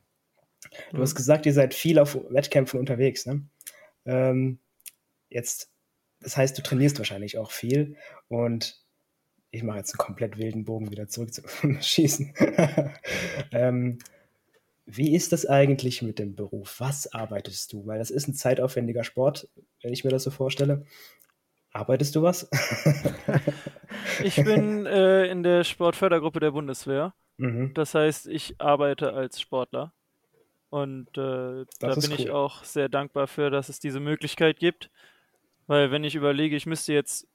Du 0.91 0.99
mhm. 0.99 1.03
hast 1.03 1.15
gesagt, 1.15 1.47
ihr 1.47 1.53
seid 1.53 1.75
viel 1.75 1.99
auf 1.99 2.19
Wettkämpfen 2.31 2.81
unterwegs. 2.81 3.27
Ne? 3.27 3.43
Ähm, 4.05 4.59
jetzt, 5.29 5.71
das 6.21 6.37
heißt, 6.37 6.57
du 6.57 6.63
trainierst 6.63 6.99
wahrscheinlich 6.99 7.39
auch 7.39 7.51
viel 7.51 7.97
und 8.29 8.86
ich 9.51 9.63
mache 9.63 9.79
jetzt 9.79 9.93
einen 9.93 10.07
komplett 10.07 10.39
wilden 10.39 10.65
Bogen 10.65 10.91
wieder 10.91 11.09
zurück 11.09 11.33
zu 11.33 11.43
Schießen. 11.81 12.35
ähm, 13.53 13.99
wie 14.87 15.15
ist 15.17 15.33
das 15.33 15.47
eigentlich 15.47 16.03
mit 16.03 16.19
dem 16.19 16.37
Beruf? 16.37 16.77
Was 16.79 17.13
arbeitest 17.13 17.73
du? 17.73 17.87
Weil 17.87 17.99
das 17.99 18.11
ist 18.11 18.29
ein 18.29 18.35
zeitaufwendiger 18.35 19.03
Sport, 19.03 19.49
wenn 19.83 19.93
ich 19.93 20.05
mir 20.05 20.11
das 20.11 20.23
so 20.23 20.31
vorstelle. 20.31 20.85
Arbeitest 21.73 22.15
du 22.15 22.23
was? 22.23 22.49
ich 24.23 24.37
bin 24.37 24.87
äh, 24.87 25.27
in 25.27 25.43
der 25.43 25.65
Sportfördergruppe 25.65 26.41
der 26.41 26.53
Bundeswehr. 26.53 27.15
Mhm. 27.37 27.75
Das 27.75 27.95
heißt, 27.95 28.29
ich 28.29 28.61
arbeite 28.61 29.13
als 29.13 29.41
Sportler. 29.41 29.93
Und 30.71 31.09
äh, 31.19 31.67
da 31.81 31.95
bin 31.95 32.11
cool. 32.13 32.15
ich 32.19 32.31
auch 32.31 32.65
sehr 32.65 32.89
dankbar 32.89 33.27
für, 33.27 33.51
dass 33.51 33.69
es 33.69 33.81
diese 33.81 34.01
Möglichkeit 34.01 34.59
gibt. 34.59 34.91
Weil 35.67 35.91
wenn 35.91 36.05
ich 36.05 36.15
überlege, 36.15 36.55
ich 36.55 36.67
müsste 36.67 36.93
jetzt 36.93 37.27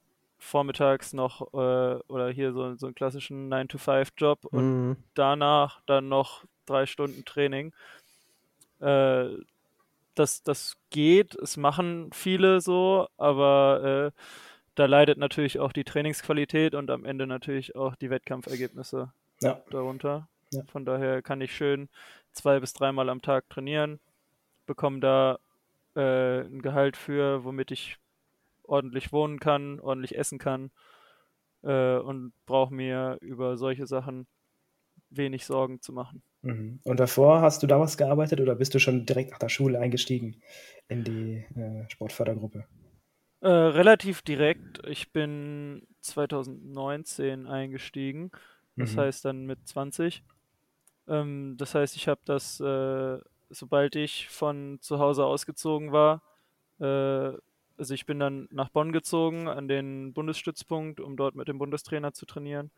vormittags 0.41 1.13
noch 1.13 1.53
äh, 1.53 1.99
oder 2.07 2.29
hier 2.29 2.51
so, 2.51 2.75
so 2.75 2.87
einen 2.87 2.95
klassischen 2.95 3.53
9-to-5-Job 3.53 4.45
und 4.45 4.87
mhm. 4.87 4.97
danach 5.13 5.81
dann 5.85 6.09
noch 6.09 6.43
drei 6.65 6.87
Stunden 6.87 7.23
Training. 7.25 7.73
Äh, 8.79 9.29
das, 10.15 10.41
das 10.43 10.77
geht, 10.89 11.35
es 11.35 11.57
machen 11.57 12.09
viele 12.11 12.59
so, 12.59 13.07
aber 13.17 14.11
äh, 14.13 14.21
da 14.75 14.85
leidet 14.87 15.19
natürlich 15.19 15.59
auch 15.59 15.71
die 15.71 15.83
Trainingsqualität 15.83 16.73
und 16.73 16.89
am 16.89 17.05
Ende 17.05 17.27
natürlich 17.27 17.75
auch 17.75 17.95
die 17.95 18.09
Wettkampfergebnisse 18.09 19.13
ja. 19.41 19.61
darunter. 19.69 20.27
Ja. 20.51 20.63
Von 20.71 20.85
daher 20.85 21.21
kann 21.21 21.39
ich 21.39 21.55
schön 21.55 21.87
zwei 22.31 22.59
bis 22.59 22.73
dreimal 22.73 23.09
am 23.09 23.21
Tag 23.21 23.47
trainieren, 23.49 23.99
bekomme 24.65 24.99
da 24.99 25.39
äh, 25.95 26.41
ein 26.41 26.61
Gehalt 26.63 26.97
für, 26.97 27.43
womit 27.43 27.71
ich 27.71 27.97
ordentlich 28.71 29.11
wohnen 29.11 29.39
kann, 29.39 29.79
ordentlich 29.79 30.17
essen 30.17 30.39
kann 30.39 30.71
äh, 31.63 31.97
und 31.97 32.33
brauche 32.45 32.73
mir 32.73 33.17
über 33.21 33.57
solche 33.57 33.85
Sachen 33.85 34.27
wenig 35.09 35.45
Sorgen 35.45 35.81
zu 35.81 35.91
machen. 35.91 36.23
Mhm. 36.41 36.79
Und 36.83 36.99
davor 36.99 37.41
hast 37.41 37.61
du 37.61 37.67
da 37.67 37.79
was 37.79 37.97
gearbeitet 37.97 38.39
oder 38.39 38.55
bist 38.55 38.73
du 38.73 38.79
schon 38.79 39.05
direkt 39.05 39.31
nach 39.31 39.39
der 39.39 39.49
Schule 39.49 39.79
eingestiegen 39.79 40.41
in 40.87 41.03
die 41.03 41.45
äh, 41.55 41.89
Sportfördergruppe? 41.89 42.65
Äh, 43.41 43.49
relativ 43.49 44.21
direkt. 44.21 44.85
Ich 44.87 45.11
bin 45.11 45.85
2019 45.99 47.47
eingestiegen. 47.47 48.31
Das 48.77 48.93
mhm. 48.93 48.99
heißt 48.99 49.25
dann 49.25 49.45
mit 49.45 49.67
20. 49.67 50.23
Ähm, 51.07 51.55
das 51.57 51.75
heißt, 51.75 51.95
ich 51.95 52.07
habe 52.07 52.21
das, 52.25 52.59
äh, 52.59 53.17
sobald 53.49 53.95
ich 53.95 54.29
von 54.29 54.77
zu 54.79 54.99
Hause 54.99 55.25
ausgezogen 55.25 55.91
war, 55.91 56.23
äh, 56.79 57.33
also 57.81 57.95
ich 57.95 58.05
bin 58.05 58.19
dann 58.19 58.47
nach 58.51 58.69
Bonn 58.69 58.91
gezogen 58.91 59.47
an 59.47 59.67
den 59.67 60.13
Bundesstützpunkt, 60.13 60.99
um 60.99 61.17
dort 61.17 61.33
mit 61.33 61.47
dem 61.47 61.57
Bundestrainer 61.57 62.13
zu 62.13 62.27
trainieren. 62.27 62.69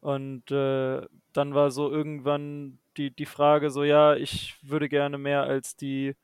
Und 0.00 0.50
äh, 0.50 1.06
dann 1.34 1.54
war 1.54 1.70
so 1.70 1.90
irgendwann 1.90 2.78
die, 2.96 3.10
die 3.10 3.26
Frage 3.26 3.70
so, 3.70 3.84
ja, 3.84 4.16
ich 4.16 4.56
würde 4.62 4.88
gerne 4.88 5.18
mehr 5.18 5.42
als 5.42 5.76
die 5.76 6.16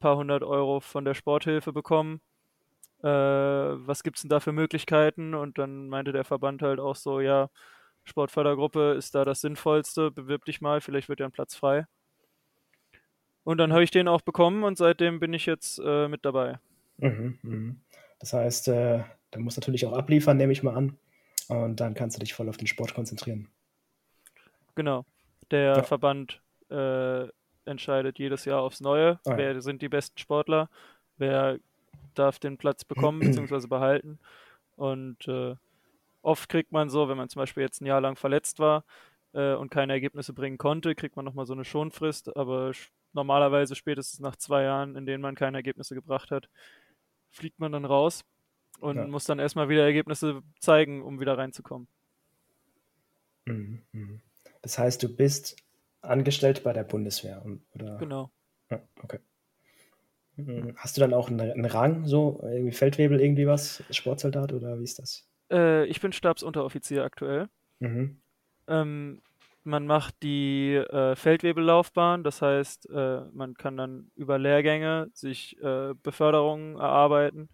paar 0.00 0.16
hundert 0.16 0.42
Euro 0.42 0.80
von 0.80 1.04
der 1.04 1.14
Sporthilfe 1.14 1.72
bekommen. 1.72 2.20
Äh, 3.02 3.08
was 3.08 4.02
gibt 4.02 4.16
es 4.16 4.22
denn 4.22 4.28
da 4.28 4.40
für 4.40 4.52
Möglichkeiten? 4.52 5.34
Und 5.34 5.56
dann 5.58 5.88
meinte 5.88 6.10
der 6.10 6.24
Verband 6.24 6.62
halt 6.62 6.80
auch 6.80 6.96
so, 6.96 7.20
ja, 7.20 7.48
Sportfördergruppe 8.02 8.94
ist 8.94 9.14
da 9.14 9.24
das 9.24 9.40
Sinnvollste, 9.40 10.10
bewirb 10.10 10.44
dich 10.46 10.60
mal, 10.60 10.80
vielleicht 10.80 11.08
wird 11.08 11.20
ja 11.20 11.26
ein 11.26 11.32
Platz 11.32 11.54
frei. 11.54 11.86
Und 13.44 13.58
dann 13.58 13.72
habe 13.72 13.84
ich 13.84 13.92
den 13.92 14.08
auch 14.08 14.22
bekommen 14.22 14.64
und 14.64 14.76
seitdem 14.76 15.20
bin 15.20 15.32
ich 15.32 15.46
jetzt 15.46 15.80
äh, 15.84 16.08
mit 16.08 16.24
dabei. 16.24 16.58
Mhm, 16.98 17.38
mhm. 17.42 17.80
Das 18.18 18.32
heißt, 18.32 18.68
äh, 18.68 19.04
du 19.30 19.40
musst 19.40 19.58
natürlich 19.58 19.86
auch 19.86 19.92
abliefern, 19.92 20.36
nehme 20.36 20.52
ich 20.52 20.62
mal 20.62 20.74
an. 20.74 20.98
Und 21.48 21.80
dann 21.80 21.94
kannst 21.94 22.16
du 22.16 22.20
dich 22.20 22.34
voll 22.34 22.48
auf 22.48 22.56
den 22.56 22.66
Sport 22.66 22.94
konzentrieren. 22.94 23.48
Genau. 24.74 25.04
Der 25.50 25.76
ja. 25.76 25.82
Verband 25.82 26.40
äh, 26.70 27.28
entscheidet 27.64 28.18
jedes 28.18 28.44
Jahr 28.44 28.62
aufs 28.62 28.80
Neue, 28.80 29.20
ah, 29.24 29.36
wer 29.36 29.52
ja. 29.52 29.60
sind 29.60 29.82
die 29.82 29.88
besten 29.88 30.18
Sportler, 30.18 30.68
wer 31.18 31.58
darf 32.14 32.38
den 32.38 32.58
Platz 32.58 32.84
bekommen 32.84 33.20
bzw. 33.20 33.68
behalten. 33.68 34.18
Und 34.76 35.28
äh, 35.28 35.54
oft 36.22 36.48
kriegt 36.48 36.72
man 36.72 36.90
so, 36.90 37.08
wenn 37.08 37.16
man 37.16 37.28
zum 37.28 37.40
Beispiel 37.40 37.62
jetzt 37.62 37.80
ein 37.80 37.86
Jahr 37.86 38.00
lang 38.00 38.16
verletzt 38.16 38.58
war 38.58 38.84
äh, 39.32 39.54
und 39.54 39.70
keine 39.70 39.92
Ergebnisse 39.92 40.32
bringen 40.32 40.58
konnte, 40.58 40.94
kriegt 40.94 41.16
man 41.16 41.24
nochmal 41.24 41.46
so 41.46 41.52
eine 41.52 41.64
Schonfrist, 41.64 42.36
aber 42.36 42.72
normalerweise 43.12 43.74
spätestens 43.74 44.20
nach 44.20 44.36
zwei 44.36 44.64
Jahren, 44.64 44.96
in 44.96 45.06
denen 45.06 45.22
man 45.22 45.34
keine 45.34 45.58
Ergebnisse 45.58 45.94
gebracht 45.94 46.30
hat, 46.30 46.48
fliegt 47.30 47.58
man 47.58 47.72
dann 47.72 47.84
raus 47.84 48.24
und 48.80 48.96
ja. 48.96 49.06
muss 49.06 49.24
dann 49.24 49.38
erstmal 49.38 49.68
wieder 49.68 49.84
Ergebnisse 49.84 50.42
zeigen, 50.60 51.02
um 51.02 51.20
wieder 51.20 51.38
reinzukommen. 51.38 51.88
Mhm, 53.46 53.82
mhm. 53.92 54.20
Das 54.62 54.78
heißt, 54.78 55.02
du 55.02 55.14
bist 55.14 55.56
angestellt 56.02 56.62
bei 56.62 56.72
der 56.72 56.84
Bundeswehr, 56.84 57.44
oder? 57.74 57.96
Genau. 57.98 58.30
Ja, 58.70 58.80
okay. 59.02 59.18
Mhm. 60.36 60.74
Hast 60.76 60.96
du 60.96 61.00
dann 61.00 61.14
auch 61.14 61.28
einen, 61.28 61.40
einen, 61.40 61.64
Rang, 61.64 62.04
so 62.04 62.40
irgendwie 62.42 62.72
Feldwebel, 62.72 63.20
irgendwie 63.20 63.46
was, 63.46 63.82
Sportsoldat 63.90 64.52
oder 64.52 64.78
wie 64.78 64.84
ist 64.84 64.98
das? 64.98 65.26
Äh, 65.50 65.86
ich 65.86 66.00
bin 66.00 66.12
Stabsunteroffizier 66.12 67.04
aktuell. 67.04 67.48
Mhm. 67.78 68.20
Ähm, 68.68 69.22
man 69.66 69.86
macht 69.86 70.22
die 70.22 70.74
äh, 70.74 71.16
Feldwebellaufbahn, 71.16 72.22
das 72.22 72.40
heißt, 72.40 72.88
äh, 72.90 73.22
man 73.32 73.54
kann 73.54 73.76
dann 73.76 74.10
über 74.14 74.38
Lehrgänge 74.38 75.10
sich 75.12 75.60
äh, 75.60 75.94
Beförderungen 76.02 76.76
erarbeiten. 76.76 77.48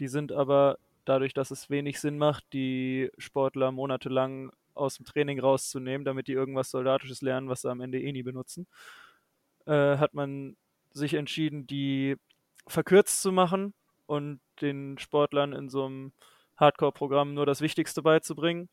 Die 0.00 0.08
sind 0.08 0.32
aber 0.32 0.78
dadurch, 1.04 1.34
dass 1.34 1.50
es 1.50 1.70
wenig 1.70 2.00
Sinn 2.00 2.18
macht, 2.18 2.44
die 2.52 3.10
Sportler 3.18 3.72
monatelang 3.72 4.50
aus 4.74 4.96
dem 4.96 5.06
Training 5.06 5.40
rauszunehmen, 5.40 6.04
damit 6.04 6.28
die 6.28 6.32
irgendwas 6.32 6.70
Soldatisches 6.70 7.20
lernen, 7.22 7.48
was 7.48 7.62
sie 7.62 7.70
am 7.70 7.80
Ende 7.80 8.00
eh 8.00 8.12
nie 8.12 8.22
benutzen, 8.22 8.66
äh, 9.66 9.98
hat 9.98 10.14
man 10.14 10.56
sich 10.92 11.14
entschieden, 11.14 11.66
die 11.66 12.16
verkürzt 12.66 13.22
zu 13.22 13.32
machen 13.32 13.74
und 14.06 14.40
den 14.60 14.98
Sportlern 14.98 15.52
in 15.52 15.68
so 15.68 15.84
einem 15.84 16.12
Hardcore-Programm 16.56 17.34
nur 17.34 17.46
das 17.46 17.60
Wichtigste 17.60 18.02
beizubringen. 18.02 18.68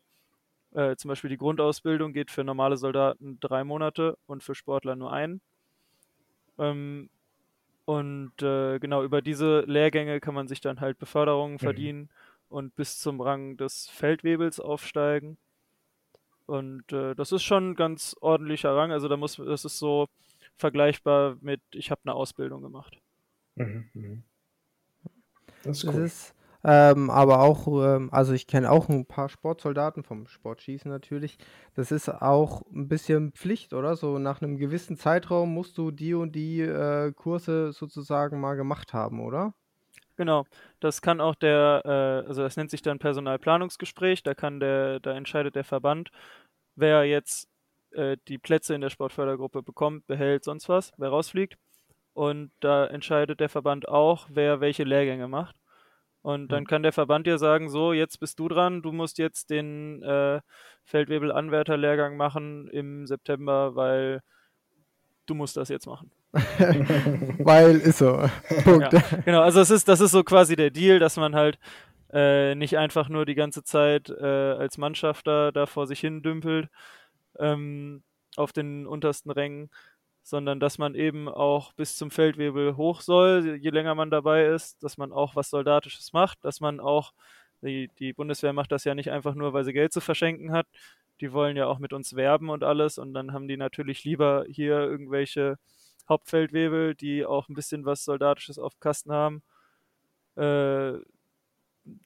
Äh, 0.76 0.96
zum 0.96 1.08
Beispiel 1.08 1.30
die 1.30 1.38
Grundausbildung 1.38 2.12
geht 2.12 2.30
für 2.30 2.44
normale 2.44 2.76
Soldaten 2.76 3.40
drei 3.40 3.64
Monate 3.64 4.18
und 4.26 4.42
für 4.42 4.54
Sportler 4.54 4.94
nur 4.94 5.10
ein. 5.10 5.40
Ähm, 6.58 7.08
und 7.86 8.42
äh, 8.42 8.78
genau 8.78 9.02
über 9.02 9.22
diese 9.22 9.60
Lehrgänge 9.60 10.20
kann 10.20 10.34
man 10.34 10.48
sich 10.48 10.60
dann 10.60 10.80
halt 10.80 10.98
Beförderungen 10.98 11.54
mhm. 11.54 11.60
verdienen 11.60 12.10
und 12.50 12.76
bis 12.76 12.98
zum 12.98 13.22
Rang 13.22 13.56
des 13.56 13.88
Feldwebels 13.88 14.60
aufsteigen. 14.60 15.38
Und 16.44 16.92
äh, 16.92 17.14
das 17.14 17.32
ist 17.32 17.42
schon 17.42 17.70
ein 17.70 17.74
ganz 17.74 18.14
ordentlicher 18.20 18.76
Rang. 18.76 18.92
Also 18.92 19.08
da 19.08 19.16
muss, 19.16 19.36
das 19.36 19.64
ist 19.64 19.78
so 19.78 20.08
vergleichbar 20.58 21.38
mit, 21.40 21.62
ich 21.72 21.90
habe 21.90 22.02
eine 22.04 22.12
Ausbildung 22.12 22.60
gemacht. 22.60 22.98
Mhm, 23.54 23.88
mh. 23.94 24.18
Das 25.62 25.78
ist 25.78 25.84
cool. 25.84 25.92
Das 25.94 26.02
ist, 26.02 26.34
ähm, 26.66 27.10
aber 27.10 27.40
auch, 27.42 27.66
ähm, 27.68 28.10
also 28.12 28.32
ich 28.32 28.46
kenne 28.48 28.70
auch 28.70 28.88
ein 28.88 29.06
paar 29.06 29.28
Sportsoldaten 29.28 30.02
vom 30.02 30.26
Sportschießen 30.26 30.90
natürlich. 30.90 31.38
Das 31.74 31.92
ist 31.92 32.08
auch 32.08 32.62
ein 32.72 32.88
bisschen 32.88 33.32
Pflicht, 33.32 33.72
oder? 33.72 33.96
So 33.96 34.18
nach 34.18 34.42
einem 34.42 34.56
gewissen 34.58 34.96
Zeitraum 34.96 35.54
musst 35.54 35.78
du 35.78 35.92
die 35.92 36.14
und 36.14 36.34
die 36.34 36.60
äh, 36.62 37.12
Kurse 37.12 37.72
sozusagen 37.72 38.40
mal 38.40 38.56
gemacht 38.56 38.92
haben, 38.94 39.20
oder? 39.20 39.54
Genau, 40.16 40.46
das 40.80 41.02
kann 41.02 41.20
auch 41.20 41.34
der, 41.34 41.82
äh, 41.84 42.28
also 42.28 42.42
das 42.42 42.56
nennt 42.56 42.70
sich 42.70 42.82
dann 42.82 42.98
Personalplanungsgespräch, 42.98 44.22
da 44.22 44.34
kann 44.34 44.60
der, 44.60 44.98
da 45.00 45.12
entscheidet 45.14 45.56
der 45.56 45.64
Verband, 45.64 46.10
wer 46.76 47.04
jetzt 47.04 47.48
äh, 47.92 48.16
die 48.28 48.38
Plätze 48.38 48.74
in 48.74 48.80
der 48.80 48.90
Sportfördergruppe 48.90 49.62
bekommt, 49.62 50.06
behält, 50.06 50.44
sonst 50.44 50.68
was, 50.70 50.92
wer 50.98 51.10
rausfliegt. 51.10 51.58
und 52.14 52.50
da 52.60 52.86
entscheidet 52.86 53.40
der 53.40 53.48
Verband 53.50 53.88
auch, 53.88 54.28
wer 54.30 54.60
welche 54.60 54.84
Lehrgänge 54.84 55.28
macht. 55.28 55.56
Und 56.26 56.48
dann 56.50 56.64
Mhm. 56.64 56.66
kann 56.66 56.82
der 56.82 56.92
Verband 56.92 57.24
dir 57.28 57.38
sagen, 57.38 57.68
so, 57.70 57.92
jetzt 57.92 58.18
bist 58.18 58.40
du 58.40 58.48
dran, 58.48 58.82
du 58.82 58.90
musst 58.90 59.16
jetzt 59.18 59.48
den 59.48 60.02
äh, 60.02 60.40
Feldwebel-Anwärter-Lehrgang 60.82 62.16
machen 62.16 62.66
im 62.66 63.06
September, 63.06 63.76
weil 63.76 64.22
du 65.26 65.36
musst 65.36 65.56
das 65.56 65.68
jetzt 65.68 65.86
machen. 65.86 66.10
Weil 67.38 67.76
ist 67.76 67.98
so. 67.98 68.28
Punkt. 68.64 68.92
Ja, 68.92 69.02
genau, 69.24 69.40
also 69.40 69.60
es 69.60 69.70
ist, 69.70 69.86
das 69.86 70.00
ist 70.00 70.10
so 70.10 70.24
quasi 70.24 70.56
der 70.56 70.70
Deal, 70.70 70.98
dass 70.98 71.16
man 71.16 71.36
halt 71.36 71.60
äh, 72.12 72.56
nicht 72.56 72.76
einfach 72.76 73.08
nur 73.08 73.24
die 73.24 73.36
ganze 73.36 73.62
Zeit 73.62 74.10
äh, 74.10 74.24
als 74.24 74.78
Mannschaft 74.78 75.28
da, 75.28 75.52
da 75.52 75.66
vor 75.66 75.86
sich 75.86 76.00
hin 76.00 76.22
dümpelt 76.22 76.68
ähm, 77.38 78.02
auf 78.36 78.52
den 78.52 78.84
untersten 78.88 79.30
Rängen, 79.30 79.70
sondern 80.26 80.58
dass 80.58 80.76
man 80.76 80.96
eben 80.96 81.28
auch 81.28 81.72
bis 81.74 81.96
zum 81.96 82.10
Feldwebel 82.10 82.76
hoch 82.76 83.00
soll, 83.00 83.58
je 83.60 83.70
länger 83.70 83.94
man 83.94 84.10
dabei 84.10 84.46
ist, 84.46 84.82
dass 84.82 84.98
man 84.98 85.12
auch 85.12 85.36
was 85.36 85.50
Soldatisches 85.50 86.12
macht, 86.12 86.44
dass 86.44 86.60
man 86.60 86.80
auch, 86.80 87.12
die, 87.62 87.88
die 88.00 88.12
Bundeswehr 88.12 88.52
macht 88.52 88.72
das 88.72 88.82
ja 88.82 88.96
nicht 88.96 89.12
einfach 89.12 89.36
nur, 89.36 89.52
weil 89.52 89.62
sie 89.64 89.72
Geld 89.72 89.92
zu 89.92 90.00
verschenken 90.00 90.50
hat, 90.50 90.66
die 91.20 91.32
wollen 91.32 91.56
ja 91.56 91.68
auch 91.68 91.78
mit 91.78 91.92
uns 91.92 92.16
werben 92.16 92.50
und 92.50 92.64
alles. 92.64 92.98
Und 92.98 93.14
dann 93.14 93.32
haben 93.32 93.46
die 93.46 93.56
natürlich 93.56 94.02
lieber 94.02 94.44
hier 94.48 94.78
irgendwelche 94.80 95.58
Hauptfeldwebel, 96.08 96.96
die 96.96 97.24
auch 97.24 97.48
ein 97.48 97.54
bisschen 97.54 97.84
was 97.84 98.04
Soldatisches 98.04 98.58
auf 98.58 98.80
Kasten 98.80 99.12
haben, 99.12 99.44
äh, 100.34 100.94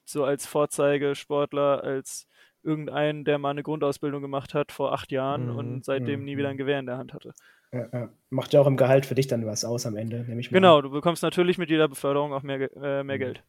so 0.05 0.25
als 0.25 0.45
Vorzeigesportler, 0.45 1.83
als 1.83 2.27
irgendeinen, 2.63 3.23
der 3.25 3.37
mal 3.37 3.49
eine 3.51 3.63
Grundausbildung 3.63 4.21
gemacht 4.21 4.53
hat 4.53 4.71
vor 4.71 4.93
acht 4.93 5.11
Jahren 5.11 5.49
Mhm, 5.49 5.55
und 5.55 5.85
seitdem 5.85 6.19
mhm, 6.19 6.25
nie 6.25 6.37
wieder 6.37 6.49
mhm. 6.49 6.53
ein 6.53 6.57
Gewehr 6.57 6.79
in 6.79 6.85
der 6.85 6.97
Hand 6.97 7.13
hatte. 7.13 7.33
Ja, 7.73 7.87
ja. 7.93 8.09
Macht 8.29 8.53
ja 8.53 8.59
auch 8.61 8.67
im 8.67 8.77
Gehalt 8.77 9.05
für 9.05 9.15
dich 9.15 9.27
dann 9.27 9.45
was 9.45 9.63
aus 9.63 9.85
am 9.85 9.95
Ende, 9.95 10.23
nehme 10.25 10.41
ich 10.41 10.51
mal. 10.51 10.57
Genau, 10.57 10.81
du 10.81 10.89
bekommst 10.89 11.23
natürlich 11.23 11.57
mit 11.57 11.69
jeder 11.69 11.87
Beförderung 11.87 12.33
auch 12.33 12.43
mehr, 12.43 12.59
äh, 12.75 13.03
mehr 13.03 13.15
Mhm. 13.15 13.19
Geld. 13.19 13.43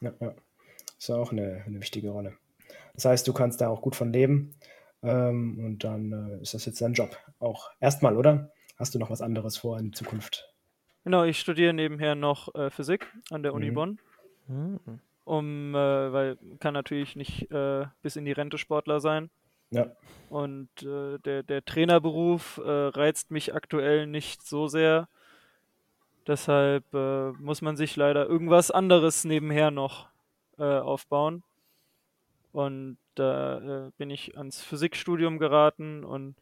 Ja, 0.00 0.12
ja. 0.20 0.34
Ist 0.98 1.08
ja 1.08 1.16
auch 1.16 1.32
eine, 1.32 1.62
eine 1.66 1.80
wichtige 1.80 2.10
Rolle. 2.10 2.34
Das 2.94 3.04
heißt, 3.04 3.26
du 3.26 3.32
kannst 3.32 3.60
da 3.60 3.68
auch 3.68 3.82
gut 3.82 3.96
von 3.96 4.12
leben. 4.12 4.54
Ähm, 5.02 5.64
und 5.64 5.84
dann 5.84 6.12
äh, 6.38 6.42
ist 6.42 6.54
das 6.54 6.66
jetzt 6.66 6.80
dein 6.80 6.92
Job. 6.92 7.16
Auch 7.38 7.70
erstmal, 7.80 8.16
oder? 8.16 8.50
Hast 8.76 8.94
du 8.94 8.98
noch 8.98 9.10
was 9.10 9.22
anderes 9.22 9.56
vor 9.56 9.78
in 9.78 9.92
Zukunft? 9.92 10.52
Genau, 11.04 11.24
ich 11.24 11.38
studiere 11.38 11.72
nebenher 11.72 12.14
noch 12.14 12.54
äh, 12.54 12.70
Physik 12.70 13.06
an 13.30 13.42
der 13.42 13.54
Uni 13.54 13.70
Mhm. 13.70 13.74
Bonn, 13.74 13.98
Hm. 14.48 14.80
Um, 15.28 15.74
äh, 15.74 16.12
weil 16.12 16.38
kann 16.58 16.74
natürlich 16.74 17.14
nicht 17.14 17.50
äh, 17.50 17.86
bis 18.02 18.16
in 18.16 18.24
die 18.24 18.32
Rente 18.32 18.58
Sportler 18.58 19.00
sein. 19.00 19.30
Ja. 19.70 19.86
Und 20.30 20.70
äh, 20.82 21.18
der, 21.18 21.42
der 21.42 21.64
Trainerberuf 21.64 22.58
äh, 22.64 22.70
reizt 22.70 23.30
mich 23.30 23.54
aktuell 23.54 24.06
nicht 24.06 24.46
so 24.46 24.66
sehr. 24.66 25.08
Deshalb 26.26 26.84
äh, 26.94 27.32
muss 27.32 27.60
man 27.60 27.76
sich 27.76 27.94
leider 27.96 28.26
irgendwas 28.26 28.70
anderes 28.70 29.24
nebenher 29.24 29.70
noch 29.70 30.08
äh, 30.58 30.64
aufbauen. 30.64 31.42
Und 32.52 32.96
da 33.14 33.90
bin 33.98 34.10
ich 34.10 34.38
ans 34.38 34.62
Physikstudium 34.62 35.38
geraten 35.38 36.02
und 36.04 36.36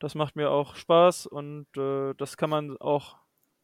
das 0.00 0.14
macht 0.14 0.36
mir 0.36 0.50
auch 0.50 0.74
Spaß 0.74 1.26
und 1.26 1.66
das 1.74 2.36
kann 2.36 2.50
man 2.50 2.76
auch, 2.76 3.16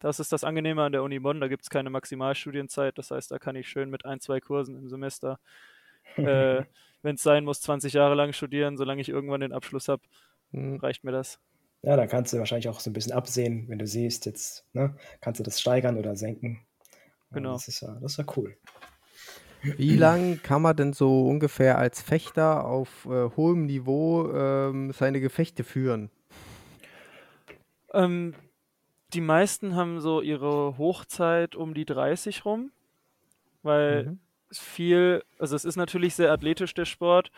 das 0.03 0.21
ist 0.21 0.33
das 0.33 0.45
Angenehme 0.45 0.83
an 0.83 0.93
der 0.93 1.03
Uni 1.03 1.19
Bonn, 1.19 1.41
da 1.41 1.49
gibt 1.49 1.63
es 1.63 1.71
keine 1.71 1.91
Maximalstudienzeit, 1.91 2.99
das 2.99 3.11
heißt, 3.11 3.31
da 3.31 3.39
kann 3.39 3.57
ich 3.57 3.69
schön 3.69 3.89
mit 3.91 4.05
ein, 4.05 4.21
zwei 4.21 4.41
Kursen 4.41 4.77
im 4.77 4.89
Semester 4.89 5.39
äh, 6.17 6.65
wenn 7.03 7.17
es 7.17 7.23
sein 7.23 7.45
muss, 7.45 7.61
20 7.63 7.95
Jahre 7.95 8.15
lang 8.15 8.33
studieren, 8.33 8.77
solange 8.77 9.01
ich 9.01 9.09
irgendwann 9.09 9.41
den 9.41 9.53
Abschluss 9.53 9.89
habe, 9.89 10.03
Hm. 10.53 10.77
reicht 10.77 11.03
mir 11.03 11.13
das. 11.13 11.41
Ja, 11.83 11.97
dann 11.97 12.09
kannst 12.09 12.33
du 12.33 12.39
wahrscheinlich 12.39 12.69
auch 12.69 12.79
so 12.79 12.91
ein 12.91 12.93
bisschen 12.93 13.13
absehen, 13.13 13.69
wenn 13.69 13.79
du 13.79 13.87
siehst, 13.87 14.27
jetzt, 14.27 14.67
ne, 14.73 14.95
kannst 15.21 15.41
du 15.41 15.45
das 15.45 15.61
steigern 15.61 15.99
oder 15.99 16.15
senken. 16.15 16.65
Genau. 17.33 17.55
Das 17.55 17.67
ist 17.69 17.81
ja, 17.81 17.99
das 18.01 18.13
ist 18.13 18.19
ja 18.19 18.25
cool. 18.37 18.57
Wie 19.63 19.97
lang 19.97 20.41
kann 20.43 20.63
man 20.63 20.77
denn 20.77 20.93
so 20.93 21.27
ungefähr 21.27 21.79
als 21.79 22.03
Fechter 22.03 22.67
auf 22.67 23.07
äh, 23.07 23.31
hohem 23.37 23.67
Niveau 23.67 24.31
ähm, 24.33 24.93
seine 24.93 25.21
Gefechte 25.21 25.65
führen? 25.65 26.11
Ähm, 27.95 28.35
die 29.15 29.21
meisten 29.21 29.75
haben 29.77 30.01
so 30.01 30.21
ihre 30.21 30.79
Hochzeit 30.79 31.55
um 31.55 31.75
die 31.75 31.85
30 31.85 32.45
rum, 32.45 32.73
weil 33.63 34.05
Mhm. 34.05 34.19
es 34.51 34.59
viel, 34.59 35.25
also 35.39 35.57
es 35.57 35.65
ist 35.65 35.77
natürlich 35.77 36.15
sehr 36.15 36.33
athletisch 36.33 36.75
der 36.75 36.85
Sport, 36.85 37.31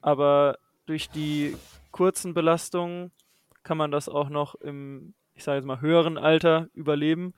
aber 0.00 0.58
durch 0.86 1.08
die 1.10 1.56
kurzen 1.90 2.34
Belastungen 2.34 3.10
kann 3.62 3.78
man 3.78 3.90
das 3.90 4.08
auch 4.08 4.28
noch 4.28 4.54
im, 4.56 5.14
ich 5.34 5.44
sage 5.44 5.56
jetzt 5.56 5.66
mal, 5.66 5.80
höheren 5.80 6.18
Alter 6.18 6.68
überleben. 6.74 7.34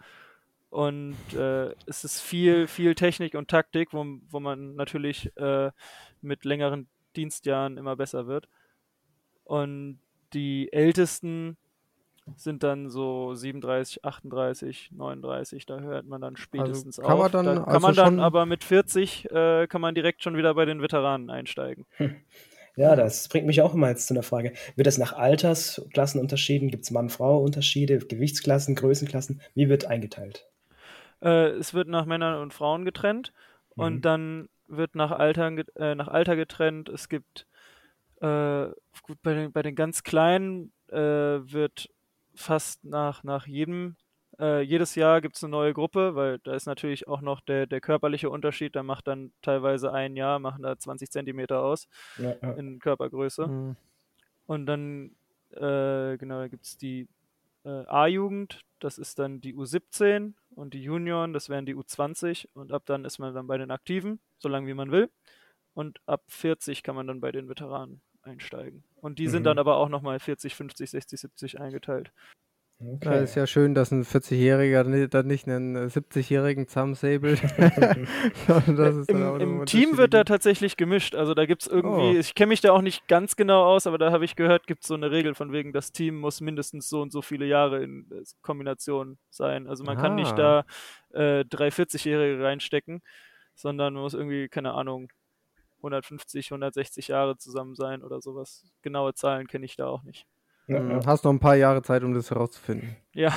Und 0.71 1.17
äh, 1.35 1.73
es 1.87 2.05
ist 2.05 2.21
viel, 2.21 2.67
viel 2.67 2.95
Technik 2.95 3.35
und 3.35 3.49
Taktik, 3.49 3.93
wo, 3.93 4.05
wo 4.29 4.41
man 4.41 4.75
natürlich 4.75 5.35
äh, 5.37 5.71
mit 6.21 6.45
längeren 6.45 6.89
Dienstjahren 7.15 7.79
immer 7.79 7.97
besser 7.97 8.27
wird. 8.27 8.49
Und 9.45 10.01
die 10.33 10.73
Ältesten 10.73 11.57
sind 12.35 12.63
dann 12.63 12.89
so 12.91 13.35
37, 13.35 14.05
38, 14.05 14.91
39, 14.93 15.67
da 15.67 15.81
hört 15.81 16.07
man 16.07 16.21
dann 16.21 16.37
spätestens 16.37 16.99
kann 17.03 17.19
man 17.19 17.31
auf. 17.31 17.33
dann 17.33 17.57
da 17.57 17.61
kann 17.69 17.83
also 17.83 17.83
man 17.83 17.97
dann 17.97 18.19
aber 18.19 18.47
mit 18.47 18.65
40 18.65 19.31
äh, 19.31 19.67
kann 19.69 19.81
man 19.81 19.95
direkt 19.95 20.23
schon 20.23 20.37
wieder 20.37 20.55
bei 20.55 20.65
den 20.65 20.83
Veteranen 20.83 21.31
einsteigen. 21.31 21.87
Ja, 22.77 22.95
das 22.97 23.29
bringt 23.29 23.47
mich 23.47 23.61
auch 23.63 23.75
immer 23.75 23.89
jetzt 23.89 24.07
zu 24.07 24.15
einer 24.15 24.23
Frage. 24.23 24.53
Wird 24.77 24.87
das 24.87 24.99
nach 24.99 25.13
Altersklassen 25.15 26.21
unterschieden? 26.21 26.71
Gibt 26.71 26.85
es 26.85 26.91
Mann-Frau-Unterschiede, 26.91 27.99
Gewichtsklassen, 27.99 28.75
Größenklassen? 28.75 29.41
Wie 29.55 29.69
wird 29.69 29.87
eingeteilt? 29.87 30.47
Äh, 31.23 31.49
es 31.51 31.75
wird 31.75 31.89
nach 31.89 32.07
Männern 32.07 32.41
und 32.43 32.55
Frauen 32.55 32.85
getrennt 32.85 33.33
Mhm. 33.77 34.01
und 34.01 34.05
dann 34.05 34.49
wird 34.69 34.95
nach 34.95 35.13
Alter, 35.13 35.51
ge- 35.53 35.65
äh, 35.77 35.95
nach 35.95 36.09
Alter 36.09 36.37
getrennt. 36.37 36.89
Es 36.89 37.09
gibt 37.09 37.47
äh, 38.21 38.67
gut 39.03 39.23
bei 39.23 39.35
den, 39.35 39.53
bei 39.53 39.63
den 39.63 39.75
ganz 39.77 40.03
Kleinen 40.05 40.73
äh, 40.91 40.97
wird 40.99 41.91
fast 42.37 42.85
nach, 42.85 43.25
nach 43.25 43.47
jedem 43.47 43.97
äh, 44.39 44.61
jedes 44.61 44.95
Jahr 44.95 45.21
gibt 45.21 45.37
es 45.37 45.45
eine 45.45 45.51
neue 45.51 45.73
Gruppe, 45.73 46.15
weil 46.15 46.39
da 46.41 46.55
ist 46.55 46.67
natürlich 46.67 47.09
auch 47.09 47.21
noch 47.21 47.41
der, 47.41 47.67
der 47.67 47.81
körperliche 47.81 48.31
Unterschied. 48.31 48.77
Da 48.77 48.83
macht 48.83 49.07
dann 49.07 49.33
teilweise 49.43 49.93
ein 49.93 50.17
Jahr, 50.17 50.39
machen 50.39 50.63
da 50.63 50.79
20 50.79 51.11
Zentimeter 51.11 51.61
aus 51.61 51.89
Ja, 52.19 52.35
ja. 52.43 52.53
in 52.53 52.79
Körpergröße. 52.79 53.45
Hm. 53.45 53.77
Und 54.47 54.67
dann, 54.67 55.13
äh, 55.53 56.17
genau, 56.19 56.41
da 56.41 56.49
gibt 56.49 56.65
es 56.67 56.77
die 56.77 57.09
äh, 57.65 57.85
A-Jugend, 57.87 58.61
das 58.79 58.99
ist 58.99 59.19
dann 59.19 59.41
die 59.41 59.55
U17 59.55 60.35
und 60.55 60.75
die 60.75 60.83
Junioren, 60.83 61.33
das 61.33 61.49
wären 61.49 61.67
die 61.67 61.75
U20 61.75 62.49
und 62.53 62.73
ab 62.73 62.83
dann 62.87 63.05
ist 63.05 63.19
man 63.19 63.35
dann 63.35 63.47
bei 63.47 63.59
den 63.59 63.71
Aktiven, 63.71 64.21
so 64.39 64.49
lange 64.49 64.67
wie 64.69 64.75
man 64.75 64.91
will. 64.91 65.11
Und 65.75 66.01
ab 66.07 66.23
40 66.29 66.83
kann 66.83 66.95
man 66.95 67.07
dann 67.07 67.21
bei 67.21 67.33
den 67.33 67.49
Veteranen 67.49 68.01
einsteigen. 68.23 68.85
Und 69.07 69.19
die 69.19 69.29
sind 69.29 69.43
Mhm. 69.43 69.45
dann 69.45 69.59
aber 69.59 69.77
auch 69.77 69.89
nochmal 69.89 70.19
40, 70.19 70.55
50, 70.57 70.91
60, 70.91 71.21
70 71.21 71.61
eingeteilt. 71.61 72.11
Okay. 72.79 73.25
ist 73.25 73.35
ja 73.37 73.47
schön, 73.47 73.75
dass 73.75 73.91
ein 73.91 74.05
40-Jähriger 74.05 74.85
ni- 74.85 75.09
dann 75.09 75.27
nicht 75.27 75.49
einen 75.49 75.77
äh, 75.77 75.87
70-Jährigen 75.89 76.69
zusammensäbelt. 76.69 77.39
Sondern 77.39 78.07
dass 78.77 78.95
es 78.97 79.07
dann 79.07 79.23
auch 79.23 79.37
Im, 79.39 79.61
im 79.61 79.67
Team 79.67 79.97
wird 79.97 80.13
da 80.13 80.25
tatsächlich 80.25 80.77
gemischt. 80.77 81.15
Also 81.15 81.33
da 81.33 81.47
gibt 81.47 81.63
es 81.63 81.69
irgendwie, 81.69 82.17
Oh. 82.17 82.21
ich 82.21 82.35
kenne 82.35 82.49
mich 82.49 82.61
da 82.61 82.73
auch 82.73 82.83
nicht 82.83 83.09
ganz 83.09 83.35
genau 83.37 83.65
aus, 83.65 83.87
aber 83.87 83.97
da 83.97 84.13
habe 84.13 84.27
ich 84.27 84.37
gehört, 84.37 84.67
gibt 84.67 84.83
es 84.83 84.89
so 84.89 84.95
eine 84.95 85.11
Regel 85.11 85.35
von 85.35 85.53
wegen, 85.53 85.73
das 85.73 85.91
Team 85.93 86.17
muss 86.17 86.43
mindestens 86.43 86.91
so 86.91 87.01
und 87.01 87.13
so 87.13 87.23
viele 87.23 87.47
Jahre 87.47 87.83
in 87.83 88.11
äh, 88.13 88.23
Kombination 88.43 89.17
sein. 89.31 89.69
Also 89.69 89.83
man 89.85 89.97
kann 89.97 90.15
nicht 90.17 90.37
da 90.37 90.65
Ah. 91.15 91.19
äh, 91.19 91.45
drei 91.47 91.69
40-Jährige 91.69 92.45
reinstecken, 92.45 93.01
sondern 93.55 93.95
man 93.95 94.03
muss 94.03 94.13
irgendwie, 94.13 94.49
keine 94.49 94.75
Ahnung, 94.75 95.09
150, 95.79 96.51
160 96.51 97.09
Jahre 97.09 97.37
zusammen 97.37 97.75
sein 97.75 98.03
oder 98.03 98.21
sowas. 98.21 98.65
Genaue 98.83 99.15
Zahlen 99.15 99.47
kenne 99.47 99.65
ich 99.65 99.77
da 99.77 99.87
auch 99.87 100.03
nicht. 100.03 100.27
Ja, 100.67 100.83
ja. 100.83 101.07
Hast 101.07 101.25
noch 101.25 101.33
ein 101.33 101.41
paar 101.41 101.57
Jahre 101.57 101.83
Zeit, 101.83 102.03
um 102.03 102.13
das 102.13 102.31
herauszufinden. 102.31 102.97
Ja, 103.15 103.33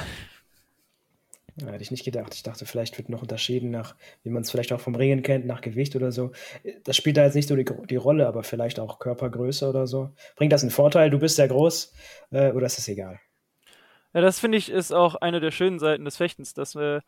Ja, 1.61 1.67
hätte 1.67 1.83
ich 1.83 1.91
nicht 1.91 2.05
gedacht. 2.05 2.33
Ich 2.33 2.43
dachte, 2.43 2.65
vielleicht 2.65 2.97
wird 2.97 3.09
noch 3.09 3.21
unterschieden 3.21 3.69
nach, 3.71 3.95
wie 4.23 4.29
man 4.29 4.43
es 4.43 4.51
vielleicht 4.51 4.71
auch 4.71 4.79
vom 4.79 4.95
Ringen 4.95 5.23
kennt, 5.23 5.45
nach 5.45 5.61
Gewicht 5.61 5.95
oder 5.95 6.11
so. 6.11 6.31
Das 6.83 6.95
spielt 6.95 7.17
da 7.17 7.25
jetzt 7.25 7.35
nicht 7.35 7.47
so 7.49 7.55
die, 7.55 7.65
die 7.89 7.95
Rolle, 7.95 8.27
aber 8.27 8.43
vielleicht 8.43 8.79
auch 8.79 8.99
Körpergröße 8.99 9.67
oder 9.67 9.87
so. 9.87 10.13
Bringt 10.35 10.53
das 10.53 10.61
einen 10.61 10.71
Vorteil? 10.71 11.09
Du 11.09 11.19
bist 11.19 11.35
sehr 11.35 11.47
groß 11.47 11.93
äh, 12.31 12.51
oder 12.51 12.65
ist 12.65 12.77
das 12.77 12.87
egal? 12.87 13.19
Ja, 14.13 14.21
das 14.21 14.39
finde 14.39 14.57
ich 14.57 14.69
ist 14.69 14.91
auch 14.91 15.15
eine 15.15 15.39
der 15.39 15.51
schönen 15.51 15.79
Seiten 15.79 16.05
des 16.05 16.17
Fechtens, 16.17 16.53
dass 16.53 16.75
äh, 16.75 17.01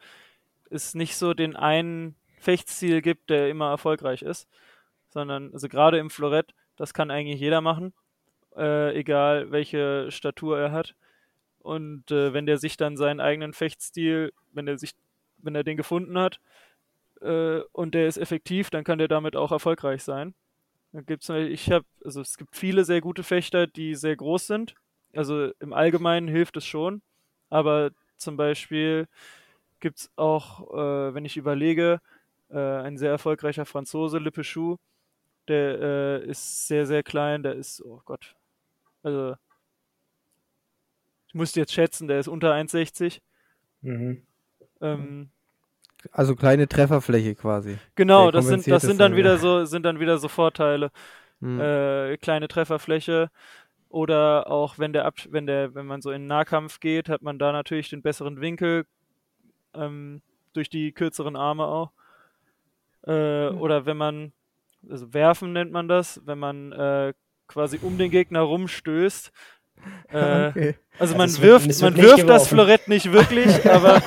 es 0.70 0.96
nicht 0.96 1.16
so 1.16 1.34
den 1.34 1.56
einen 1.56 2.16
Fechtstil 2.40 3.02
gibt, 3.02 3.30
der 3.30 3.50
immer 3.50 3.70
erfolgreich 3.70 4.22
ist, 4.22 4.48
sondern 5.12 5.54
also 5.54 5.68
gerade 5.68 5.98
im 5.98 6.10
Florett, 6.10 6.54
das 6.76 6.94
kann 6.94 7.12
eigentlich 7.12 7.40
jeder 7.40 7.62
machen, 7.62 7.94
äh, 8.56 8.98
egal 8.98 9.52
welche 9.52 10.10
Statur 10.12 10.60
er 10.60 10.72
hat. 10.72 10.96
Und 11.60 12.10
äh, 12.12 12.34
wenn 12.34 12.46
der 12.46 12.58
sich 12.58 12.78
dann 12.78 12.98
seinen 12.98 13.20
eigenen 13.20 13.54
Fechtstil, 13.54 14.34
wenn 14.52 14.68
er 14.68 14.78
sich, 14.78 14.94
wenn 15.38 15.56
er 15.56 15.64
den 15.64 15.78
gefunden 15.78 16.18
hat 16.18 16.40
äh, 17.22 17.60
und 17.72 17.94
der 17.94 18.08
ist 18.08 18.18
effektiv, 18.18 18.70
dann 18.70 18.84
kann 18.84 18.98
der 18.98 19.08
damit 19.08 19.36
auch 19.36 19.52
erfolgreich 19.52 20.04
sein. 20.04 20.34
Da 20.92 21.02
gibt's, 21.02 21.30
ich 21.30 21.72
habe, 21.72 21.86
also 22.04 22.22
es 22.22 22.38
gibt 22.38 22.56
viele 22.56 22.84
sehr 22.84 23.00
gute 23.00 23.24
Fechter, 23.24 23.68
die 23.68 23.96
sehr 23.96 24.16
groß 24.16 24.48
sind. 24.48 24.76
Also 25.14 25.52
im 25.60 25.74
Allgemeinen 25.74 26.28
hilft 26.28 26.58
es 26.58 26.66
schon, 26.66 27.02
aber 27.50 27.92
zum 28.18 28.38
Beispiel 28.38 29.08
gibt 29.80 30.00
es 30.00 30.12
auch, 30.16 30.72
äh, 30.74 31.14
wenn 31.14 31.26
ich 31.26 31.38
überlege, 31.38 32.02
äh, 32.50 32.58
ein 32.58 32.98
sehr 32.98 33.12
erfolgreicher 33.12 33.66
Franzose, 33.66 34.20
Lippe 34.20 34.44
Chou, 34.44 34.78
der 35.48 35.80
äh, 35.82 36.26
ist 36.26 36.68
sehr, 36.68 36.86
sehr 36.86 37.04
klein, 37.04 37.44
der 37.44 37.56
ist, 37.56 37.84
oh 37.84 38.02
Gott, 38.06 38.36
also 39.04 39.36
ich 41.28 41.34
musste 41.34 41.60
jetzt 41.60 41.74
schätzen, 41.74 42.08
der 42.08 42.20
ist 42.20 42.28
unter 42.28 42.54
1,60. 42.54 43.22
Mhm. 43.82 44.24
Ähm, 44.82 45.30
Also 46.12 46.36
kleine 46.36 46.68
Trefferfläche 46.68 47.36
quasi. 47.36 47.78
genau, 47.96 48.32
das 48.32 48.48
sind, 48.48 48.68
das 48.68 48.84
sind 48.84 49.00
dann 49.00 49.16
wieder 49.16 49.38
so, 49.38 49.66
sind 49.66 49.84
dann 49.84 50.00
wieder 50.00 50.18
so 50.18 50.28
Vorteile. 50.28 50.92
Hm. 51.42 51.60
äh, 51.60 52.18
kleine 52.18 52.48
Trefferfläche 52.48 53.32
oder 53.90 54.50
auch 54.52 54.78
wenn 54.78 54.94
der 54.94 55.06
Ab 55.06 55.16
wenn 55.30 55.48
der 55.48 55.74
wenn 55.74 55.88
man 55.88 56.02
so 56.02 56.12
in 56.12 56.22
den 56.22 56.28
Nahkampf 56.28 56.80
geht, 56.80 57.10
hat 57.10 57.24
man 57.24 57.40
da 57.40 57.52
natürlich 57.52 57.90
den 57.90 58.04
besseren 58.04 58.42
Winkel 58.42 58.86
ähm, 59.74 60.22
durch 60.54 60.70
die 60.70 60.92
kürzeren 60.92 61.36
Arme 61.36 61.66
auch. 61.66 61.92
Äh, 63.08 63.50
Oder 63.50 63.86
wenn 63.86 63.98
man 63.98 64.34
also 64.90 65.14
werfen 65.14 65.54
nennt 65.54 65.72
man 65.72 65.88
das, 65.88 66.22
wenn 66.26 66.40
man 66.40 66.72
äh, 66.72 67.14
quasi 67.48 67.80
um 67.82 67.98
den 67.98 68.12
Gegner 68.12 68.42
rumstößt. 68.42 69.32
Äh, 70.14 70.50
okay. 70.50 70.76
Also 71.00 71.16
Also 71.16 71.18
man 71.18 71.26
es 71.30 71.42
wird- 71.42 71.66
wirft, 71.66 71.82
wird 71.82 71.82
man 71.82 71.98
wirft 72.04 72.30
das. 72.30 72.48
Florett 72.48 72.88
nicht 72.88 73.12
wirklich, 73.12 73.48
aber 73.70 74.00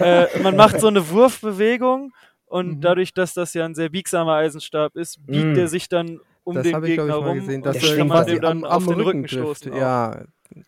äh, 0.00 0.28
man 0.40 0.54
macht 0.54 0.78
so 0.80 0.86
eine 0.86 1.08
Wurfbewegung 1.10 2.12
und 2.44 2.76
Mhm. 2.76 2.80
dadurch, 2.80 3.12
dass 3.12 3.34
das 3.34 3.52
ja 3.54 3.64
ein 3.64 3.74
sehr 3.74 3.88
biegsamer 3.88 4.34
Eisenstab 4.34 4.94
ist, 4.94 5.26
biegt 5.26 5.46
Mhm. 5.46 5.54
der 5.54 5.66
sich 5.66 5.88
dann 5.88 6.20
um 6.44 6.54
Das 6.54 6.62
den 6.62 6.76
ich, 6.76 6.84
Gegner 6.90 7.04
ich, 7.06 7.10
mal 7.10 7.16
rum 7.28 7.38
gesehen, 7.40 7.56
und 7.56 7.66
dass 7.66 7.78
Der 7.78 7.90
du 7.90 7.96
kann 7.96 8.06
man 8.06 8.26
dem 8.26 8.40
dann 8.40 8.58
am, 8.58 8.64
auf 8.64 8.72
am 8.74 8.84
den 8.86 8.94
Rücken 8.94 9.06
Rücken 9.24 9.28
stoßen. 9.28 9.72
Ja. 9.74 10.20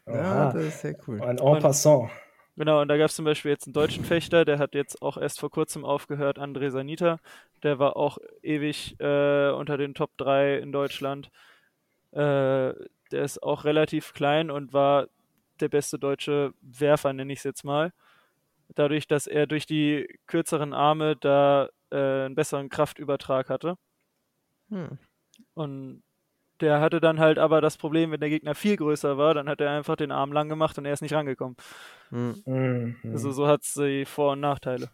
ja, 0.07 0.53
das 0.53 0.65
ist 0.65 0.81
sehr 0.81 0.97
cool. 1.07 1.21
Ein 1.23 1.39
En 1.39 1.59
passant. 1.61 2.11
Genau, 2.59 2.83
und 2.83 2.89
da 2.89 2.97
gab 2.97 3.09
es 3.09 3.15
zum 3.15 3.25
Beispiel 3.25 3.53
jetzt 3.53 3.69
einen 3.69 3.73
deutschen 3.73 4.05
Fechter, 4.05 4.45
der 4.45 4.59
hat 4.59 4.75
jetzt 4.75 5.01
auch 5.01 5.17
erst 5.17 5.39
vor 5.39 5.49
kurzem 5.49 5.85
aufgehört, 5.85 6.41
André 6.41 6.71
Sanita. 6.71 7.21
Der 7.63 7.79
war 7.79 7.97
auch 7.97 8.19
ewig 8.43 8.99
äh, 8.99 9.51
unter 9.51 9.77
den 9.77 9.95
Top 9.95 10.11
3 10.17 10.59
in 10.59 10.73
Deutschland. 10.73 11.31
Äh, 12.11 12.19
der 12.19 12.75
ist 13.13 13.41
auch 13.45 13.65
relativ 13.65 14.13
klein 14.13 14.51
und 14.51 14.73
war 14.73 15.07
der 15.61 15.69
beste 15.69 16.01
deutsche 16.01 16.53
Werfer, 16.61 17.13
nenne 17.13 17.33
ich 17.33 17.39
es 17.39 17.45
jetzt 17.45 17.63
mal. 17.63 17.93
Dadurch, 18.75 19.07
dass 19.07 19.29
er 19.29 19.47
durch 19.47 19.65
die 19.65 20.19
kürzeren 20.27 20.73
Arme 20.73 21.15
da 21.15 21.69
äh, 21.91 22.25
einen 22.25 22.35
besseren 22.35 22.71
Kraftübertrag 22.71 23.51
hatte. 23.51 23.77
Hm. 24.71 24.99
Und 25.55 26.03
der 26.61 26.81
hatte 26.81 27.01
dann 27.01 27.19
halt 27.19 27.39
aber 27.39 27.61
das 27.61 27.77
Problem, 27.77 28.11
wenn 28.11 28.21
der 28.21 28.29
Gegner 28.29 28.55
viel 28.55 28.77
größer 28.77 29.17
war, 29.19 29.35
dann 29.35 29.49
hat 29.49 29.61
er 29.61 29.71
einfach 29.71 29.97
den 29.97 30.13
Arm 30.13 30.33
lang 30.33 30.49
gemacht 30.49 30.79
und 30.79 30.85
er 30.85 30.93
ist 30.93 31.03
nicht 31.03 31.15
rangekommen. 31.15 31.57
Hm. 32.11 32.43
Mhm. 32.47 32.97
Also 33.13 33.33
so 33.33 33.47
hat 33.47 33.63
es 33.63 33.75
die 33.75 34.05
Vor- 34.05 34.33
und 34.33 34.41
Nachteile. 34.41 34.89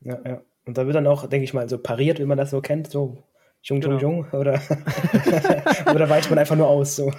Ja, 0.00 0.18
ja. 0.24 0.40
Und 0.66 0.78
da 0.78 0.86
wird 0.86 0.96
dann 0.96 1.06
auch, 1.06 1.26
denke 1.26 1.44
ich 1.44 1.54
mal, 1.54 1.68
so 1.68 1.78
pariert, 1.78 2.18
wie 2.18 2.24
man 2.24 2.38
das 2.38 2.50
so 2.50 2.60
kennt, 2.60 2.90
so 2.90 3.24
Jung, 3.62 3.82
Jung, 3.82 3.98
Genau. 3.98 4.00
Jung, 4.00 4.26
oder, 4.32 4.54
oder 5.94 6.08
weicht 6.08 6.30
man 6.30 6.38
einfach 6.38 6.56
nur 6.56 6.66
aus, 6.66 6.96
so. 6.96 7.12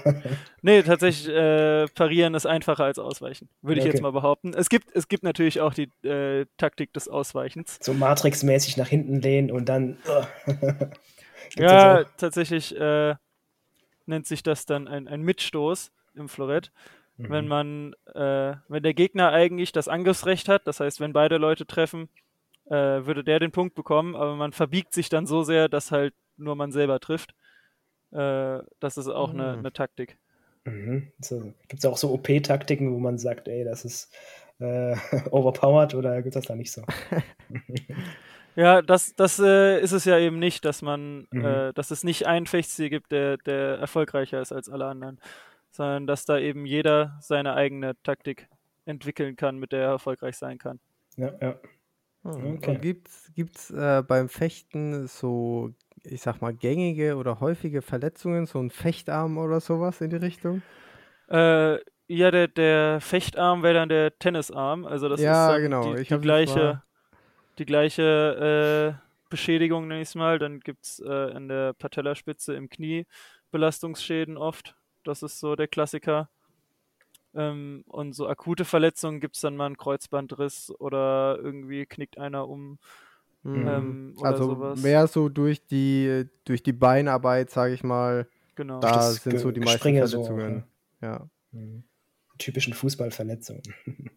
Nee, 0.63 0.81
tatsächlich, 0.81 1.29
äh, 1.29 1.85
parieren 1.93 2.33
ist 2.33 2.47
einfacher 2.47 2.83
als 2.85 2.97
ausweichen, 2.97 3.47
würde 3.61 3.79
ich 3.79 3.85
Okay. 3.85 3.93
jetzt 3.93 4.01
mal 4.01 4.11
behaupten. 4.11 4.53
Es 4.55 4.69
gibt, 4.69 4.95
es 4.95 5.07
gibt 5.07 5.23
natürlich 5.23 5.61
auch 5.61 5.73
die 5.73 5.91
äh, 6.03 6.47
Taktik 6.57 6.93
des 6.93 7.07
Ausweichens. 7.07 7.77
So 7.79 7.93
Matrix-mäßig 7.93 8.77
nach 8.77 8.87
hinten 8.87 9.21
lehnen 9.21 9.51
und 9.51 9.69
dann. 9.69 9.97
Gibt's 10.45 11.71
ja, 11.71 12.05
tatsächlich 12.17 12.75
äh, 12.75 13.15
nennt 14.07 14.27
sich 14.27 14.43
das 14.43 14.65
dann 14.65 14.87
ein, 14.87 15.07
ein 15.07 15.21
Mitstoß 15.21 15.91
im 16.15 16.29
Florett. 16.29 16.71
Wenn 17.17 17.45
Mhm. 17.45 17.49
man, 17.49 17.93
äh, 18.15 18.55
wenn 18.67 18.83
der 18.83 18.93
Gegner 18.93 19.31
eigentlich 19.31 19.71
das 19.71 19.87
Angriffsrecht 19.87 20.49
hat, 20.49 20.67
das 20.67 20.79
heißt, 20.79 20.99
wenn 20.99 21.13
beide 21.13 21.37
Leute 21.37 21.65
treffen, 21.67 22.09
äh, 22.65 22.73
würde 22.73 23.23
der 23.23 23.39
den 23.39 23.51
Punkt 23.51 23.75
bekommen, 23.75 24.15
aber 24.15 24.35
man 24.35 24.53
verbiegt 24.53 24.93
sich 24.93 25.09
dann 25.09 25.27
so 25.27 25.43
sehr, 25.43 25.69
dass 25.69 25.91
halt 25.91 26.13
nur 26.37 26.55
man 26.55 26.71
selber 26.71 26.99
trifft. 26.99 27.35
Äh, 28.11 28.59
das 28.79 28.97
ist 28.97 29.07
auch 29.07 29.33
eine, 29.33 29.53
Mhm. 29.53 29.59
eine 29.59 29.73
Taktik. 29.73 30.17
Mhm. 30.65 31.11
So, 31.19 31.53
gibt 31.67 31.79
es 31.83 31.85
auch 31.85 31.97
so 31.97 32.11
OP-Taktiken, 32.13 32.93
wo 32.93 32.99
man 32.99 33.17
sagt, 33.17 33.47
ey, 33.47 33.63
das 33.63 33.85
ist 33.85 34.13
äh, 34.59 34.95
overpowered 35.31 35.95
oder 35.95 36.21
gibt 36.21 36.35
es 36.35 36.41
das 36.41 36.47
da 36.47 36.55
nicht 36.55 36.71
so? 36.71 36.83
Ja, 38.55 38.81
das, 38.81 39.15
das 39.15 39.39
äh, 39.39 39.79
ist 39.81 39.91
es 39.93 40.05
ja 40.05 40.17
eben 40.17 40.37
nicht, 40.39 40.65
dass 40.65 40.81
man, 40.81 41.27
Mhm. 41.31 41.45
äh, 41.45 41.73
dass 41.73 41.91
es 41.91 42.03
nicht 42.03 42.27
einen 42.27 42.47
Fechtstil 42.47 42.89
gibt, 42.89 43.11
der, 43.11 43.37
der 43.37 43.77
erfolgreicher 43.79 44.41
ist 44.41 44.51
als 44.51 44.69
alle 44.69 44.85
anderen, 44.85 45.19
sondern 45.71 46.05
dass 46.07 46.25
da 46.25 46.37
eben 46.37 46.65
jeder 46.65 47.17
seine 47.21 47.53
eigene 47.53 47.93
Taktik 48.03 48.49
entwickeln 48.85 49.35
kann, 49.35 49.57
mit 49.57 49.71
der 49.71 49.81
er 49.83 49.89
erfolgreich 49.91 50.35
sein 50.37 50.57
kann. 50.57 50.79
Ja, 51.15 51.31
ja. 51.41 51.55
Hm. 52.23 52.55
Okay. 52.57 52.71
Und 52.71 52.81
gibt's, 52.81 53.31
gibt's 53.35 53.71
äh, 53.71 54.03
beim 54.07 54.27
Fechten 54.29 55.07
so, 55.07 55.71
ich 56.03 56.21
sag 56.21 56.41
mal, 56.41 56.53
gängige 56.53 57.15
oder 57.15 57.39
häufige 57.39 57.81
Verletzungen, 57.81 58.45
so 58.45 58.59
ein 58.59 58.69
Fechtarm 58.69 59.37
oder 59.37 59.59
sowas 59.59 60.01
in 60.01 60.09
die 60.09 60.17
Richtung? 60.17 60.61
Äh, 61.29 61.77
ja, 62.07 62.29
der, 62.31 62.47
der 62.49 62.99
Fechtarm 62.99 63.63
wäre 63.63 63.75
dann 63.75 63.89
der 63.89 64.17
Tennisarm, 64.19 64.85
also 64.85 65.07
das 65.07 65.21
Ja, 65.21 65.55
ist 65.55 65.61
genau, 65.63 65.95
die, 65.95 66.01
ich 66.01 66.09
die 66.09 66.17
gleiche, 66.19 66.53
mal- 66.59 66.83
die 67.57 67.65
gleiche 67.65 68.97
äh, 68.97 69.29
Beschädigung, 69.29 69.87
nenne 69.87 70.01
ich 70.01 70.09
es 70.09 70.15
mal. 70.15 70.39
Dann 70.39 70.59
gibt 70.59 70.85
es 70.85 70.99
äh, 70.99 71.09
an 71.09 71.47
der 71.47 71.73
Patellaspitze 71.73 72.53
im 72.53 72.69
Knie 72.69 73.05
Belastungsschäden 73.51 74.37
oft. 74.37 74.75
Das 75.03 75.23
ist 75.23 75.39
so 75.39 75.55
der 75.55 75.67
Klassiker. 75.67 76.29
Ähm, 77.33 77.83
und 77.87 78.13
so 78.13 78.27
akute 78.27 78.65
Verletzungen 78.65 79.21
gibt 79.21 79.35
es 79.35 79.41
dann 79.41 79.55
mal 79.55 79.67
einen 79.67 79.77
Kreuzbandriss 79.77 80.71
oder 80.79 81.39
irgendwie 81.41 81.85
knickt 81.85 82.17
einer 82.17 82.47
um. 82.47 82.77
Hm. 83.43 83.67
Ähm, 83.67 84.13
oder 84.17 84.29
also 84.29 84.45
sowas. 84.45 84.81
mehr 84.83 85.07
so 85.07 85.29
durch 85.29 85.65
die, 85.65 86.27
durch 86.45 86.61
die 86.61 86.73
Beinarbeit, 86.73 87.49
sage 87.49 87.73
ich 87.73 87.83
mal, 87.83 88.27
Genau. 88.55 88.79
da 88.79 88.91
das 88.91 89.23
sind 89.23 89.39
so 89.39 89.51
die 89.51 89.59
meisten 89.59 89.73
Gespringe 89.73 90.07
so, 90.07 90.23
Verletzungen. 90.23 90.63
ja. 91.01 91.27
Mhm. 91.51 91.83
Typischen 92.37 92.73
Fußballverletzungen. 92.73 93.63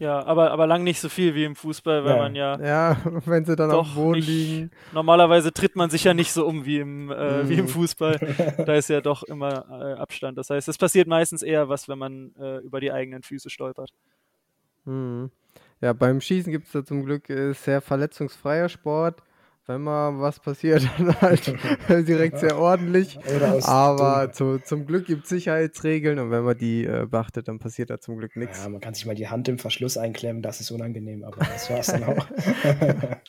Ja, 0.00 0.24
aber, 0.24 0.50
aber 0.50 0.66
lang 0.66 0.82
nicht 0.82 0.98
so 0.98 1.08
viel 1.10 1.34
wie 1.34 1.44
im 1.44 1.54
Fußball, 1.54 2.04
weil 2.04 2.10
Ja. 2.16 2.16
man 2.16 2.34
ja 2.34 2.58
ja, 2.60 2.96
wenn 3.26 3.44
sie 3.44 3.54
dann 3.54 3.70
auf 3.70 3.86
Doch 3.86 3.92
dem 3.92 3.94
Boden 4.02 4.16
nicht. 4.18 4.26
liegen. 4.28 4.70
Normalerweise 4.92 5.52
tritt 5.52 5.76
man 5.76 5.90
sich 5.90 6.04
ja 6.04 6.14
nicht 6.14 6.32
so 6.32 6.46
um 6.46 6.64
wie 6.64 6.78
im, 6.78 7.10
äh, 7.12 7.48
wie 7.48 7.54
im 7.54 7.66
Mhm. 7.66 7.68
Fußball. 7.68 8.18
Da 8.66 8.74
ist 8.74 8.88
ja 8.88 9.00
doch 9.02 9.22
immer 9.24 9.66
äh, 9.70 9.92
Abstand. 10.00 10.38
Das 10.38 10.48
heißt, 10.50 10.68
es 10.68 10.78
passiert 10.78 11.06
meistens 11.06 11.42
eher 11.42 11.68
was, 11.68 11.86
wenn 11.88 11.98
man 11.98 12.34
äh, 12.40 12.58
über 12.58 12.80
die 12.80 12.90
eigenen 12.90 13.22
Füße 13.22 13.50
stolpert. 13.50 13.90
Mhm. 14.86 15.30
Ja, 15.82 15.92
beim 15.92 16.20
Schießen 16.20 16.50
gibt 16.52 16.66
es 16.66 16.72
da 16.72 16.84
zum 16.84 17.04
Glück 17.04 17.28
äh, 17.30 17.52
sehr 17.52 17.80
verletzungsfreier 17.80 18.68
Sport. 18.68 19.22
Wenn 19.66 19.82
mal 19.82 20.18
was 20.18 20.40
passiert, 20.40 20.82
dann 20.98 21.20
halt 21.20 21.46
direkt 22.08 22.38
sehr 22.38 22.58
ordentlich. 22.58 23.18
Aber 23.64 24.32
zu, 24.32 24.58
zum 24.58 24.86
Glück 24.86 25.06
gibt 25.06 25.24
es 25.24 25.28
Sicherheitsregeln 25.28 26.18
und 26.18 26.30
wenn 26.30 26.44
man 26.44 26.58
die 26.58 26.84
äh, 26.84 27.06
beachtet, 27.08 27.48
dann 27.48 27.58
passiert 27.58 27.90
da 27.90 28.00
zum 28.00 28.18
Glück 28.18 28.36
nichts. 28.36 28.62
Ja, 28.62 28.68
man 28.68 28.80
kann 28.80 28.94
sich 28.94 29.06
mal 29.06 29.14
die 29.14 29.28
Hand 29.28 29.48
im 29.48 29.58
Verschluss 29.58 29.96
einklemmen, 29.96 30.42
das 30.42 30.60
ist 30.60 30.70
unangenehm, 30.70 31.24
aber 31.24 31.38
das 31.38 31.70
war's 31.70 31.86
dann 31.88 32.04
auch. 32.04 32.26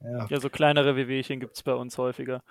ja. 0.00 0.26
Ja, 0.28 0.40
so 0.40 0.48
kleinere 0.48 0.96
Wehwehchen 0.96 1.40
gibt 1.40 1.56
es 1.56 1.62
bei 1.62 1.74
uns 1.74 1.98
häufiger. 1.98 2.42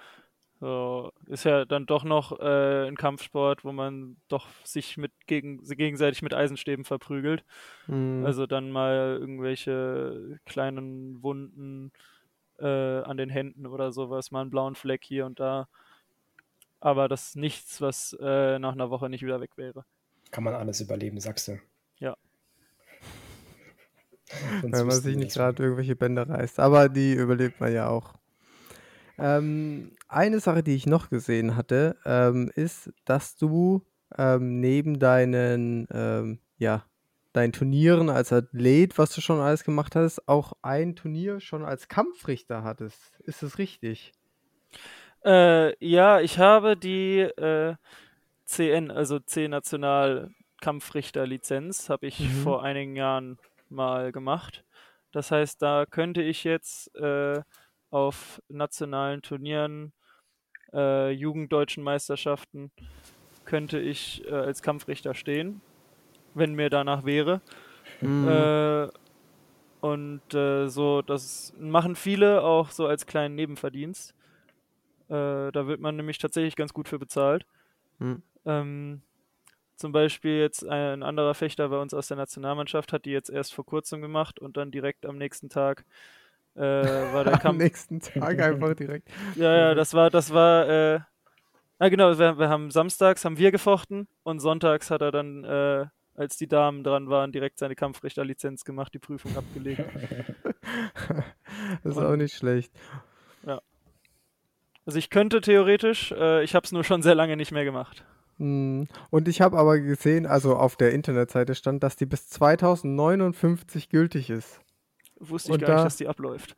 So, 0.59 1.11
ist 1.27 1.45
ja 1.45 1.65
dann 1.65 1.85
doch 1.85 2.03
noch 2.03 2.39
äh, 2.39 2.87
ein 2.87 2.97
Kampfsport, 2.97 3.63
wo 3.63 3.71
man 3.71 4.17
doch 4.27 4.47
sich 4.63 4.97
mit 4.97 5.11
gegen, 5.27 5.63
gegenseitig 5.63 6.23
mit 6.23 6.33
Eisenstäben 6.33 6.83
verprügelt. 6.83 7.45
Mhm. 7.85 8.25
Also 8.25 8.47
dann 8.47 8.71
mal 8.71 9.17
irgendwelche 9.19 10.39
kleinen 10.45 11.21
Wunden 11.21 11.91
äh, 12.59 13.01
an 13.01 13.17
den 13.17 13.29
Händen 13.29 13.65
oder 13.67 13.91
sowas, 13.91 14.31
mal 14.31 14.41
einen 14.41 14.49
blauen 14.49 14.75
Fleck 14.75 15.03
hier 15.03 15.25
und 15.25 15.39
da. 15.39 15.67
Aber 16.79 17.07
das 17.07 17.29
ist 17.29 17.35
nichts, 17.37 17.81
was 17.81 18.15
äh, 18.19 18.59
nach 18.59 18.73
einer 18.73 18.89
Woche 18.89 19.09
nicht 19.09 19.23
wieder 19.23 19.41
weg 19.41 19.51
wäre. 19.57 19.83
Kann 20.31 20.43
man 20.43 20.53
alles 20.53 20.81
überleben, 20.81 21.19
sagst 21.19 21.47
du. 21.47 21.59
Ja. 21.99 22.15
Wenn 24.61 24.85
man 24.85 24.91
sich 24.91 25.17
nicht 25.17 25.33
gerade 25.33 25.63
irgendwelche 25.63 25.95
Bänder 25.95 26.29
reißt. 26.29 26.59
Aber 26.59 26.89
die 26.89 27.13
überlebt 27.13 27.59
man 27.59 27.73
ja 27.73 27.89
auch. 27.89 28.13
Ähm, 29.17 29.95
eine 30.07 30.39
Sache, 30.39 30.63
die 30.63 30.75
ich 30.75 30.85
noch 30.85 31.09
gesehen 31.09 31.55
hatte, 31.55 31.97
ähm, 32.05 32.51
ist, 32.53 32.91
dass 33.05 33.35
du 33.35 33.85
ähm, 34.17 34.59
neben 34.59 34.99
deinen, 34.99 35.87
ähm, 35.91 36.39
ja, 36.57 36.85
deinen 37.37 37.53
Turnieren 37.53 38.09
als 38.09 38.33
Athlet, 38.33 38.97
was 38.97 39.13
du 39.13 39.21
schon 39.21 39.39
alles 39.39 39.63
gemacht 39.63 39.95
hast, 39.95 40.27
auch 40.27 40.53
ein 40.61 40.95
Turnier 40.95 41.39
schon 41.39 41.63
als 41.63 41.87
Kampfrichter 41.87 42.63
hattest. 42.63 43.17
Ist 43.21 43.43
das 43.43 43.57
richtig? 43.57 44.11
Äh, 45.23 45.85
ja, 45.85 46.19
ich 46.19 46.39
habe 46.39 46.75
die 46.77 47.19
äh, 47.19 47.75
CN, 48.45 48.91
also 48.91 49.19
C-National-Kampfrichter-Lizenz, 49.19 51.89
habe 51.89 52.07
ich 52.07 52.19
Mhm. 52.19 52.43
vor 52.43 52.63
einigen 52.63 52.95
Jahren 52.95 53.37
mal 53.69 54.11
gemacht. 54.11 54.63
Das 55.11 55.31
heißt, 55.31 55.61
da 55.61 55.85
könnte 55.85 56.21
ich 56.21 56.43
jetzt 56.43 56.93
äh, 56.95 57.41
auf 57.89 58.41
nationalen 58.49 59.21
Turnieren, 59.21 59.93
äh, 60.73 61.11
Jugenddeutschen 61.11 61.83
Meisterschaften, 61.83 62.71
könnte 63.45 63.79
ich 63.79 64.25
äh, 64.25 64.33
als 64.33 64.61
Kampfrichter 64.61 65.13
stehen, 65.13 65.61
wenn 66.37 66.53
mir 66.55 66.69
danach 66.69 67.05
wäre. 67.05 67.41
Mhm. 68.01 68.27
Äh, 68.27 68.87
Und 69.81 70.33
äh, 70.33 70.67
so, 70.69 71.01
das 71.03 71.53
machen 71.59 71.95
viele 71.95 72.43
auch 72.43 72.71
so 72.71 72.87
als 72.87 73.05
kleinen 73.05 73.35
Nebenverdienst. 73.35 74.13
Äh, 75.09 75.51
da 75.51 75.67
wird 75.67 75.79
man 75.81 75.95
nämlich 75.95 76.17
tatsächlich 76.17 76.55
ganz 76.55 76.73
gut 76.73 76.89
für 76.89 76.99
bezahlt. 76.99 77.45
Hm. 77.99 78.23
Ähm, 78.45 79.01
zum 79.77 79.91
Beispiel 79.91 80.39
jetzt 80.39 80.67
ein 80.67 81.03
anderer 81.03 81.33
Fechter 81.35 81.69
bei 81.69 81.79
uns 81.79 81.93
aus 81.93 82.07
der 82.07 82.17
Nationalmannschaft 82.17 82.93
hat 82.93 83.05
die 83.05 83.11
jetzt 83.11 83.29
erst 83.29 83.53
vor 83.53 83.65
kurzem 83.65 84.01
gemacht 84.01 84.39
und 84.39 84.57
dann 84.57 84.71
direkt 84.71 85.05
am 85.05 85.17
nächsten 85.17 85.49
Tag 85.49 85.85
äh, 86.55 86.61
war 86.61 87.23
der 87.23 87.33
Am 87.45 87.57
Kampf. 87.57 87.59
nächsten 87.59 87.99
Tag 88.01 88.39
einfach 88.41 88.75
direkt. 88.75 89.09
Ja, 89.35 89.55
ja, 89.55 89.75
das 89.75 89.93
war, 89.93 90.09
das 90.09 90.33
war, 90.33 90.67
äh, 90.69 90.99
ah 91.79 91.89
genau, 91.89 92.17
wir, 92.17 92.39
wir 92.39 92.49
haben 92.49 92.71
samstags 92.71 93.25
haben 93.25 93.37
wir 93.37 93.51
gefochten 93.51 94.07
und 94.23 94.39
sonntags 94.39 94.91
hat 94.91 95.01
er 95.01 95.11
dann, 95.11 95.43
äh, 95.43 95.85
als 96.17 96.35
die 96.35 96.47
Damen 96.47 96.83
dran 96.83 97.09
waren, 97.09 97.31
direkt 97.31 97.59
seine 97.59 97.75
Kampfrichterlizenz 97.75 98.65
gemacht, 98.65 98.93
die 98.93 98.99
Prüfung 98.99 99.35
abgelegt. 99.37 99.81
Das 101.83 101.95
ist 101.95 102.03
auch 102.03 102.17
nicht 102.17 102.35
schlecht. 102.35 102.71
Also 104.85 104.99
ich 104.99 105.09
könnte 105.09 105.41
theoretisch, 105.41 106.13
äh, 106.13 106.43
ich 106.43 106.55
habe 106.55 106.63
es 106.65 106.71
nur 106.71 106.85
schon 106.85 107.01
sehr 107.01 107.13
lange 107.13 107.35
nicht 107.35 107.51
mehr 107.51 107.65
gemacht. 107.65 108.05
Hm. 108.37 108.87
Und 109.09 109.27
ich 109.27 109.41
habe 109.41 109.57
aber 109.57 109.79
gesehen, 109.79 110.25
also 110.25 110.55
auf 110.55 110.77
der 110.77 110.93
Internetseite 110.93 111.55
stand, 111.55 111.83
dass 111.83 111.97
die 111.97 112.05
bis 112.05 112.29
2059 112.29 113.89
gültig 113.89 114.29
ist. 114.29 114.61
Wusste 115.19 115.49
ich 115.49 115.53
Und 115.55 115.59
gar 115.61 115.67
da- 115.69 115.75
nicht, 115.75 115.85
dass 115.87 115.97
die 115.97 116.07
abläuft. 116.07 116.55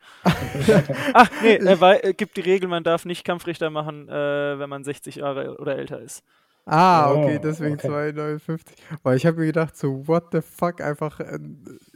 Ach, 1.14 1.32
nee, 1.42 1.56
äh, 1.56 1.82
weil, 1.82 2.02
äh, 2.04 2.14
gibt 2.14 2.38
die 2.38 2.42
Regel, 2.42 2.70
man 2.70 2.84
darf 2.84 3.04
nicht 3.06 3.24
Kampfrichter 3.26 3.72
machen, 3.72 4.08
äh, 4.10 4.60
wenn 4.60 4.70
man 4.70 4.84
60 4.84 5.16
Jahre 5.16 5.58
oder 5.58 5.76
älter 5.78 6.00
ist. 6.00 6.24
Ah, 6.72 7.12
Oh, 7.12 7.24
okay, 7.24 7.40
deswegen 7.44 7.76
okay. 7.76 7.88
259. 7.88 8.76
Weil 9.04 9.18
ich 9.18 9.26
habe 9.26 9.40
mir 9.40 9.48
gedacht, 9.48 9.76
so, 9.78 10.08
what 10.08 10.26
the 10.32 10.42
fuck, 10.42 10.82
einfach 10.82 11.20
äh, 11.20 11.40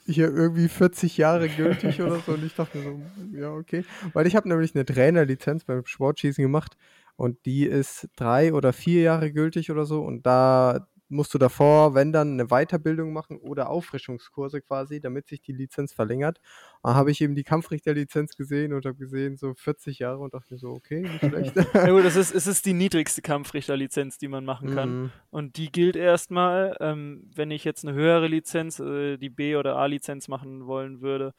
hier 0.06 0.34
irgendwie 0.34 0.68
40 0.68 1.18
Jahre 1.18 1.50
gültig 1.50 2.02
oder 2.02 2.20
so. 2.20 2.34
Und 2.34 2.44
ich 2.44 2.56
dachte 2.56 2.82
so, 2.82 3.00
ja, 3.38 3.52
okay. 3.54 3.86
Weil 4.14 4.28
ich 4.28 4.36
habe 4.36 4.50
nämlich 4.50 4.74
eine 4.76 4.86
Trainerlizenz 4.86 5.64
beim 5.66 5.86
Sportschießen 5.86 6.42
gemacht 6.42 6.76
und 7.16 7.46
die 7.46 7.66
ist 7.66 8.08
drei 8.16 8.54
oder 8.54 8.74
vier 8.74 9.02
Jahre 9.04 9.32
gültig 9.32 9.70
oder 9.72 9.86
so. 9.86 10.02
Und 10.02 10.26
da 10.26 10.88
musst 11.10 11.34
du 11.34 11.38
davor, 11.38 11.93
wenn 11.93 12.12
dann, 12.12 12.34
eine 12.34 12.47
Weiterbildung 12.47 13.14
machen 13.14 13.38
oder 13.38 13.70
Auffrischungskurse 13.70 14.62
quasi, 14.62 14.99
damit 14.99 15.28
sich 15.28 15.41
die 15.41 15.51
Lizenz 15.51 15.93
verlängert. 15.93 16.39
Da 16.82 16.95
habe 16.95 17.12
ich 17.12 17.22
eben 17.22 17.36
die 17.36 17.43
Kampfrichterlizenz 17.43 18.36
gesehen 18.36 18.74
und 18.74 18.86
habe 18.86 18.97
gesehen, 18.97 19.38
so 19.38 19.54
40 19.54 19.99
Jahre 19.99 20.20
und 20.20 20.34
dachte 20.34 20.54
mir 20.54 20.60
so, 20.60 20.70
okay, 20.70 21.01
nicht 21.01 21.26
schlecht. 21.26 21.56
Ja 21.74 21.89
gut, 21.89 22.06
es 22.06 22.16
ist, 22.16 22.34
es 22.36 22.47
ist 22.47 22.66
die 22.66 22.74
niedrigste 22.74 23.22
Kampfrichterlizenz, 23.22 24.18
die 24.18 24.28
man 24.28 24.45
machen 24.45 24.74
kann. 24.74 25.01
Mhm. 25.01 25.12
Und 25.30 25.58
die 25.58 25.72
gilt 25.72 25.95
erstmal, 25.95 26.78
ähm, 26.80 27.30
wenn 27.34 27.51
ich 27.51 27.64
jetzt 27.64 27.86
eine 27.86 27.95
höhere 27.95 28.28
Lizenz, 28.28 28.80
äh, 28.80 29.18
die 29.18 29.30
B- 29.30 29.56
oder 29.56 29.76
A-Lizenz 29.76 30.28
machen 30.28 30.66
wollen 30.66 31.01
würde, 31.01 31.34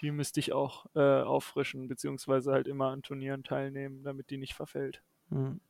die 0.00 0.10
müsste 0.10 0.40
ich 0.40 0.52
auch 0.52 0.86
äh, 0.94 1.00
auffrischen, 1.00 1.88
beziehungsweise 1.88 2.52
halt 2.52 2.68
immer 2.68 2.88
an 2.88 3.02
Turnieren 3.02 3.44
teilnehmen, 3.44 4.02
damit 4.02 4.30
die 4.30 4.36
nicht 4.36 4.54
verfällt. 4.54 5.02
Mhm. 5.30 5.60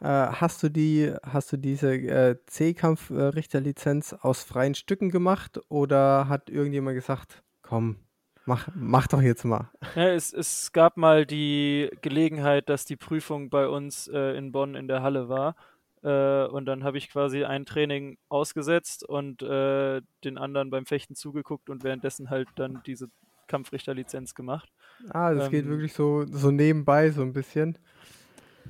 Äh, 0.00 0.06
hast 0.06 0.62
du 0.62 0.68
die, 0.68 1.12
hast 1.22 1.52
du 1.52 1.56
diese 1.56 1.94
äh, 1.94 2.36
C-Kampf-Richterlizenz 2.46 4.12
aus 4.12 4.42
freien 4.44 4.74
Stücken 4.74 5.10
gemacht 5.10 5.58
oder 5.68 6.28
hat 6.28 6.50
irgendjemand 6.50 6.96
gesagt, 6.96 7.42
komm, 7.62 7.96
mach, 8.44 8.68
mach 8.74 9.06
doch 9.08 9.22
jetzt 9.22 9.44
mal? 9.44 9.70
Ja, 9.94 10.08
es, 10.10 10.32
es 10.32 10.72
gab 10.72 10.96
mal 10.98 11.24
die 11.24 11.90
Gelegenheit, 12.02 12.68
dass 12.68 12.84
die 12.84 12.96
Prüfung 12.96 13.48
bei 13.48 13.66
uns 13.68 14.08
äh, 14.08 14.36
in 14.36 14.52
Bonn 14.52 14.74
in 14.74 14.88
der 14.88 15.02
Halle 15.02 15.28
war. 15.28 15.56
Äh, 16.02 16.46
und 16.48 16.66
dann 16.66 16.84
habe 16.84 16.98
ich 16.98 17.08
quasi 17.10 17.44
ein 17.44 17.64
Training 17.64 18.18
ausgesetzt 18.28 19.04
und 19.04 19.42
äh, 19.42 20.02
den 20.24 20.36
anderen 20.38 20.70
beim 20.70 20.84
Fechten 20.86 21.14
zugeguckt 21.14 21.70
und 21.70 21.82
währenddessen 21.82 22.28
halt 22.28 22.50
dann 22.56 22.82
diese 22.84 23.08
Kampfrichterlizenz 23.46 24.34
gemacht. 24.34 24.70
Ah, 25.10 25.34
das 25.34 25.50
geht 25.50 25.66
Ähm, 25.66 25.68
wirklich 25.68 25.92
so, 25.92 26.24
so 26.26 26.50
nebenbei 26.50 27.10
so 27.10 27.22
ein 27.22 27.32
bisschen. 27.32 27.78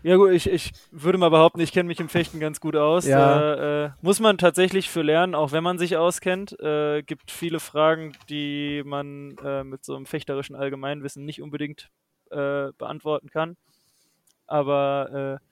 Ja 0.06 0.14
gut, 0.14 0.30
ich, 0.30 0.48
ich 0.48 0.70
würde 0.92 1.18
mal 1.18 1.30
behaupten, 1.30 1.58
ich 1.58 1.72
kenne 1.72 1.88
mich 1.88 1.98
im 1.98 2.08
Fechten 2.08 2.38
ganz 2.38 2.60
gut 2.60 2.76
aus. 2.76 3.04
Ja. 3.08 3.40
Äh, 3.40 3.86
äh, 3.86 3.90
muss 4.02 4.20
man 4.20 4.38
tatsächlich 4.38 4.88
für 4.88 5.02
lernen, 5.02 5.34
auch 5.34 5.50
wenn 5.50 5.64
man 5.64 5.78
sich 5.78 5.96
auskennt. 5.96 6.56
Äh, 6.60 7.02
gibt 7.02 7.32
viele 7.32 7.58
Fragen, 7.58 8.12
die 8.28 8.84
man 8.86 9.36
äh, 9.38 9.64
mit 9.64 9.84
so 9.84 9.96
einem 9.96 10.06
fechterischen 10.06 10.54
Allgemeinwissen 10.54 11.24
nicht 11.24 11.42
unbedingt 11.42 11.90
äh, 12.30 12.70
beantworten 12.78 13.30
kann. 13.30 13.56
Aber 14.46 15.40
äh, 15.42 15.46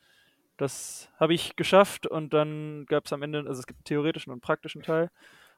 das 0.56 1.08
habe 1.18 1.34
ich 1.34 1.56
geschafft 1.56 2.06
und 2.06 2.32
dann 2.32 2.86
gab 2.86 3.06
es 3.06 3.12
am 3.12 3.22
Ende, 3.22 3.40
also 3.40 3.58
es 3.58 3.66
gibt 3.66 3.80
einen 3.80 3.84
theoretischen 3.86 4.30
und 4.30 4.34
einen 4.34 4.40
praktischen 4.40 4.82
Teil. 4.82 5.10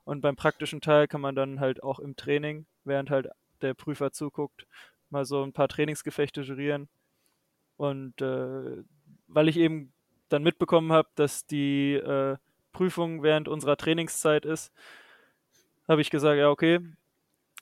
Und 0.04 0.22
beim 0.22 0.36
praktischen 0.36 0.80
Teil 0.80 1.06
kann 1.06 1.20
man 1.20 1.34
dann 1.34 1.60
halt 1.60 1.82
auch 1.82 1.98
im 1.98 2.16
Training, 2.16 2.64
während 2.84 3.10
halt 3.10 3.28
der 3.60 3.74
Prüfer 3.74 4.10
zuguckt, 4.12 4.66
mal 5.10 5.26
so 5.26 5.42
ein 5.42 5.52
paar 5.52 5.68
Trainingsgefechte 5.68 6.40
jurieren. 6.40 6.88
Und 7.76 8.20
äh, 8.22 8.82
weil 9.28 9.48
ich 9.48 9.56
eben 9.58 9.92
dann 10.28 10.42
mitbekommen 10.42 10.92
habe, 10.92 11.08
dass 11.14 11.46
die 11.46 11.94
äh, 11.94 12.36
Prüfung 12.72 13.22
während 13.22 13.48
unserer 13.48 13.76
Trainingszeit 13.76 14.44
ist, 14.44 14.72
habe 15.88 16.00
ich 16.00 16.10
gesagt, 16.10 16.38
ja, 16.38 16.50
okay, 16.50 16.80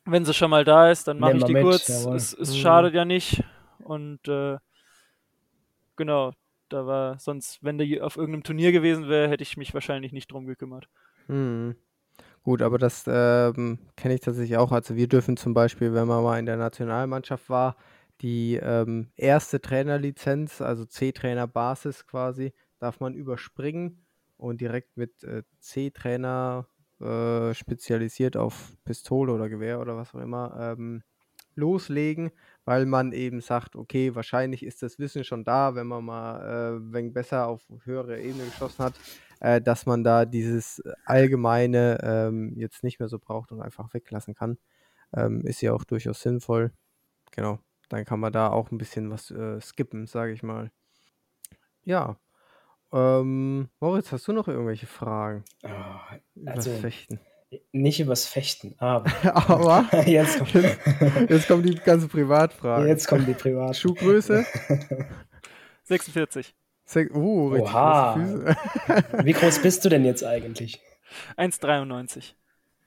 wenn 0.06 0.24
sie 0.24 0.34
schon 0.34 0.50
mal 0.50 0.64
da 0.64 0.90
ist, 0.90 1.08
dann 1.08 1.18
mache 1.18 1.36
ich 1.36 1.44
die 1.44 1.52
mit, 1.52 1.62
kurz. 1.62 1.88
jawohl. 1.88 2.16
Es, 2.16 2.32
es 2.32 2.54
Mhm. 2.54 2.60
schadet 2.60 2.94
ja 2.94 3.04
nicht. 3.04 3.42
Und 3.78 4.26
äh, 4.28 4.58
genau, 5.96 6.32
da 6.68 6.86
war 6.86 7.18
sonst, 7.18 7.62
wenn 7.62 7.78
die 7.78 8.00
auf 8.00 8.16
irgendeinem 8.16 8.42
Turnier 8.44 8.72
gewesen 8.72 9.08
wäre, 9.08 9.28
hätte 9.28 9.42
ich 9.42 9.56
mich 9.56 9.74
wahrscheinlich 9.74 10.12
nicht 10.12 10.30
drum 10.32 10.46
gekümmert. 10.46 10.88
Mhm. 11.28 11.76
Gut, 12.42 12.60
aber 12.62 12.78
das 12.78 13.04
ähm, 13.08 13.78
kenne 13.96 14.14
ich 14.14 14.20
tatsächlich 14.20 14.58
auch. 14.58 14.70
Also 14.72 14.96
wir 14.96 15.08
dürfen 15.08 15.36
zum 15.36 15.54
Beispiel, 15.54 15.94
wenn 15.94 16.06
man 16.06 16.22
mal 16.22 16.38
in 16.38 16.46
der 16.46 16.58
Nationalmannschaft 16.58 17.48
war, 17.48 17.76
die 18.20 18.56
ähm, 18.56 19.10
erste 19.16 19.60
Trainerlizenz, 19.60 20.60
also 20.60 20.84
C-Trainer 20.84 21.46
Basis 21.46 22.06
quasi, 22.06 22.52
darf 22.78 23.00
man 23.00 23.14
überspringen 23.14 24.06
und 24.36 24.60
direkt 24.60 24.96
mit 24.96 25.24
äh, 25.24 25.42
C-Trainer 25.60 26.68
äh, 27.00 27.54
spezialisiert 27.54 28.36
auf 28.36 28.76
Pistole 28.84 29.32
oder 29.32 29.48
Gewehr 29.48 29.80
oder 29.80 29.96
was 29.96 30.14
auch 30.14 30.20
immer 30.20 30.74
ähm, 30.78 31.02
loslegen, 31.56 32.30
weil 32.64 32.86
man 32.86 33.12
eben 33.12 33.40
sagt, 33.40 33.76
okay, 33.76 34.14
wahrscheinlich 34.14 34.64
ist 34.64 34.82
das 34.82 34.98
Wissen 34.98 35.24
schon 35.24 35.44
da, 35.44 35.74
wenn 35.74 35.86
man 35.86 36.04
mal 36.04 36.76
äh, 36.76 36.92
wenn 36.92 37.12
besser 37.12 37.46
auf 37.46 37.62
höhere 37.84 38.20
Ebene 38.20 38.44
geschossen 38.44 38.84
hat, 38.84 38.94
äh, 39.40 39.60
dass 39.60 39.86
man 39.86 40.04
da 40.04 40.24
dieses 40.24 40.82
allgemeine 41.04 41.98
ähm, 42.02 42.54
jetzt 42.56 42.82
nicht 42.84 42.98
mehr 42.98 43.08
so 43.08 43.18
braucht 43.18 43.52
und 43.52 43.60
einfach 43.60 43.92
weglassen 43.94 44.34
kann. 44.34 44.58
Ähm, 45.14 45.42
ist 45.42 45.60
ja 45.62 45.72
auch 45.72 45.84
durchaus 45.84 46.22
sinnvoll. 46.22 46.72
Genau, 47.30 47.58
dann 47.94 48.04
kann 48.04 48.20
man 48.20 48.32
da 48.32 48.48
auch 48.50 48.70
ein 48.70 48.78
bisschen 48.78 49.10
was 49.10 49.30
äh, 49.30 49.60
skippen, 49.60 50.06
sage 50.06 50.32
ich 50.32 50.42
mal. 50.42 50.70
Ja. 51.84 52.16
Ähm, 52.92 53.68
Moritz, 53.80 54.12
hast 54.12 54.26
du 54.28 54.32
noch 54.32 54.48
irgendwelche 54.48 54.86
Fragen 54.86 55.44
über 56.34 56.52
Also- 56.52 56.70
Fechten? 56.72 57.20
nicht 57.70 58.00
übers 58.00 58.26
Fechten, 58.26 58.74
aber 58.78 59.08
Aber 59.32 59.86
jetzt, 60.06 60.38
kommt, 60.38 60.54
jetzt 61.30 61.46
kommen 61.46 61.62
die 61.62 61.76
ganzen 61.76 62.08
Privatfragen. 62.08 62.88
jetzt 62.88 63.06
kommen 63.06 63.26
die 63.26 63.34
Privat. 63.34 63.76
Schuhgröße? 63.76 64.44
46. 65.84 66.52
Se 66.84 67.08
uh, 67.14 67.48
richtig 67.48 67.70
Oha. 67.72 68.14
große 68.14 68.56
Füße. 68.88 69.24
Wie 69.24 69.32
groß 69.32 69.62
bist 69.62 69.84
du 69.84 69.88
denn 69.88 70.04
jetzt 70.04 70.24
eigentlich? 70.24 70.80
1,93. 71.36 72.32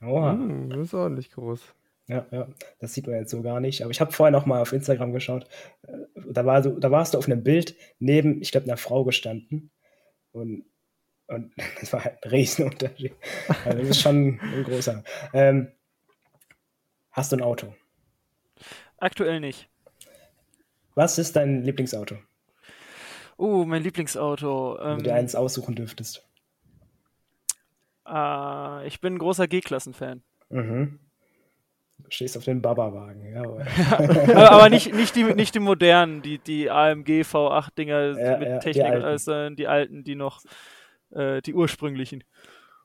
Oha. 0.02 0.32
Hm, 0.32 0.68
das 0.70 0.78
ist 0.80 0.94
ordentlich 0.94 1.30
groß. 1.32 1.60
Ja, 2.08 2.26
ja, 2.30 2.48
das 2.80 2.94
sieht 2.94 3.06
man 3.06 3.16
jetzt 3.16 3.30
so 3.30 3.42
gar 3.42 3.60
nicht. 3.60 3.82
Aber 3.82 3.90
ich 3.90 4.00
habe 4.00 4.12
vorher 4.12 4.30
noch 4.32 4.46
mal 4.46 4.60
auf 4.62 4.72
Instagram 4.72 5.12
geschaut. 5.12 5.46
Äh, 5.82 5.92
Da, 6.32 6.44
war 6.46 6.62
so, 6.62 6.78
da 6.78 6.90
warst 6.90 7.14
du 7.14 7.18
auf 7.18 7.26
einem 7.26 7.42
Bild 7.42 7.74
neben, 7.98 8.40
ich 8.40 8.50
glaube, 8.50 8.64
einer 8.66 8.76
Frau 8.78 9.04
gestanden. 9.04 9.70
Und, 10.32 10.64
und 11.26 11.52
das 11.80 11.92
war 11.92 12.04
halt 12.04 12.24
ein 12.24 12.30
Riesenunterschied. 12.30 13.14
Also 13.64 13.78
das 13.78 13.88
ist 13.90 14.00
schon 14.00 14.40
ein 14.40 14.64
großer. 14.64 15.04
Ähm, 15.34 15.70
hast 17.10 17.30
du 17.32 17.36
ein 17.36 17.42
Auto? 17.42 17.74
Aktuell 18.96 19.40
nicht. 19.40 19.68
Was 20.94 21.18
ist 21.18 21.36
dein 21.36 21.62
Lieblingsauto, 21.62 22.16
Oh, 23.36 23.64
mein 23.64 23.82
Lieblingsauto. 23.84 24.78
wenn 24.80 24.90
Ähm, 24.92 24.98
du 24.98 25.04
dir 25.04 25.14
eins 25.14 25.36
aussuchen 25.36 25.76
dürftest? 25.76 26.26
äh, 28.06 28.86
ich 28.86 29.00
bin 29.00 29.14
ein 29.14 29.18
großer 29.18 29.46
G-Klassen-Fan. 29.46 30.22
Mhm. 30.48 30.98
Du 31.98 32.10
stehst 32.10 32.36
auf 32.38 32.44
den 32.44 32.62
Baba-Wagen, 32.62 33.32
jawohl. 33.34 33.64
aber, 33.90 34.50
aber 34.52 34.68
nicht, 34.70 34.94
nicht, 34.94 35.14
die, 35.16 35.24
nicht 35.24 35.54
die 35.54 35.58
modernen, 35.60 36.22
die, 36.22 36.38
die 36.38 36.70
AMG 36.70 37.22
V8-Dinger 37.22 38.18
Ja, 38.18 38.38
mit 38.38 38.48
ja, 38.48 38.58
die 38.58 38.64
Technik, 38.64 38.86
alten. 38.86 39.04
als, 39.04 39.24
sondern 39.24 39.56
die 39.56 39.66
alten, 39.66 40.04
die 40.04 40.14
noch, 40.14 40.42
äh, 41.14 41.42
die 41.42 41.54
ursprünglichen, 41.54 42.24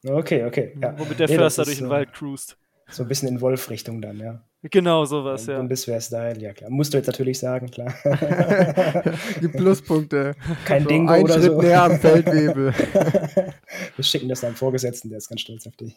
Okay, 0.06 0.44
okay. 0.44 0.76
Ja. 0.82 0.94
womit 1.00 1.18
der 1.20 1.30
Nee, 1.30 1.36
Förster 1.36 1.64
durch 1.64 1.78
den 1.78 1.86
so- 1.86 1.90
Wald 1.90 2.12
cruist. 2.12 2.58
So 2.90 3.04
ein 3.04 3.08
bisschen 3.08 3.30
in 3.30 3.40
Wolf-Richtung 3.40 4.02
dann, 4.02 4.20
ja. 4.20 4.44
Genau 4.64 5.06
sowas, 5.06 5.46
ja. 5.46 5.58
Bundeswehr-Style, 5.58 6.40
ja 6.42 6.52
klar. 6.52 6.70
Musst 6.70 6.94
du 6.94 6.98
jetzt 6.98 7.08
natürlich 7.08 7.40
sagen, 7.40 7.72
klar. 7.72 7.94
Die 9.42 9.48
Pluspunkte. 9.48 10.36
Kein 10.66 10.84
So 10.84 10.90
Dingo 10.90 11.14
ein 11.14 11.24
oder 11.24 11.34
Schritt 11.36 11.44
so. 11.46 11.62
näher 11.62 11.84
am 11.84 11.98
Feldwebel. 12.00 12.74
Wir 13.96 14.04
schicken 14.04 14.28
das 14.28 14.42
deinem 14.42 14.56
Vorgesetzten, 14.56 15.08
der 15.10 15.20
ist 15.20 15.30
ganz 15.30 15.40
stolz 15.42 15.66
auf 15.68 15.76
dich. 15.78 15.96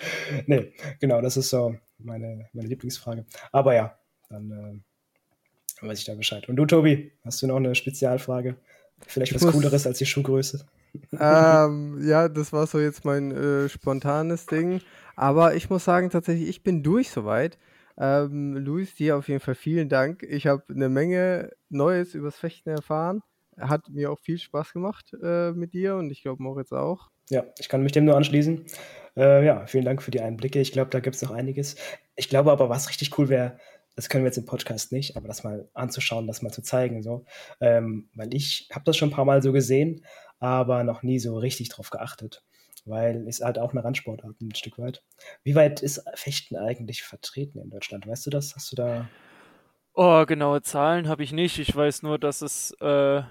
nee, 0.46 0.72
genau, 1.00 1.20
das 1.20 1.36
ist 1.36 1.50
so 1.50 1.76
meine, 1.98 2.48
meine 2.52 2.68
Lieblingsfrage. 2.68 3.24
Aber 3.52 3.74
ja, 3.74 3.98
dann 4.28 4.50
äh, 5.82 5.86
weiß 5.86 5.98
ich 5.98 6.04
da 6.04 6.14
Bescheid. 6.14 6.48
Und 6.48 6.56
du, 6.56 6.66
Tobi, 6.66 7.12
hast 7.24 7.42
du 7.42 7.46
noch 7.46 7.56
eine 7.56 7.74
Spezialfrage? 7.74 8.56
Vielleicht 9.06 9.34
was 9.34 9.42
muss, 9.42 9.52
Cooleres 9.52 9.86
als 9.86 9.98
die 9.98 10.06
Schuhgröße? 10.06 10.66
Ähm, 11.18 11.98
ja, 12.06 12.28
das 12.28 12.52
war 12.52 12.66
so 12.66 12.80
jetzt 12.80 13.04
mein 13.04 13.30
äh, 13.30 13.68
spontanes 13.68 14.46
Ding. 14.46 14.80
Aber 15.16 15.54
ich 15.54 15.70
muss 15.70 15.84
sagen, 15.84 16.10
tatsächlich, 16.10 16.48
ich 16.48 16.62
bin 16.62 16.82
durch 16.82 17.10
soweit. 17.10 17.58
Ähm, 17.96 18.56
Luis, 18.56 18.94
dir 18.94 19.16
auf 19.16 19.28
jeden 19.28 19.40
Fall 19.40 19.56
vielen 19.56 19.88
Dank. 19.88 20.22
Ich 20.22 20.46
habe 20.46 20.62
eine 20.68 20.88
Menge 20.88 21.50
Neues 21.68 22.14
übers 22.14 22.36
Fechten 22.36 22.70
erfahren. 22.70 23.22
Hat 23.58 23.88
mir 23.88 24.12
auch 24.12 24.20
viel 24.20 24.38
Spaß 24.38 24.72
gemacht 24.72 25.12
äh, 25.20 25.50
mit 25.50 25.72
dir 25.72 25.96
und 25.96 26.10
ich 26.10 26.22
glaube 26.22 26.42
Moritz 26.42 26.72
auch. 26.72 27.10
Ja, 27.28 27.44
ich 27.58 27.68
kann 27.68 27.82
mich 27.82 27.92
dem 27.92 28.04
nur 28.04 28.16
anschließen. 28.16 28.64
Äh, 29.18 29.44
ja, 29.44 29.66
vielen 29.66 29.84
Dank 29.84 30.02
für 30.02 30.10
die 30.10 30.20
Einblicke. 30.20 30.60
Ich 30.60 30.72
glaube, 30.72 30.90
da 30.90 31.00
gibt 31.00 31.16
es 31.16 31.22
noch 31.22 31.32
einiges. 31.32 31.76
Ich 32.16 32.28
glaube 32.28 32.52
aber, 32.52 32.68
was 32.68 32.88
richtig 32.88 33.18
cool 33.18 33.28
wäre, 33.28 33.58
das 33.96 34.08
können 34.08 34.22
wir 34.22 34.28
jetzt 34.28 34.38
im 34.38 34.46
Podcast 34.46 34.92
nicht, 34.92 35.16
aber 35.16 35.26
das 35.26 35.42
mal 35.42 35.68
anzuschauen, 35.74 36.28
das 36.28 36.40
mal 36.40 36.52
zu 36.52 36.62
zeigen, 36.62 37.02
so. 37.02 37.24
Ähm, 37.60 38.08
weil 38.14 38.32
ich 38.32 38.68
habe 38.72 38.84
das 38.84 38.96
schon 38.96 39.08
ein 39.08 39.12
paar 39.12 39.24
Mal 39.24 39.42
so 39.42 39.52
gesehen, 39.52 40.04
aber 40.38 40.84
noch 40.84 41.02
nie 41.02 41.18
so 41.18 41.36
richtig 41.36 41.68
drauf 41.68 41.90
geachtet 41.90 42.44
weil 42.88 43.26
es 43.28 43.40
halt 43.40 43.58
auch 43.58 43.72
eine 43.72 43.84
Randsportart 43.84 44.40
ein 44.40 44.54
Stück 44.54 44.78
weit. 44.78 45.02
Wie 45.44 45.54
weit 45.54 45.82
ist 45.82 46.04
Fechten 46.14 46.56
eigentlich 46.56 47.02
vertreten 47.02 47.58
in 47.58 47.70
Deutschland? 47.70 48.06
Weißt 48.06 48.26
du 48.26 48.30
das? 48.30 48.54
Hast 48.54 48.72
du 48.72 48.76
da. 48.76 49.08
Oh, 49.94 50.24
genaue 50.26 50.62
Zahlen 50.62 51.08
habe 51.08 51.22
ich 51.22 51.32
nicht. 51.32 51.58
Ich 51.58 51.74
weiß 51.74 52.02
nur, 52.02 52.18
dass 52.18 52.42
es 52.42 52.72
äh, 52.80 53.22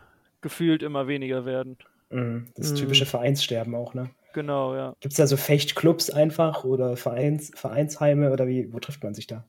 gefühlt 0.41 0.83
immer 0.83 1.07
weniger 1.07 1.45
werden. 1.45 1.77
Mhm, 2.09 2.51
das 2.55 2.71
mhm. 2.71 2.75
typische 2.75 3.05
Vereinssterben 3.05 3.75
auch, 3.75 3.93
ne? 3.93 4.09
Genau, 4.33 4.75
ja. 4.75 4.93
Gibt 4.99 5.13
es 5.13 5.17
da 5.17 5.27
so 5.27 5.37
Fechtclubs 5.37 6.09
einfach 6.09 6.63
oder 6.63 6.97
Vereins, 6.97 7.51
Vereinsheime 7.55 8.31
oder 8.31 8.47
wie, 8.47 8.71
wo 8.71 8.79
trifft 8.79 9.03
man 9.03 9.13
sich 9.13 9.27
da? 9.27 9.45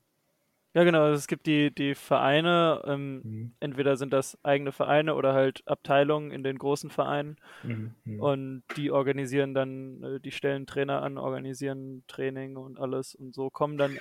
Ja, 0.74 0.84
genau. 0.84 1.02
Also 1.02 1.14
es 1.14 1.26
gibt 1.26 1.46
die, 1.46 1.74
die 1.74 1.94
Vereine, 1.94 2.82
ähm, 2.86 3.20
mhm. 3.24 3.52
entweder 3.58 3.96
sind 3.96 4.12
das 4.12 4.38
eigene 4.44 4.70
Vereine 4.70 5.14
oder 5.14 5.32
halt 5.32 5.62
Abteilungen 5.66 6.30
in 6.30 6.42
den 6.42 6.58
großen 6.58 6.90
Vereinen. 6.90 7.36
Mhm. 7.62 7.94
mhm. 8.04 8.20
Und 8.20 8.62
die 8.76 8.90
organisieren 8.90 9.54
dann, 9.54 10.02
äh, 10.02 10.20
die 10.20 10.30
stellen 10.30 10.66
Trainer 10.66 11.02
an, 11.02 11.18
organisieren 11.18 12.04
Training 12.06 12.56
und 12.56 12.78
alles. 12.78 13.14
Und 13.14 13.34
so 13.34 13.50
kommen 13.50 13.78
dann 13.78 13.98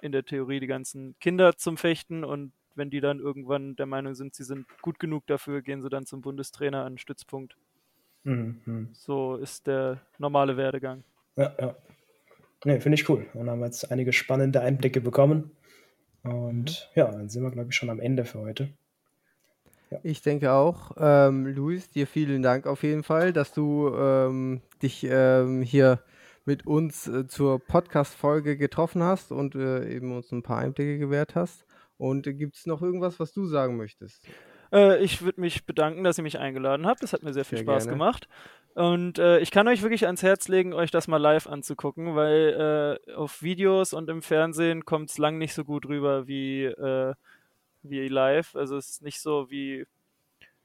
in 0.00 0.12
der 0.12 0.24
Theorie 0.24 0.60
die 0.60 0.66
ganzen 0.66 1.16
Kinder 1.18 1.56
zum 1.56 1.76
Fechten 1.76 2.24
und 2.24 2.52
wenn 2.74 2.90
die 2.90 3.00
dann 3.00 3.20
irgendwann 3.20 3.76
der 3.76 3.86
Meinung 3.86 4.14
sind, 4.14 4.34
sie 4.34 4.44
sind 4.44 4.66
gut 4.80 4.98
genug 4.98 5.26
dafür, 5.26 5.62
gehen 5.62 5.82
sie 5.82 5.88
dann 5.88 6.06
zum 6.06 6.20
Bundestrainer 6.22 6.84
an 6.84 6.98
Stützpunkt. 6.98 7.56
Mhm. 8.24 8.88
So 8.92 9.36
ist 9.36 9.66
der 9.66 10.00
normale 10.18 10.56
Werdegang. 10.56 11.04
Ja, 11.36 11.54
ja. 11.58 11.76
Ne, 12.64 12.80
finde 12.80 12.94
ich 12.94 13.08
cool. 13.08 13.26
Und 13.34 13.50
haben 13.50 13.58
wir 13.58 13.66
jetzt 13.66 13.90
einige 13.90 14.12
spannende 14.12 14.60
Einblicke 14.60 15.00
bekommen. 15.00 15.50
Und 16.22 16.90
mhm. 16.94 17.00
ja, 17.00 17.10
dann 17.10 17.28
sind 17.28 17.42
wir, 17.42 17.50
glaube 17.50 17.70
ich, 17.70 17.76
schon 17.76 17.90
am 17.90 18.00
Ende 18.00 18.24
für 18.24 18.40
heute. 18.40 18.68
Ja. 19.90 19.98
Ich 20.04 20.22
denke 20.22 20.52
auch. 20.52 20.92
Ähm, 20.98 21.46
Luis, 21.46 21.90
dir 21.90 22.06
vielen 22.06 22.42
Dank 22.42 22.66
auf 22.66 22.82
jeden 22.82 23.02
Fall, 23.02 23.32
dass 23.32 23.52
du 23.52 23.88
ähm, 23.94 24.62
dich 24.82 25.06
ähm, 25.08 25.62
hier 25.62 26.00
mit 26.44 26.66
uns 26.66 27.08
äh, 27.08 27.26
zur 27.26 27.58
Podcast-Folge 27.58 28.56
getroffen 28.56 29.02
hast 29.02 29.32
und 29.32 29.54
äh, 29.54 29.88
eben 29.94 30.16
uns 30.16 30.32
ein 30.32 30.42
paar 30.42 30.58
Einblicke 30.58 30.98
gewährt 30.98 31.34
hast. 31.34 31.66
Und 31.98 32.26
äh, 32.26 32.34
gibt 32.34 32.56
es 32.56 32.66
noch 32.66 32.82
irgendwas, 32.82 33.20
was 33.20 33.32
du 33.32 33.46
sagen 33.46 33.76
möchtest? 33.76 34.26
Äh, 34.72 35.02
ich 35.04 35.22
würde 35.22 35.40
mich 35.40 35.64
bedanken, 35.66 36.04
dass 36.04 36.18
ihr 36.18 36.24
mich 36.24 36.38
eingeladen 36.38 36.86
habt. 36.86 37.02
Das 37.02 37.12
hat 37.12 37.22
mir 37.22 37.32
sehr 37.32 37.44
viel 37.44 37.58
sehr 37.58 37.64
Spaß 37.64 37.84
gerne. 37.84 37.98
gemacht. 37.98 38.28
Und 38.74 39.18
äh, 39.18 39.38
ich 39.40 39.50
kann 39.50 39.68
euch 39.68 39.82
wirklich 39.82 40.06
ans 40.06 40.22
Herz 40.22 40.48
legen, 40.48 40.72
euch 40.72 40.90
das 40.90 41.06
mal 41.06 41.18
live 41.18 41.46
anzugucken, 41.46 42.16
weil 42.16 42.98
äh, 43.06 43.12
auf 43.12 43.42
Videos 43.42 43.92
und 43.92 44.08
im 44.08 44.22
Fernsehen 44.22 44.84
kommt 44.86 45.10
es 45.10 45.18
lang 45.18 45.36
nicht 45.36 45.52
so 45.52 45.64
gut 45.64 45.86
rüber 45.86 46.26
wie, 46.26 46.64
äh, 46.64 47.14
wie 47.82 48.08
live. 48.08 48.56
Also 48.56 48.76
es 48.78 48.88
ist 48.88 49.02
nicht 49.02 49.20
so 49.20 49.50
wie, 49.50 49.84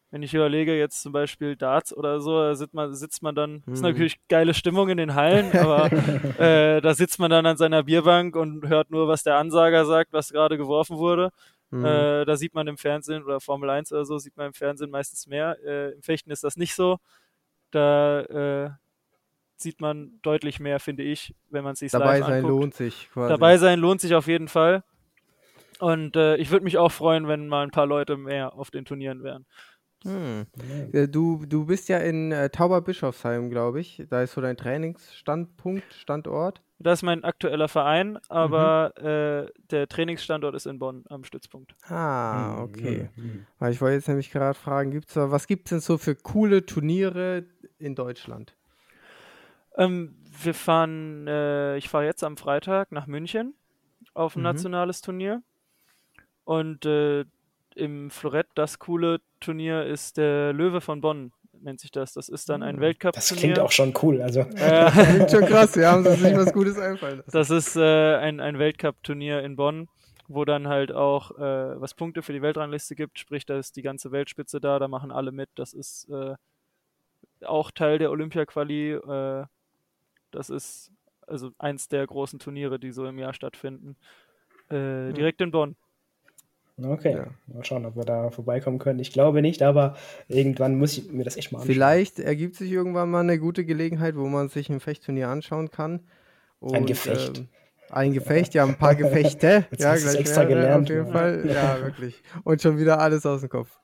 wenn 0.10 0.24
ich 0.24 0.34
überlege, 0.34 0.78
jetzt 0.78 1.02
zum 1.02 1.12
Beispiel 1.12 1.58
Darts 1.58 1.94
oder 1.94 2.22
so, 2.22 2.40
da 2.40 2.56
sitzt 2.56 2.74
man, 2.74 2.96
sitzt 2.96 3.24
man 3.24 3.36
dann, 3.36 3.64
mhm. 3.66 3.74
ist 3.74 3.82
natürlich 3.82 4.20
geile 4.30 4.54
Stimmung 4.54 4.88
in 4.88 4.98
den 4.98 5.16
Hallen, 5.16 5.52
aber 5.52 5.92
äh, 6.40 6.80
da 6.80 6.94
sitzt 6.94 7.20
man 7.20 7.30
dann 7.30 7.46
an 7.46 7.58
seiner 7.58 7.84
Bierbank 7.84 8.38
und 8.38 8.70
hört 8.70 8.90
nur, 8.90 9.10
was 9.10 9.24
der 9.24 9.36
Ansager 9.36 9.86
sagt, 9.86 10.14
was 10.14 10.32
gerade 10.32 10.58
geworfen 10.58 10.98
wurde. 10.98 11.32
Mhm. 11.70 11.86
Äh, 11.86 12.26
da 12.26 12.38
sieht 12.38 12.54
man 12.54 12.68
im 12.68 12.78
Fernsehen 12.78 13.24
oder 13.24 13.40
Formel 13.40 13.70
1 13.70 13.92
oder 13.92 14.06
so, 14.06 14.18
sieht 14.18 14.38
man 14.38 14.48
im 14.48 14.54
Fernsehen 14.54 14.90
meistens 14.90 15.28
mehr. 15.28 15.58
Äh, 15.66 15.92
Im 15.94 16.02
Fechten 16.02 16.32
ist 16.32 16.44
das 16.44 16.58
nicht 16.58 16.76
so. 16.76 17.00
Da 17.72 18.22
äh, 18.22 18.70
sieht 19.58 19.82
man 19.82 20.20
deutlich 20.22 20.60
mehr, 20.60 20.80
finde 20.80 21.04
ich, 21.04 21.36
wenn 21.50 21.64
man 21.64 21.74
es 21.74 21.80
sich 21.80 21.92
Dabei 21.92 22.22
sein 22.22 22.34
anguckt. 22.34 22.50
lohnt 22.50 22.74
sich 22.76 23.10
quasi. 23.12 23.30
Dabei 23.30 23.58
sein 23.58 23.80
lohnt 23.80 24.02
sich 24.02 24.16
auf 24.16 24.28
jeden 24.28 24.48
Fall. 24.48 24.84
Und 25.80 26.16
äh, 26.16 26.38
ich 26.38 26.50
würde 26.50 26.64
mich 26.64 26.78
auch 26.78 26.92
freuen, 26.92 27.28
wenn 27.28 27.48
mal 27.48 27.64
ein 27.64 27.72
paar 27.72 27.86
Leute 27.86 28.18
mehr 28.18 28.54
auf 28.54 28.72
den 28.72 28.86
Turnieren 28.86 29.24
wären. 29.24 29.46
Hm. 30.04 30.46
Du, 31.12 31.46
du 31.46 31.66
bist 31.66 31.90
ja 31.90 31.98
in 31.98 32.32
äh, 32.32 32.50
Tauberbischofsheim, 32.50 33.50
glaube 33.50 33.80
ich. 33.80 34.04
Da 34.10 34.22
ist 34.22 34.34
so 34.34 34.42
dein 34.42 34.58
Trainingsstandpunkt, 34.58 35.94
Standort. 35.94 36.62
Das 36.80 37.00
ist 37.00 37.04
mein 37.04 37.24
aktueller 37.24 37.68
Verein, 37.68 38.20
aber 38.30 38.94
mhm. 39.00 39.06
äh, 39.06 39.52
der 39.72 39.88
Trainingsstandort 39.88 40.54
ist 40.54 40.68
in 40.68 40.78
Bonn 40.78 41.06
am 41.10 41.24
Stützpunkt. 41.24 41.76
Ah, 41.90 42.58
hm, 42.58 42.64
okay. 42.64 43.10
Mhm. 43.16 43.48
Weil 43.58 43.72
ich 43.72 43.82
wollte 43.82 43.96
jetzt 43.96 44.08
nämlich 44.08 44.32
gerade 44.32 44.54
fragen, 44.54 44.92
gibt's, 44.92 45.16
was 45.16 45.48
gibt 45.48 45.68
es 45.68 45.70
denn 45.72 45.80
so 45.80 45.98
für 45.98 46.16
coole 46.16 46.66
Turniere 46.66 47.46
in 47.80 47.96
Deutschland? 47.96 48.56
Ähm, 49.76 50.16
wir 50.44 50.54
fahren, 50.54 51.28
äh, 51.28 51.78
ich 51.78 51.90
fahre 51.90 52.06
jetzt 52.06 52.24
am 52.24 52.38
Freitag 52.38 52.92
nach 52.92 53.08
München 53.08 53.56
auf 54.14 54.36
ein 54.36 54.40
mhm. 54.40 54.44
nationales 54.44 55.02
Turnier. 55.02 55.42
Und 56.44 56.86
äh, 56.86 57.26
im 57.78 58.10
Florett 58.10 58.48
das 58.56 58.80
coole 58.80 59.20
Turnier 59.40 59.86
ist 59.86 60.18
der 60.18 60.54
Löwe 60.54 60.82
von 60.82 61.02
Bonn, 61.02 61.32
nennt 61.62 61.80
sich 61.80 61.92
das. 61.92 62.14
Das 62.14 62.30
ist 62.30 62.50
dann 62.50 62.64
ein 62.64 62.76
hm, 62.76 62.82
Weltcup-Turnier. 62.82 63.30
Das 63.30 63.38
klingt 63.38 63.60
auch 63.60 63.72
schon 63.72 63.94
cool. 64.02 64.22
Also. 64.22 64.42
Äh, 64.58 64.92
klingt 64.92 65.32
schon 65.32 65.46
krass, 65.46 65.76
wir 65.76 65.90
haben 65.90 66.04
sich 66.04 66.36
was 66.36 66.54
Gutes 66.54 66.78
einfallen 66.78 67.18
lassen. 67.18 67.32
Das 67.32 67.50
ist 67.50 67.76
äh, 67.76 68.16
ein, 68.16 68.40
ein 68.40 68.60
Weltcup-Turnier 68.60 69.42
in 69.42 69.56
Bonn, 69.56 69.88
wo 70.28 70.46
dann 70.46 70.68
halt 70.68 70.92
auch 70.92 71.32
äh, 71.38 71.80
was 71.80 71.94
Punkte 71.94 72.22
für 72.22 72.34
die 72.34 72.42
Weltrangliste 72.42 72.96
gibt, 72.96 73.20
sprich, 73.20 73.46
da 73.46 73.58
ist 73.58 73.76
die 73.76 73.82
ganze 73.82 74.12
Weltspitze 74.12 74.60
da, 74.60 74.80
da 74.80 74.88
machen 74.88 75.12
alle 75.12 75.32
mit. 75.32 75.50
Das 75.56 75.74
ist 75.74 76.10
äh, 76.10 76.36
auch 77.46 77.72
Teil 77.72 77.98
der 77.98 78.12
Olympia-Quali. 78.12 78.94
Äh, 78.94 79.46
das 80.32 80.50
ist 80.50 80.92
also 81.26 81.52
eins 81.58 81.88
der 81.88 82.06
großen 82.08 82.40
Turniere, 82.40 82.80
die 82.80 82.92
so 82.92 83.06
im 83.06 83.20
Jahr 83.20 83.34
stattfinden. 83.34 83.96
Äh, 84.70 85.14
direkt 85.14 85.42
in 85.42 85.52
Bonn. 85.52 85.76
Okay, 86.82 87.14
ja. 87.14 87.28
mal 87.48 87.66
schauen, 87.66 87.86
ob 87.86 87.96
wir 87.96 88.04
da 88.04 88.30
vorbeikommen 88.30 88.78
können. 88.78 89.00
Ich 89.00 89.12
glaube 89.12 89.42
nicht, 89.42 89.64
aber 89.64 89.96
irgendwann 90.28 90.78
muss 90.78 90.98
ich 90.98 91.12
mir 91.12 91.24
das 91.24 91.36
echt 91.36 91.52
mal 91.52 91.60
anschauen. 91.60 91.74
Vielleicht 91.74 92.20
ergibt 92.20 92.56
sich 92.56 92.72
irgendwann 92.72 93.10
mal 93.10 93.22
eine 93.22 93.40
gute 93.40 93.66
Gelegenheit, 93.66 94.16
wo 94.16 94.28
man 94.28 94.50
sich 94.50 94.70
ein 94.70 94.80
Fechtturnier 94.80 95.30
anschauen 95.30 95.72
kann. 95.72 96.02
Und, 96.60 96.76
ein 96.76 96.86
Gefecht. 96.86 97.40
Ähm, 97.40 97.48
ein 97.90 98.14
Gefecht, 98.14 98.54
ja, 98.54 98.64
ein 98.64 98.78
paar 98.78 98.96
Gefechte. 98.96 99.66
Jetzt 99.72 99.82
ja, 99.82 99.96
gleich 99.96 100.20
extra 100.20 100.44
mehrere, 100.44 100.62
gelernt. 100.62 100.92
Auf 100.92 100.96
jeden 100.96 101.12
Fall. 101.12 101.50
Ja, 101.50 101.82
wirklich. 101.82 102.22
Und 102.44 102.62
schon 102.62 102.78
wieder 102.78 103.00
alles 103.00 103.26
aus 103.26 103.42
dem 103.42 103.50
Kopf. 103.50 103.80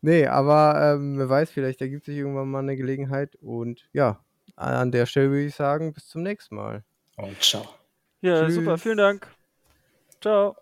Nee, 0.00 0.26
aber 0.26 0.94
ähm, 0.94 1.18
wer 1.18 1.28
weiß, 1.28 1.50
vielleicht 1.50 1.80
ergibt 1.80 2.04
sich 2.04 2.16
irgendwann 2.16 2.48
mal 2.48 2.60
eine 2.60 2.76
Gelegenheit. 2.76 3.34
Und 3.36 3.88
ja, 3.92 4.20
an 4.54 4.92
der 4.92 5.06
Stelle 5.06 5.30
würde 5.30 5.46
ich 5.46 5.54
sagen, 5.54 5.92
bis 5.92 6.06
zum 6.06 6.22
nächsten 6.22 6.54
Mal. 6.54 6.84
Und 7.16 7.42
ciao. 7.42 7.66
Ja, 8.20 8.44
Tschüss. 8.44 8.54
super, 8.54 8.78
vielen 8.78 8.98
Dank. 8.98 9.26
Ciao. 10.20 10.56